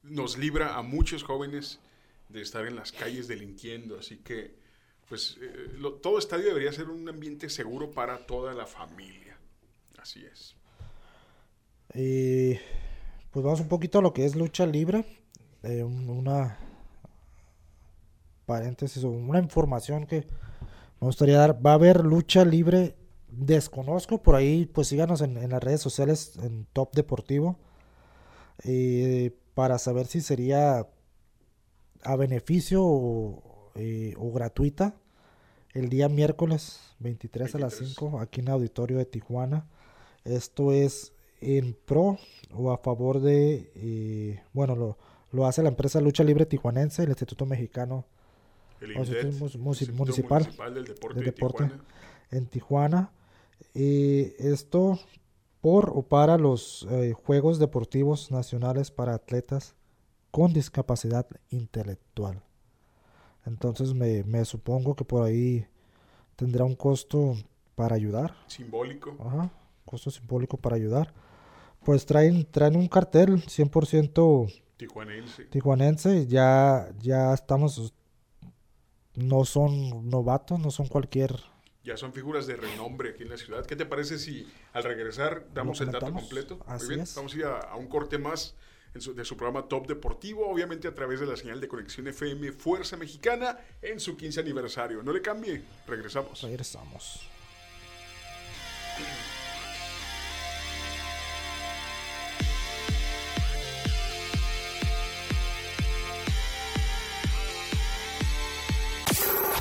nos 0.05 0.39
libra 0.39 0.77
a 0.77 0.83
muchos 0.83 1.25
jóvenes 1.25 1.81
de 2.29 2.41
estar 2.41 2.65
en 2.67 2.77
las 2.77 2.93
calles 2.93 3.27
delinquiendo, 3.27 3.99
así 3.99 4.19
que 4.19 4.55
pues 5.09 5.37
eh, 5.41 5.71
todo 6.01 6.19
estadio 6.19 6.47
debería 6.47 6.73
ser 6.73 6.89
un 6.89 7.09
ambiente 7.09 7.51
seguro 7.51 7.91
para 7.91 8.25
toda 8.27 8.55
la 8.55 8.65
familia. 8.67 9.37
Así 9.99 10.25
es. 10.25 10.55
Y 11.95 12.55
pues 13.33 13.45
vamos 13.45 13.61
un 13.61 13.69
poquito 13.69 13.99
a 13.99 14.03
lo 14.03 14.13
que 14.13 14.25
es 14.25 14.37
lucha 14.37 14.67
libre. 14.67 15.05
Eh, 15.65 15.83
un- 15.83 16.09
una 16.09 16.59
paréntesis 18.47 19.05
o 19.05 19.11
una 19.11 19.39
información 19.39 20.07
que 20.07 20.27
me 21.01 21.07
gustaría 21.07 21.39
dar. 21.39 21.65
Va 21.65 21.73
a 21.73 21.75
haber 21.75 22.05
lucha 22.05 22.45
libre. 22.45 22.97
Desconozco 23.29 24.23
por 24.23 24.37
ahí, 24.37 24.67
pues 24.67 24.89
síganos 24.89 25.21
en, 25.21 25.37
en 25.37 25.51
las 25.51 25.63
redes 25.63 25.81
sociales 25.81 26.39
en 26.43 26.67
Top 26.73 26.95
Deportivo 26.95 27.59
eh, 28.63 29.37
para 29.55 29.79
saber 29.79 30.07
si 30.07 30.21
sería 30.21 30.87
a 32.03 32.17
beneficio 32.17 32.83
o, 32.85 33.73
eh, 33.75 34.15
o 34.19 34.31
gratuita 34.31 34.95
el 35.73 35.89
día 35.89 36.09
miércoles 36.09 36.81
23 37.01 37.55
a 37.57 37.59
las 37.59 37.73
23. 37.81 37.95
5 37.97 38.21
aquí 38.21 38.41
en 38.41 38.49
el 38.49 38.53
auditorio 38.53 38.99
de 38.99 39.07
Tijuana. 39.07 39.67
Esto 40.25 40.73
es 40.73 41.13
en 41.41 41.77
pro 41.85 42.19
o 42.53 42.71
a 42.71 42.79
favor 42.79 43.21
de, 43.21 43.73
eh, 43.75 44.43
bueno, 44.53 44.77
lo, 44.77 44.99
lo 45.33 45.47
hace 45.47 45.63
la 45.63 45.69
empresa 45.71 46.01
Lucha 46.01 46.25
Libre 46.25 46.47
Tijuanense, 46.47 47.03
el 47.03 47.09
Instituto 47.11 47.47
Mexicano 47.47 48.07
El 48.85 48.93
INDET, 48.93 49.25
Instituto 49.25 49.95
municipal 49.95 50.75
del 50.75 50.85
Deporte 50.85 51.15
del 51.17 51.25
de 51.25 51.31
deporte. 51.31 51.65
Tijuana. 51.65 51.85
en 52.31 52.47
Tijuana. 52.47 53.13
Eh, 53.75 54.37
esto 54.39 54.99
por 55.61 55.91
o 55.95 56.03
para 56.03 56.37
los 56.37 56.87
eh, 56.91 57.13
Juegos 57.15 57.59
Deportivos 57.59 58.31
Nacionales 58.31 58.91
para 58.91 59.15
Atletas 59.15 59.75
con 60.31 60.53
discapacidad 60.53 61.27
intelectual. 61.51 62.43
Entonces 63.47 63.95
me, 63.95 64.25
me 64.25 64.45
supongo 64.45 64.95
que 64.95 65.05
por 65.05 65.25
ahí 65.25 65.67
tendrá 66.37 66.65
un 66.65 66.75
costo 66.75 67.37
para 67.75 67.97
ayudar. 67.97 68.35
Simbólico. 68.47 69.17
Ajá, 69.21 69.51
costo 69.85 70.11
simbólico 70.11 70.57
para 70.57 70.77
ayudar. 70.77 71.13
Pues 71.85 72.07
traen, 72.07 72.47
traen 72.51 72.77
un 72.77 72.89
cartel 72.89 73.43
100% 73.45 74.53
Tijuanense. 74.77 75.45
tijuanense. 75.45 76.27
Ya, 76.27 76.89
ya 77.01 77.33
estamos. 77.35 77.93
No 79.15 79.45
son 79.45 80.09
novatos, 80.11 80.59
no 80.59 80.71
son 80.71 80.87
cualquier. 80.87 81.35
Ya 81.85 81.97
son 81.97 82.13
figuras 82.13 82.47
de 82.47 82.57
renombre 82.57 83.11
aquí 83.11 83.23
en 83.25 83.31
la 83.31 83.37
ciudad. 83.37 83.65
¿Qué 83.67 83.77
te 83.77 83.85
parece 83.87 84.19
si 84.19 84.51
al 84.73 84.85
regresar 84.85 85.47
damos 85.53 85.81
el 85.81 85.91
dato 85.93 86.13
completo? 86.13 86.57
Muy 86.57 86.67
Así 86.75 86.89
bien, 86.89 87.01
es. 87.01 87.15
vamos 87.15 87.35
a 87.35 87.37
ir 87.37 87.45
a, 87.45 87.59
a 87.59 87.77
un 87.77 87.89
corte 87.89 88.19
más 88.19 88.57
de 88.95 89.25
su 89.25 89.37
programa 89.37 89.67
Top 89.69 89.89
Deportivo, 89.89 90.49
obviamente 90.49 90.87
a 90.87 90.95
través 90.95 91.19
de 91.19 91.27
la 91.27 91.37
señal 91.37 91.61
de 91.61 91.67
conexión 91.67 92.07
FM 92.07 92.53
Fuerza 92.53 92.97
Mexicana 92.97 93.59
en 93.83 93.99
su 93.99 94.17
15 94.17 94.41
aniversario. 94.41 95.03
No 95.03 95.13
le 95.13 95.21
cambie, 95.21 95.63
regresamos. 95.87 96.43
Regresamos. 96.43 97.21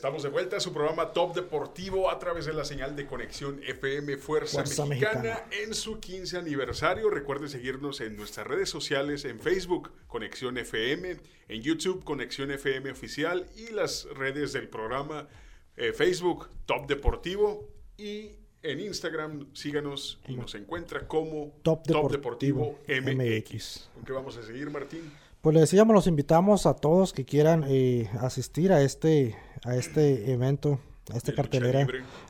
Estamos 0.00 0.22
de 0.22 0.30
vuelta 0.30 0.56
a 0.56 0.60
su 0.60 0.72
programa 0.72 1.12
Top 1.12 1.34
Deportivo 1.34 2.10
a 2.10 2.18
través 2.18 2.46
de 2.46 2.54
la 2.54 2.64
señal 2.64 2.96
de 2.96 3.06
conexión 3.06 3.60
FM 3.62 4.16
Fuerza, 4.16 4.64
Fuerza 4.64 4.86
Mexicana, 4.86 5.20
Mexicana. 5.20 5.46
en 5.62 5.74
su 5.74 6.00
15 6.00 6.38
aniversario. 6.38 7.10
Recuerde 7.10 7.48
seguirnos 7.48 8.00
en 8.00 8.16
nuestras 8.16 8.46
redes 8.46 8.70
sociales, 8.70 9.26
en 9.26 9.38
Facebook 9.40 9.92
Conexión 10.06 10.56
FM, 10.56 11.18
en 11.48 11.60
YouTube 11.60 12.02
Conexión 12.02 12.50
FM 12.50 12.90
Oficial 12.90 13.44
y 13.54 13.72
las 13.74 14.06
redes 14.14 14.54
del 14.54 14.70
programa 14.70 15.28
eh, 15.76 15.92
Facebook 15.92 16.48
Top 16.64 16.86
Deportivo 16.86 17.68
y 17.98 18.36
en 18.62 18.80
Instagram 18.80 19.54
síganos 19.54 20.18
y 20.26 20.34
nos 20.34 20.54
encuentra 20.54 21.06
como 21.06 21.52
Top 21.60 21.86
Deportivo, 21.86 22.08
Deportivo 22.08 22.78
MX. 22.88 23.16
MX. 23.16 23.90
¿Con 23.96 24.04
qué 24.06 24.12
vamos 24.14 24.34
a 24.38 24.42
seguir, 24.44 24.70
Martín? 24.70 25.12
Pues 25.40 25.54
le 25.54 25.60
decíamos, 25.60 25.94
los 25.94 26.06
invitamos 26.06 26.66
a 26.66 26.74
todos 26.74 27.12
que 27.12 27.24
quieran 27.24 27.64
eh, 27.66 28.10
asistir 28.20 28.72
a 28.72 28.82
este, 28.82 29.36
a 29.64 29.74
este 29.74 30.32
evento, 30.32 30.80
a 31.10 31.16
esta 31.16 31.32
lucha 31.32 31.42
cartelera 31.42 31.86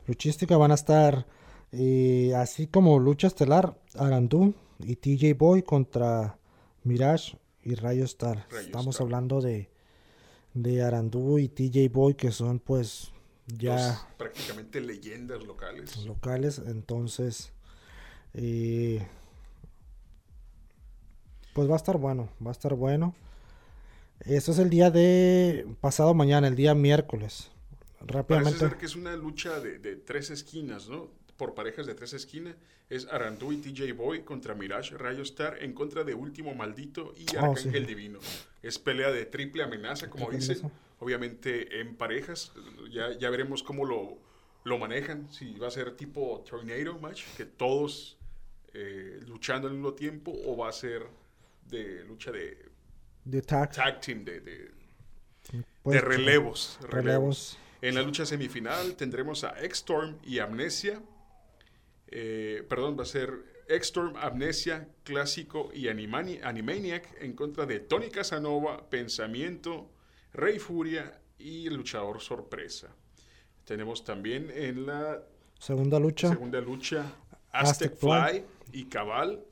luchística. 0.07 0.57
Van 0.57 0.71
a 0.71 0.75
estar 0.75 1.27
eh, 1.73 2.33
así 2.37 2.69
como 2.69 2.99
lucha 3.01 3.27
estelar, 3.27 3.77
Arandú 3.97 4.55
y 4.79 4.95
TJ 4.97 5.37
Boy 5.37 5.63
contra 5.63 6.39
Mirage 6.85 7.37
y 7.65 7.75
Rayo 7.75 8.05
Star. 8.05 8.47
Rayo 8.49 8.67
Estamos 8.67 8.95
Star. 8.95 9.07
hablando 9.07 9.41
de, 9.41 9.71
de 10.55 10.83
Arandú 10.83 11.39
y 11.41 11.49
TJ 11.49 11.89
Boy 11.93 12.15
que 12.15 12.31
son 12.31 12.61
pues 12.61 13.11
ya 13.47 14.07
prácticamente 14.19 14.81
leyendas 14.81 15.43
locales. 15.43 15.97
locales, 16.05 16.63
entonces 16.65 17.53
eh, 18.35 19.05
pues 21.61 21.69
va 21.69 21.75
a 21.75 21.77
estar 21.77 21.99
bueno, 21.99 22.31
va 22.43 22.49
a 22.49 22.53
estar 22.53 22.73
bueno. 22.75 23.15
Eso 24.21 24.53
es 24.53 24.59
el 24.59 24.71
día 24.71 24.91
de 24.91 25.67
pasado 25.83 26.15
mañana, 26.15 26.49
el 26.49 26.57
día 26.57 26.75
miércoles. 26.75 27.51
Parece 27.99 28.13
Rápidamente. 28.15 28.59
ser 28.61 28.79
que 28.79 28.87
es 28.87 28.97
una 28.97 29.15
lucha 29.15 29.61
de, 29.61 29.79
de 29.79 29.97
tres 29.97 30.31
esquinas, 30.31 30.89
¿no? 30.89 31.11
Por 31.37 31.53
parejas 31.55 31.85
de 31.87 31.95
tres 31.95 32.15
esquinas. 32.15 32.55
Es 32.89 33.07
Arandú 33.09 33.53
y 33.53 33.59
TJ 33.59 33.93
Boy 33.93 34.23
contra 34.23 34.55
Mirage 34.55 34.97
Rayo 34.97 35.23
Star 35.23 35.63
en 35.63 35.75
contra 35.75 36.03
de 36.03 36.15
Último 36.15 36.55
Maldito 36.55 37.13
y 37.15 37.27
Oh, 37.37 37.41
Arcángel 37.41 37.83
sí. 37.83 37.89
Divino. 37.89 38.21
Es 38.63 38.79
pelea 38.79 39.11
de 39.11 39.27
triple 39.27 39.63
amenaza, 39.63 40.09
como 40.09 40.31
dicen. 40.31 40.57
amenaza. 40.61 40.75
Obviamente 40.99 41.79
en 41.83 41.95
parejas. 41.95 42.53
Ya, 42.91 43.13
ya 43.19 43.29
veremos 43.29 43.63
cómo 43.63 43.85
lo, 43.85 44.17
lo 44.65 44.79
manejan. 44.79 45.31
Si 45.31 45.59
va 45.59 45.69
a 45.69 45.71
ser 45.71 45.95
tipo 45.95 46.43
Tornado 46.49 46.99
Match, 46.99 47.25
que 47.37 47.45
todos 47.45 48.17
eh, 48.73 49.21
luchando 49.27 49.69
al 49.69 49.75
mismo 49.75 49.93
tiempo, 49.93 50.33
o 50.47 50.57
va 50.57 50.71
a 50.71 50.73
ser 50.73 51.07
de 51.71 52.05
lucha 52.05 52.31
de 52.33 52.69
de 53.25 53.43
tag, 53.43 53.71
tag 53.73 54.01
team, 54.01 54.25
de, 54.25 54.41
de, 54.41 54.71
pues, 55.83 55.95
de 55.95 56.01
relevos, 56.01 56.79
relevos. 56.83 56.91
relevos. 56.91 57.59
En 57.83 57.95
la 57.95 58.03
lucha 58.03 58.27
semifinal 58.27 58.95
tendremos 58.97 59.45
a 59.45 59.59
X-Storm 59.65 60.19
y 60.25 60.39
Amnesia. 60.39 61.03
Eh, 62.09 62.65
perdón, 62.69 62.97
va 62.99 63.05
a 63.05 63.07
ser 63.07 63.33
X-Storm, 63.69 64.17
Amnesia, 64.17 64.89
Clásico 65.05 65.71
y 65.73 65.85
Animani- 65.87 66.41
Animaniac 66.43 67.07
en 67.23 67.35
contra 67.35 67.67
de 67.67 67.81
Tony 67.81 68.09
Casanova, 68.11 68.89
Pensamiento, 68.91 69.91
Rey 70.33 70.59
Furia 70.59 71.21
y 71.39 71.69
Luchador 71.71 72.21
Sorpresa. 72.21 72.89
Tenemos 73.65 74.03
también 74.05 74.51
en 74.53 74.87
la 74.87 75.23
Segunda 75.59 75.99
lucha. 76.01 76.29
segunda 76.31 76.61
lucha 76.61 77.15
Aztec 77.53 77.93
Aztec 77.93 77.97
Fly 77.97 78.45
y 78.73 78.87
Cabal 78.87 79.45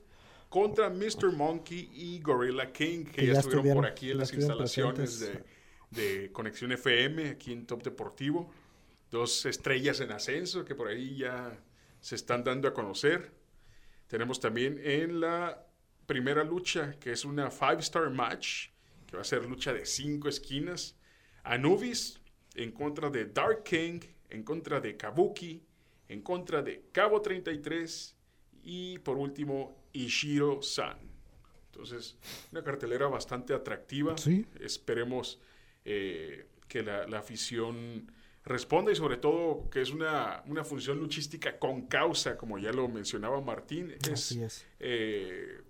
contra 0.49 0.89
Mr. 0.89 1.31
Monkey 1.31 1.89
y 1.93 2.19
Gorilla 2.21 2.71
King, 2.71 3.05
que, 3.05 3.11
Que 3.11 3.27
ya, 3.27 3.33
ya 3.33 3.39
estuvieron, 3.39 3.83
por 3.83 3.85
estuvieron- 3.85 3.85
aquí 3.91 4.11
en 4.11 4.17
las 4.17 4.29
estuvieron 4.33 4.61
instalaciones 4.61 5.19
de, 5.19 5.43
de 6.21 6.31
Conexión 6.31 6.71
FM, 6.71 7.29
aquí 7.29 7.53
en 7.53 7.65
Top 7.65 7.83
Deportivo. 7.83 8.51
Dos 9.11 9.45
estrellas 9.45 9.99
en 10.01 10.11
ascenso 10.11 10.65
que 10.65 10.75
por 10.75 10.87
ahí 10.87 11.17
ya 11.17 11.57
se 12.01 12.15
están 12.15 12.43
dando 12.43 12.67
a 12.67 12.73
conocer. 12.73 13.31
Tenemos 14.07 14.39
también 14.39 14.79
en 14.83 15.19
la 15.19 15.65
primera 16.05 16.43
lucha, 16.43 16.95
que 16.99 17.11
es 17.11 17.25
una 17.25 17.51
Five 17.51 17.79
Star 17.79 18.09
Match, 18.09 18.69
que 19.07 19.15
va 19.15 19.21
a 19.21 19.25
ser 19.25 19.45
lucha 19.45 19.73
de 19.73 19.85
cinco 19.85 20.27
esquinas. 20.29 20.95
Anubis 21.43 22.19
en 22.55 22.71
contra 22.71 23.09
de 23.09 23.25
Dark 23.25 23.63
King, 23.63 23.99
en 24.29 24.43
contra 24.43 24.79
de 24.79 24.97
Kabuki, 24.97 25.63
en 26.07 26.21
contra 26.21 26.61
de 26.61 26.85
Cabo 26.91 27.21
33 27.21 28.15
y 28.63 28.99
por 28.99 29.17
último 29.17 29.75
Ishiro 29.93 30.61
San. 30.61 30.97
Entonces, 31.71 32.17
una 32.51 32.63
cartelera 32.63 33.07
bastante 33.07 33.53
atractiva. 33.53 34.17
Sí. 34.17 34.45
Esperemos 34.59 35.39
eh, 35.85 36.47
que 36.67 36.83
la, 36.83 37.07
la 37.07 37.19
afición 37.19 38.11
responda 38.43 38.91
y 38.91 38.95
sobre 38.95 39.17
todo 39.17 39.69
que 39.69 39.81
es 39.81 39.91
una, 39.91 40.43
una 40.47 40.63
función 40.63 40.97
luchística 40.97 41.57
con 41.59 41.83
causa, 41.87 42.37
como 42.37 42.57
ya 42.57 42.71
lo 42.71 42.87
mencionaba 42.87 43.39
Martín. 43.41 43.95
Es, 44.01 44.09
Así 44.11 44.41
es. 44.41 44.65
eh, 44.79 45.61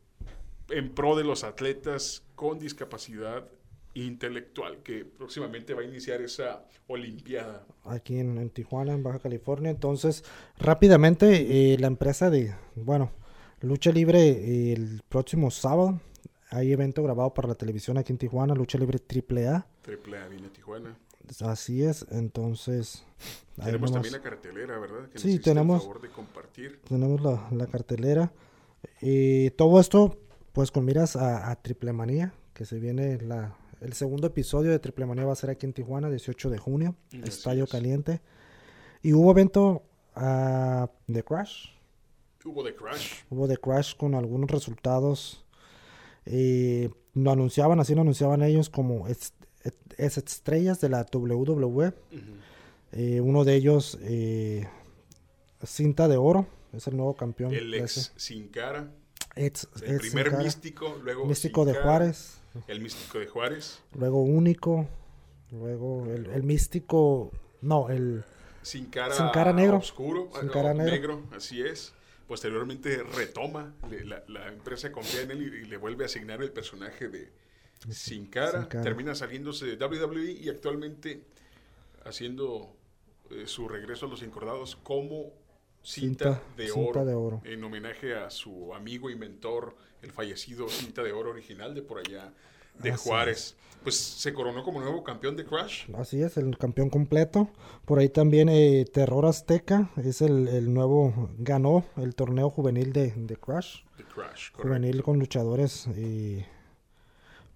en 0.70 0.94
pro 0.94 1.16
de 1.16 1.24
los 1.24 1.44
atletas 1.44 2.24
con 2.36 2.60
discapacidad 2.60 3.48
intelectual, 3.94 4.78
que 4.84 5.04
próximamente 5.06 5.74
va 5.74 5.82
a 5.82 5.86
iniciar 5.86 6.22
esa 6.22 6.66
Olimpiada. 6.88 7.66
aquí 7.86 8.18
en, 8.20 8.38
en 8.38 8.50
Tijuana, 8.50 8.94
en 8.94 9.04
Baja 9.04 9.20
California. 9.20 9.70
Entonces, 9.72 10.24
rápidamente, 10.58 11.74
eh, 11.74 11.78
la 11.78 11.88
empresa 11.88 12.30
de, 12.30 12.54
bueno, 12.76 13.12
Lucha 13.62 13.92
Libre 13.92 14.20
eh, 14.30 14.74
el 14.74 15.02
próximo 15.08 15.52
sábado, 15.52 16.00
hay 16.50 16.72
evento 16.72 17.04
grabado 17.04 17.34
para 17.34 17.48
la 17.48 17.56
televisión 17.56 17.98
aquí 17.98 18.12
en 18.12 18.18
Tijuana, 18.18 18.56
Lucha 18.56 18.78
Libre 18.78 18.98
AAA. 19.00 19.68
Triple 19.84 20.18
A 20.18 20.28
viene 20.28 20.48
a 20.48 20.52
Tijuana. 20.54 20.98
Así 21.42 21.84
es, 21.84 22.08
entonces... 22.10 23.06
Tenemos 23.64 23.92
también 23.92 24.14
la 24.14 24.22
cartelera, 24.22 24.80
¿verdad? 24.80 25.10
Que 25.10 25.20
Sí, 25.20 25.38
tenemos- 25.38 25.84
favor 25.84 26.02
de 26.02 26.10
compartir. 26.10 26.80
tenemos 26.88 27.22
la, 27.22 27.48
la 27.52 27.68
cartelera. 27.68 28.32
Y 29.02 29.52
todo 29.52 29.80
esto, 29.80 30.18
pues 30.54 30.72
con 30.72 30.86
miras 30.86 31.16
a, 31.16 31.52
a 31.52 31.62
Triple 31.62 31.94
Manía, 31.94 32.34
que 32.54 32.66
se 32.66 32.80
viene 32.80 33.20
la, 33.22 33.56
el 33.82 33.94
segundo 33.94 34.28
episodio 34.28 34.72
de 34.72 34.80
Triple 34.80 35.06
Manía 35.06 35.26
va 35.26 35.34
a 35.34 35.36
ser 35.36 35.50
aquí 35.50 35.66
en 35.66 35.74
Tijuana, 35.74 36.10
18 36.10 36.50
de 36.50 36.58
junio, 36.58 36.96
Así 37.10 37.22
Estadio 37.24 37.64
es. 37.64 37.70
Caliente. 37.70 38.22
Y 39.02 39.14
hubo 39.14 39.32
evento 39.32 39.84
ah, 40.16 40.90
de 41.08 41.24
Crash, 41.24 41.68
Hubo 42.44 42.64
de 42.64 42.76
Crash. 42.76 43.24
hubo 43.30 43.48
de 43.48 43.58
Crash 43.58 43.96
con 43.96 44.16
algunos 44.16 44.50
resultados. 44.50 45.46
eh, 46.26 46.90
lo 47.14 47.32
anunciaban, 47.32 47.80
así 47.80 47.96
lo 47.96 48.02
anunciaban 48.02 48.42
ellos 48.44 48.70
como 48.70 49.08
es, 49.08 49.34
es 49.98 50.18
estrellas 50.18 50.80
de 50.80 50.90
la 50.90 51.06
WWE. 51.12 51.94
Eh, 52.92 53.22
uno 53.22 53.44
de 53.44 53.56
ellos, 53.56 53.98
eh, 54.02 54.68
Cinta 55.64 56.08
de 56.08 56.18
Oro, 56.18 56.48
es 56.72 56.88
el 56.88 56.96
nuevo 56.98 57.16
campeón. 57.16 57.54
El 57.54 57.74
ex. 57.74 58.14
Sin 58.16 58.48
Cara. 58.50 58.92
El 59.46 59.98
primer 60.00 60.26
Sin 60.26 60.32
Cara, 60.32 60.44
místico, 60.44 61.00
luego 61.04 61.26
místico 61.26 61.62
Sin 61.64 61.68
de 61.68 61.74
Cara, 61.74 61.86
Juárez, 61.86 62.42
El 62.68 62.82
místico 62.82 63.20
de 63.20 63.28
Juárez. 63.28 63.80
luego 63.96 64.22
único, 64.22 64.88
luego 65.52 66.06
el, 66.08 66.26
el 66.28 66.44
místico, 66.44 67.32
no, 67.62 67.90
el 67.90 68.24
Sin 68.62 68.86
cara, 68.88 69.14
Sin 69.16 69.30
cara 69.30 69.54
negro. 69.54 69.78
oscuro, 69.78 70.30
Sin 70.40 70.50
ah, 70.50 70.52
cara 70.52 70.74
no, 70.74 70.84
negro. 70.84 71.24
así 71.36 71.62
es. 71.62 71.94
Posteriormente 72.28 73.02
retoma, 73.02 73.74
le- 73.90 74.06
la, 74.06 74.24
la 74.28 74.48
empresa 74.50 74.92
confía 74.92 75.22
en 75.22 75.32
él 75.32 75.42
y, 75.42 75.66
y 75.66 75.66
le 75.70 75.78
vuelve 75.78 76.04
a 76.04 76.08
asignar 76.08 76.42
el 76.44 76.52
personaje 76.52 77.08
de 77.08 77.32
Sin 77.90 78.26
cara. 78.28 78.60
Sin 78.62 78.70
Cara. 78.70 78.84
Termina 78.84 79.16
saliéndose 79.16 79.66
de 79.66 79.84
WWE 79.84 80.32
y 80.34 80.50
actualmente 80.50 81.24
haciendo 82.06 82.76
eh, 83.32 83.44
su 83.48 83.68
regreso 83.68 84.06
a 84.06 84.10
los 84.10 84.22
encordados 84.22 84.76
como 84.76 85.32
cinta, 85.90 86.36
Cinta- 86.36 86.42
de, 86.58 86.68
cinta 86.68 87.00
oro, 87.02 87.06
de 87.06 87.14
oro. 87.16 87.42
en 87.46 87.64
homenaje 87.64 88.16
a 88.16 88.30
su 88.30 88.74
amigo 88.74 89.10
y 89.10 89.16
mentor, 89.16 89.76
el 90.02 90.12
fallecido 90.12 90.68
cinta 90.70 91.04
de 91.04 91.12
oro 91.12 91.32
original 91.32 91.74
de 91.74 91.82
por 91.82 92.00
allá 92.00 92.32
de 92.78 92.92
Así 92.92 93.04
Juárez. 93.10 93.56
Pues 93.84 93.96
se 93.96 94.34
coronó 94.34 94.64
como 94.64 94.82
nuevo 94.82 95.04
campeón 95.06 95.38
de 95.38 95.46
Crash. 95.46 95.90
Así 95.96 96.22
es, 96.22 96.36
el 96.38 96.58
campeón 96.58 96.90
completo. 96.90 97.50
Por 97.86 98.00
ahí 98.00 98.10
también 98.10 98.50
eh, 98.50 98.86
Terror 98.92 99.26
Azteca 99.26 99.90
es 99.96 100.22
el, 100.22 100.50
el 100.50 100.74
nuevo, 100.74 101.30
ganó 101.38 101.86
el 101.96 102.14
torneo 102.14 102.50
juvenil 102.50 102.92
de, 102.92 103.12
de 103.16 103.38
Crash. 103.38 103.84
De 103.98 104.04
Crash, 104.04 104.52
correcto. 104.52 104.64
Juvenil 104.64 105.02
con 105.02 105.18
luchadores 105.18 105.88
y 105.88 106.44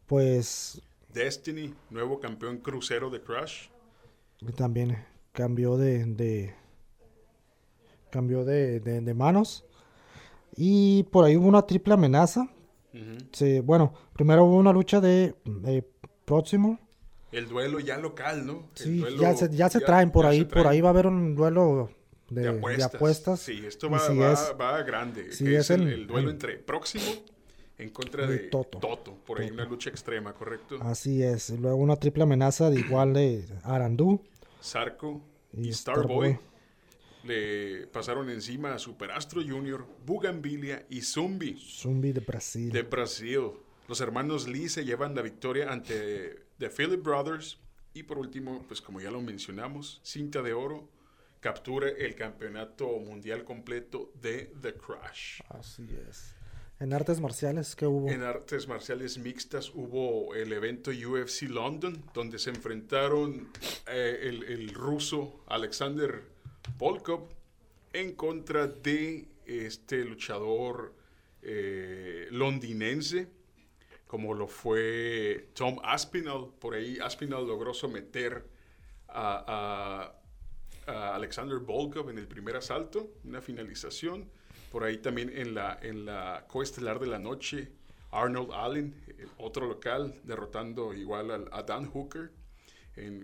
pues 0.08 0.82
Destiny, 1.14 1.74
nuevo 1.90 2.20
campeón 2.20 2.58
crucero 2.58 3.10
de 3.10 3.22
Crash. 3.22 3.68
también 4.56 4.98
cambió 5.34 5.78
de, 5.78 6.06
de 6.06 6.56
cambió 8.14 8.46
de, 8.46 8.80
de- 8.80 9.02
de 9.02 9.14
manos. 9.16 9.66
Y 10.56 11.04
por 11.12 11.26
ahí 11.26 11.36
hubo 11.36 11.48
una 11.48 11.64
triple 11.64 11.96
amenaza. 11.96 12.48
Se- 13.32 13.62
bueno, 13.62 13.92
primero 14.14 14.46
hubo 14.46 14.58
una 14.58 14.72
lucha 14.72 15.02
de 15.02 15.34
eh, 15.66 15.82
próximo. 16.26 16.80
El 17.32 17.48
duelo 17.48 17.80
ya 17.80 17.98
local, 17.98 18.46
¿no? 18.46 18.70
El 18.78 18.84
Sí, 18.84 18.98
duelo 19.00 19.20
ya 19.20 19.36
se, 19.36 19.50
ya 19.50 19.68
se 19.68 19.80
traen 19.80 20.12
por 20.12 20.28
ahí, 20.28 20.46
por 20.46 20.68
ahí 20.68 20.80
va 20.82 20.90
a 20.90 20.92
haber 20.92 21.08
un 21.08 21.34
duelo 21.34 21.90
de, 22.30 22.42
de 22.44 22.52
de 22.78 22.84
apuestas. 22.84 23.40
Sí, 23.40 23.64
esto 23.66 23.90
va, 23.90 23.98
si 24.00 24.16
va, 24.16 24.34
es- 24.34 24.54
va 24.62 24.84
grande. 24.84 25.32
si 25.32 25.48
es 25.56 25.62
es 25.62 25.70
el, 25.72 25.82
el- 25.88 25.94
el 26.02 26.08
duelo 26.08 26.28
el- 26.30 26.36
entre 26.36 26.58
Próximo 26.60 27.12
en 27.80 27.90
contra 27.90 28.28
de 28.28 28.38
Toto. 28.38 28.78
Toto. 28.78 29.18
Por 29.26 29.40
ahí 29.42 29.48
Toto. 29.48 29.62
una 29.62 29.70
lucha 29.70 29.90
extrema, 29.90 30.34
¿correcto? 30.34 30.78
Así 30.82 31.24
es. 31.24 31.50
Luego 31.50 31.78
una 31.78 31.96
triple 31.96 32.22
amenaza 32.24 32.70
de 32.70 32.80
igual 32.80 33.14
de 33.14 33.46
Arandú. 33.64 34.22
Sarco 34.62 35.20
y, 35.52 35.70
Y 35.70 35.74
Starboy 35.74 36.04
Starboy. 36.34 36.40
Le 37.24 37.88
pasaron 37.88 38.30
encima 38.30 38.74
a 38.74 38.80
Superastro 38.80 39.42
Junior, 39.42 39.86
Bugambilia 40.06 40.86
y 40.90 41.02
Zumbi 41.02 41.58
Zumbi 41.60 42.12
de 42.12 42.20
Brasil. 42.20 42.72
de 42.72 42.82
Brasil. 42.84 43.52
Los 43.88 44.02
hermanos 44.02 44.48
Lee 44.48 44.70
se 44.70 44.86
llevan 44.86 45.16
la 45.16 45.22
victoria 45.22 45.72
ante 45.72 46.46
The 46.58 46.70
Philip 46.70 47.02
Brothers. 47.04 47.60
Y 47.94 48.04
por 48.04 48.18
último, 48.18 48.66
pues 48.68 48.82
como 48.82 49.02
ya 49.02 49.12
lo 49.12 49.22
mencionamos, 49.22 50.02
cinta 50.04 50.42
de 50.42 50.54
oro 50.54 50.90
captura 51.40 51.90
el 51.90 52.16
campeonato 52.16 52.88
mundial 53.00 53.44
completo 53.44 54.12
de 54.22 54.52
The 54.62 54.74
Crash. 54.76 55.42
Así 55.50 55.88
es. 56.10 56.34
En 56.80 56.92
artes 56.92 57.20
marciales, 57.20 57.76
¿qué 57.76 57.86
hubo? 57.86 58.10
En 58.10 58.24
artes 58.24 58.68
marciales 58.68 59.18
mixtas 59.18 59.70
hubo 59.76 60.34
el 60.34 60.52
evento 60.54 60.90
UFC 60.90 61.44
London, 61.44 62.04
donde 62.14 62.40
se 62.40 62.50
enfrentaron 62.50 63.50
eh, 63.88 64.20
el, 64.24 64.44
el 64.46 64.74
ruso 64.74 65.44
Alexander 65.48 66.33
Volkov 66.78 67.30
en 67.94 68.14
contra 68.16 68.68
de 68.68 69.28
este 69.46 70.04
luchador 70.04 70.94
eh, 71.42 72.28
londinense, 72.32 73.28
como 74.08 74.34
lo 74.34 74.48
fue 74.48 75.50
Tom 75.54 75.80
Aspinall. 75.84 76.52
Por 76.60 76.76
ahí 76.76 76.98
Aspinall 77.00 77.48
logró 77.48 77.74
someter 77.74 78.46
a, 79.10 80.14
Alexander 80.86 81.60
Volkov 81.60 82.10
en 82.10 82.18
el 82.18 82.28
primer 82.28 82.58
asalto, 82.58 83.14
una 83.24 83.42
finalización. 83.42 84.30
Por 84.72 84.84
ahí 84.84 84.98
también 84.98 85.32
en 85.34 85.54
la, 85.54 85.80
en 85.82 86.06
la 86.06 86.46
coestelar 86.48 87.00
de 87.00 87.08
la 87.08 87.20
noche, 87.20 87.72
Arnold 88.12 88.52
Allen, 88.52 88.94
otro 89.38 89.66
local, 89.68 90.20
derrotando 90.24 90.94
igual 90.94 91.32
al- 91.32 91.50
a 91.52 91.64
Dan 91.64 91.86
Hooker 91.86 92.32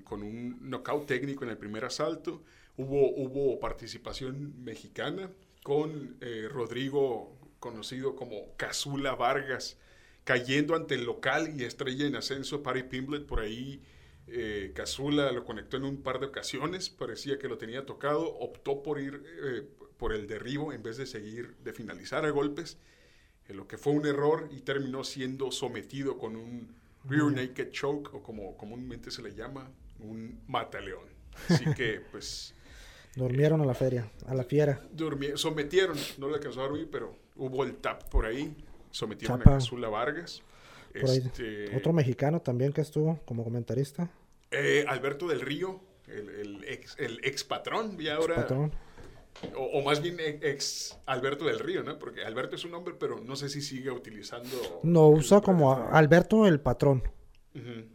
con 0.03 0.23
un 0.23 0.69
knockout 0.69 1.05
técnico 1.05 1.43
en 1.43 1.49
el 1.51 1.57
primer 1.57 1.85
asalto. 1.85 2.41
Hubo, 2.79 3.11
hubo 3.13 3.59
participación 3.59 4.63
mexicana 4.63 5.29
con 5.63 6.15
eh, 6.21 6.47
Rodrigo, 6.49 7.37
conocido 7.59 8.15
como 8.15 8.55
Cazula 8.55 9.15
Vargas, 9.15 9.77
cayendo 10.23 10.75
ante 10.75 10.95
el 10.95 11.03
local 11.03 11.59
y 11.59 11.65
estrella 11.65 12.07
en 12.07 12.15
ascenso, 12.15 12.63
Patty 12.63 12.83
Pimblet, 12.83 13.25
por 13.25 13.41
ahí 13.41 13.81
eh, 14.27 14.71
Cazula 14.73 15.33
lo 15.33 15.43
conectó 15.43 15.75
en 15.75 15.83
un 15.83 16.01
par 16.01 16.21
de 16.21 16.27
ocasiones, 16.27 16.89
parecía 16.89 17.37
que 17.37 17.49
lo 17.49 17.57
tenía 17.57 17.85
tocado, 17.85 18.33
optó 18.37 18.81
por 18.81 19.01
ir 19.01 19.25
eh, 19.43 19.67
por 19.97 20.13
el 20.13 20.25
derribo 20.25 20.71
en 20.71 20.81
vez 20.81 20.95
de 20.95 21.05
seguir, 21.05 21.57
de 21.57 21.73
finalizar 21.73 22.23
a 22.23 22.29
golpes, 22.29 22.77
lo 23.49 23.67
que 23.67 23.77
fue 23.77 23.91
un 23.91 24.05
error 24.05 24.47
y 24.51 24.61
terminó 24.61 25.03
siendo 25.03 25.51
sometido 25.51 26.17
con 26.17 26.37
un 26.37 26.73
rear 27.03 27.29
naked 27.29 27.71
choke, 27.71 28.13
o 28.13 28.23
como 28.23 28.55
comúnmente 28.55 29.11
se 29.11 29.21
le 29.21 29.35
llama, 29.35 29.69
un 29.99 30.39
mataleón. 30.47 31.09
Así 31.49 31.65
que, 31.73 31.99
pues, 32.11 32.55
Durmieron 33.19 33.59
a 33.61 33.65
la 33.65 33.73
feria, 33.73 34.09
a 34.27 34.33
la 34.33 34.43
fiera. 34.45 34.81
sometieron, 35.35 35.97
no 36.17 36.29
le 36.29 36.35
alcanzó 36.35 36.61
a 36.61 36.63
dormir, 36.63 36.87
pero 36.89 37.13
hubo 37.35 37.63
el 37.65 37.75
tap 37.75 38.03
por 38.09 38.25
ahí, 38.25 38.55
sometieron 38.91 39.39
Chapa. 39.39 39.51
a 39.51 39.53
Cazula 39.55 39.89
Vargas. 39.89 40.41
Este, 40.93 41.75
Otro 41.75 41.91
mexicano 41.93 42.41
también 42.41 42.71
que 42.71 42.81
estuvo 42.81 43.19
como 43.25 43.43
comentarista. 43.43 44.09
eh, 44.51 44.85
Alberto 44.87 45.27
del 45.27 45.41
Río, 45.41 45.81
el, 46.07 46.29
el 46.29 46.63
ex, 46.63 46.95
el 46.97 47.19
ex 47.23 47.43
patrón, 47.43 47.97
y 47.99 48.07
ahora, 48.07 48.35
Patrón. 48.37 48.71
o, 49.55 49.63
o 49.63 49.83
más 49.83 50.01
bien 50.01 50.15
ex 50.19 50.97
Alberto 51.05 51.45
del 51.45 51.59
Río, 51.59 51.83
¿no? 51.83 51.99
Porque 51.99 52.23
Alberto 52.23 52.55
es 52.55 52.63
un 52.65 52.71
nombre, 52.71 52.95
pero 52.99 53.19
no 53.19 53.35
sé 53.35 53.49
si 53.49 53.61
sigue 53.61 53.91
utilizando. 53.91 54.79
No, 54.83 55.09
usa 55.09 55.41
como 55.41 55.71
a- 55.73 55.89
Alberto 55.91 56.47
el 56.47 56.59
patrón. 56.61 57.03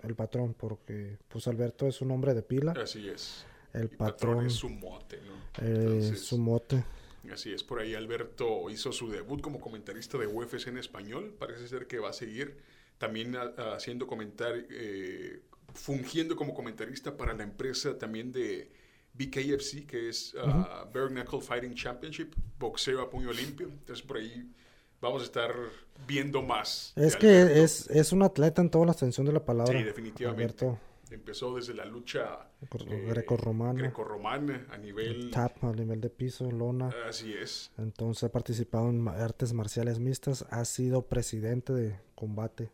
El 0.03 0.15
patrón, 0.15 0.53
porque 0.55 1.17
pues 1.29 1.49
Alberto 1.49 1.87
es 1.87 2.03
un 2.03 2.11
hombre 2.11 2.35
de 2.35 2.43
pila. 2.43 2.75
Así 2.81 3.09
es. 3.09 3.47
El 3.75 3.91
patrón 3.91 4.37
patrón, 4.37 4.47
es 4.47 4.55
su 4.55 4.69
mote, 4.71 5.21
¿no? 5.21 5.67
eh, 5.67 6.17
su 6.17 6.39
mote. 6.39 6.85
Así 7.33 7.53
es, 7.53 7.63
por 7.63 7.81
ahí 7.81 7.95
Alberto 7.95 8.71
hizo 8.71 8.93
su 8.93 9.09
debut 9.11 9.41
como 9.41 9.61
comentarista 9.61 10.19
de 10.19 10.27
UFC 10.27 10.69
en 10.69 10.79
español. 10.79 11.35
Parece 11.39 11.69
ser 11.69 11.87
que 11.87 11.99
va 11.99 12.11
a 12.11 12.13
seguir 12.13 12.59
también 12.99 13.35
haciendo 13.75 14.07
comentar, 14.07 14.53
eh, 14.71 15.43
fungiendo 15.73 16.37
como 16.37 16.55
comentarista 16.55 17.17
para 17.17 17.35
la 17.35 17.43
empresa 17.43 17.99
también 17.99 18.31
de 18.31 18.71
BKFC, 19.15 19.87
que 19.87 20.09
es 20.09 20.35
uh, 20.35 20.93
Bare 20.93 21.09
Knuckle 21.09 21.41
Fighting 21.41 21.75
Championship, 21.75 22.35
boxeo 22.59 23.01
a 23.01 23.11
puño 23.11 23.33
limpio. 23.33 23.69
Entonces 23.69 24.05
por 24.05 24.19
ahí 24.19 24.51
vamos 25.01 25.23
a 25.23 25.25
estar 25.25 25.55
viendo 26.07 26.43
más. 26.43 26.93
Es 26.97 27.17
que 27.17 27.63
es, 27.63 27.89
es 27.91 28.13
un 28.13 28.23
atleta 28.23 28.61
en 28.61 28.71
toda 28.71 28.87
la 28.87 28.93
extensión 28.93 29.27
de 29.27 29.33
la 29.33 29.45
palabra. 29.45 29.77
Sí, 29.77 29.85
definitivamente. 29.85 30.67
Alberto, 30.67 30.79
Empezó 31.15 31.55
desde 31.55 31.75
la 31.75 31.85
lucha 31.85 32.49
eh, 32.61 33.07
grecorromana. 33.09 33.79
grecorromana 33.81 34.67
a 34.71 34.77
nivel... 34.79 35.31
tap 35.31 35.63
a 35.65 35.73
nivel 35.73 36.01
de 36.01 36.11
piso, 36.11 36.51
lona. 36.51 36.93
Así 37.09 37.33
es. 37.33 37.71
Entonces 37.79 38.25
ha 38.25 38.33
participado 38.33 38.91
en 38.91 39.07
artes 39.09 39.53
marciales 39.53 40.01
mixtas. 40.01 40.45
Ha 40.51 40.65
sido 40.65 41.03
presidente 41.07 41.73
de 41.73 41.97
combate 42.15 42.71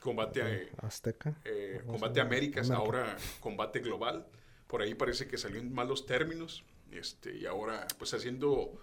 Combate 0.00 0.70
a, 0.80 0.86
azteca. 0.86 1.34
eh, 1.44 1.78
¿Cómo 1.86 1.92
se 1.98 2.00
Combate? 2.00 2.20
Américas, 2.20 2.70
América. 2.70 2.84
ahora 2.84 3.16
Combate 3.40 3.80
Global. 3.80 4.26
Por 4.66 4.82
ahí 4.82 4.94
parece 4.94 5.26
que 5.26 5.38
salió 5.38 5.60
en 5.60 5.72
malos 5.72 6.06
términos. 6.06 6.64
Este, 6.90 7.36
y 7.36 7.46
ahora, 7.46 7.86
pues 7.98 8.12
haciendo 8.12 8.74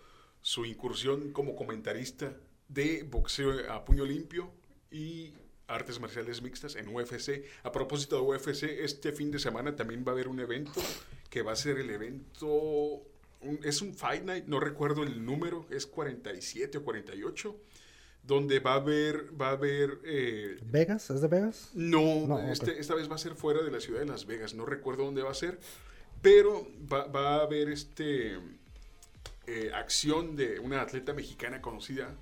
su 0.42 0.66
incursión 0.66 1.32
como 1.32 1.56
comentarista 1.56 2.34
de 2.70 3.04
boxeo 3.04 3.72
a 3.72 3.84
puño 3.86 4.06
limpio 4.06 4.52
y 4.92 5.34
artes 5.70 6.00
marciales 6.00 6.42
mixtas 6.42 6.76
en 6.76 6.94
UFC. 6.94 7.44
A 7.64 7.72
propósito 7.72 8.16
de 8.18 8.22
UFC, 8.24 8.64
este 8.84 9.12
fin 9.14 9.32
de 9.32 9.40
semana 9.40 9.76
también 9.76 10.04
va 10.06 10.12
a 10.12 10.14
haber 10.16 10.28
un 10.28 10.40
evento 10.40 10.82
que 11.30 11.42
va 11.42 11.54
a 11.54 11.56
ser 11.56 11.78
el 11.78 11.90
evento. 11.90 12.48
un- 13.42 13.60
es 13.64 13.82
un 13.82 13.94
Fight 13.94 14.24
Night, 14.26 14.46
no 14.48 14.60
recuerdo 14.60 15.04
el 15.04 15.24
número, 15.24 15.66
es 15.70 15.86
47 15.88 16.80
o 16.80 16.84
48, 16.84 17.56
donde 18.22 18.60
va 18.60 18.74
a 18.74 18.76
haber, 18.76 19.30
va 19.42 19.48
a 19.48 19.52
haber 19.52 20.00
eh, 20.04 20.58
¿Vegas? 20.66 21.10
¿Es 21.10 21.22
de 21.22 21.28
Vegas? 21.30 21.72
no, 21.74 22.28
No, 22.28 22.52
este- 22.52 22.78
esta 22.80 22.96
vez 22.96 23.10
va 23.10 23.16
a 23.16 23.18
ser 23.18 23.36
fuera 23.36 23.62
de 23.64 23.72
la 23.72 23.80
ciudad 23.80 24.02
de 24.02 24.08
Las 24.08 24.26
Vegas. 24.26 24.54
No 24.56 24.66
recuerdo 24.66 25.06
dónde 25.06 25.22
va 25.22 25.32
a 25.32 25.36
ser. 25.36 25.58
Pero 26.22 26.68
va, 26.92 27.08
va 27.08 27.36
a 27.38 27.42
haber 27.44 27.70
este 27.70 28.38
eh, 29.48 29.72
acción 29.74 30.36
de 30.36 30.60
una 30.60 30.82
atleta 30.82 31.14
mexicana 31.14 31.62
conocida 31.62 32.14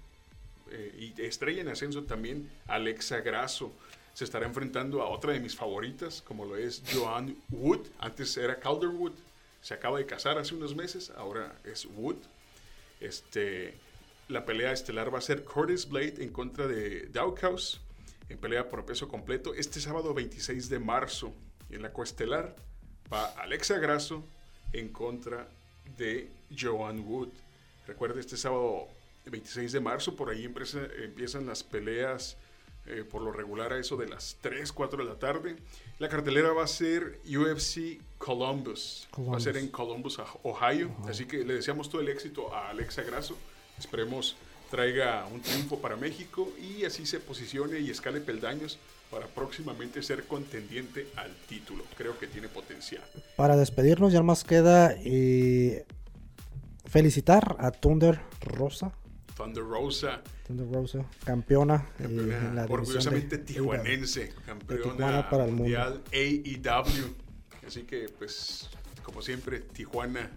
eh, 0.72 1.14
y 1.18 1.22
estrella 1.22 1.62
en 1.62 1.70
ascenso 1.70 2.04
también, 2.04 2.50
Alexa 2.68 3.20
Grasso. 3.22 3.74
Se 4.14 4.24
estará 4.24 4.46
enfrentando 4.48 5.02
a 5.02 5.10
otra 5.10 5.34
de 5.34 5.40
mis 5.40 5.56
favoritas, 5.56 6.22
como 6.22 6.46
lo 6.46 6.56
es 6.56 6.82
Joanne 6.92 7.36
Wood. 7.50 7.88
Antes 8.00 8.36
era 8.38 8.60
Calderwood. 8.60 9.14
Se 9.62 9.74
acaba 9.74 10.00
de 10.00 10.06
casar 10.06 10.38
hace 10.38 10.56
unos 10.56 10.76
meses, 10.76 11.12
ahora 11.12 11.56
es 11.64 11.86
Wood. 11.86 12.18
Este, 13.00 13.76
la 14.28 14.46
pelea 14.46 14.72
estelar 14.72 15.14
va 15.14 15.20
a 15.20 15.22
ser 15.22 15.44
Curtis 15.44 15.88
Blade 15.88 16.16
en 16.24 16.30
contra 16.30 16.68
de 16.68 17.08
Dawkhouse 17.08 17.82
en 18.30 18.38
pelea 18.38 18.70
por 18.70 18.86
peso 18.86 19.08
completo. 19.08 19.54
Este 19.54 19.80
sábado 19.80 20.14
26 20.14 20.70
de 20.70 20.80
marzo 20.80 21.34
en 21.70 21.82
la 21.82 21.94
coestelar 21.94 22.56
va 23.12 23.28
Alexa 23.38 23.78
Grasso 23.78 24.24
en 24.74 24.90
contra 24.90 25.48
de 25.98 26.30
Joan 26.58 27.00
Wood. 27.00 27.30
Recuerde, 27.88 28.20
este 28.20 28.36
sábado 28.36 28.90
26 29.30 29.72
de 29.72 29.80
marzo 29.80 30.16
por 30.16 30.30
ahí 30.30 30.46
empresa- 30.46 30.88
empiezan 31.04 31.46
las 31.46 31.64
peleas 31.64 32.38
eh, 32.86 33.04
por 33.04 33.22
lo 33.22 33.34
regular 33.34 33.74
a 33.74 33.80
eso 33.80 33.98
de 33.98 34.08
las 34.08 34.38
3, 34.42 34.72
4 34.72 35.04
de 35.04 35.10
la 35.10 35.20
tarde. 35.20 35.58
La 36.00 36.08
cartelera 36.08 36.54
va 36.54 36.64
a 36.64 36.68
ser 36.68 37.20
UFC 37.26 38.00
Columbus. 38.18 39.10
Va 39.18 39.36
a 39.36 39.40
ser 39.42 39.58
en 39.58 39.68
Columbus, 39.68 40.20
Ohio. 40.44 40.92
Así 41.08 41.26
que 41.26 41.44
le 41.44 41.56
deseamos 41.56 41.90
todo 41.90 42.00
el 42.02 42.08
éxito 42.08 42.54
a 42.56 42.70
Alexa 42.70 43.02
Grasso. 43.04 43.36
Esperemos 43.78 44.38
traiga 44.72 45.26
un 45.28 45.42
triunfo 45.42 45.80
para 45.80 45.96
México 45.98 46.50
y 46.62 46.86
así 46.86 47.06
se 47.06 47.20
posicione 47.20 47.80
y 47.80 47.90
escale 47.90 48.22
peldaños 48.22 48.78
para 49.12 49.26
próximamente 49.28 50.02
ser 50.02 50.24
contendiente 50.24 51.08
al 51.18 51.34
título. 51.48 51.84
Creo 51.98 52.18
que 52.18 52.28
tiene 52.28 52.48
potencial. 52.48 53.04
Para 53.36 53.56
despedirnos 53.58 54.14
ya 54.14 54.24
más 54.24 54.44
queda 54.46 54.94
eh, 55.04 55.86
felicitar 56.86 57.56
a 57.60 57.72
Thunder 57.72 58.20
Rosa. 58.42 58.94
Thunder 59.38 59.64
Rosa. 59.64 60.22
Thunder 60.48 60.68
Rosa, 60.72 61.06
campeona, 61.24 61.88
eh, 62.00 62.06
en 62.06 62.56
la 62.56 62.66
orgullosamente 62.66 63.38
tijuanense, 63.38 64.34
campeona 64.46 65.30
para 65.30 65.46
el 65.46 65.52
mundial 65.52 66.02
AEW. 66.12 67.16
Así 67.66 67.84
que 67.84 68.10
pues 68.18 68.70
como 69.04 69.22
siempre 69.22 69.60
Tijuana 69.60 70.32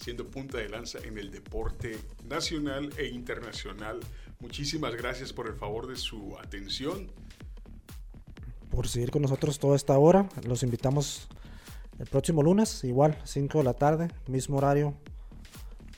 siendo 0.00 0.26
punta 0.28 0.58
de 0.58 0.68
lanza 0.68 0.98
en 1.04 1.18
el 1.18 1.30
deporte 1.30 1.98
nacional 2.28 2.90
e 2.96 3.06
internacional. 3.06 4.00
Muchísimas 4.40 4.94
gracias 4.94 5.32
por 5.32 5.48
el 5.48 5.54
favor 5.54 5.86
de 5.86 5.96
su 5.96 6.36
atención. 6.38 7.10
Por 8.70 8.86
seguir 8.88 9.10
con 9.10 9.22
nosotros 9.22 9.58
toda 9.58 9.76
esta 9.76 9.98
hora. 9.98 10.28
Los 10.46 10.62
invitamos 10.62 11.28
el 11.98 12.06
próximo 12.06 12.42
lunes, 12.42 12.84
igual, 12.84 13.20
5 13.24 13.58
de 13.58 13.64
la 13.64 13.74
tarde, 13.74 14.08
mismo 14.28 14.58
horario, 14.58 14.94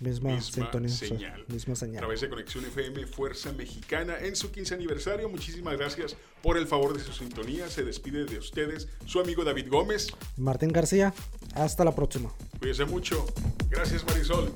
misma, 0.00 0.40
sintonía, 0.40 0.88
señal. 0.88 1.44
misma 1.48 1.74
señal. 1.74 1.96
A 1.96 2.00
través 2.00 2.20
de 2.20 2.28
Conexión 2.28 2.64
FM 2.64 3.06
Fuerza 3.06 3.52
Mexicana 3.52 4.18
en 4.20 4.36
su 4.36 4.50
15 4.50 4.74
aniversario. 4.74 5.28
Muchísimas 5.28 5.76
gracias 5.76 6.16
por 6.42 6.56
el 6.56 6.66
favor 6.66 6.96
de 6.96 7.00
su 7.02 7.12
sintonía. 7.12 7.68
Se 7.68 7.84
despide 7.84 8.24
de 8.24 8.38
ustedes 8.38 8.88
su 9.06 9.20
amigo 9.20 9.44
David 9.44 9.68
Gómez. 9.68 10.08
Martín 10.36 10.70
García. 10.70 11.12
Hasta 11.54 11.84
la 11.84 11.94
próxima. 11.94 12.32
Cuídense 12.58 12.84
mucho. 12.84 13.26
Gracias 13.68 14.04
Marisol. 14.04 14.52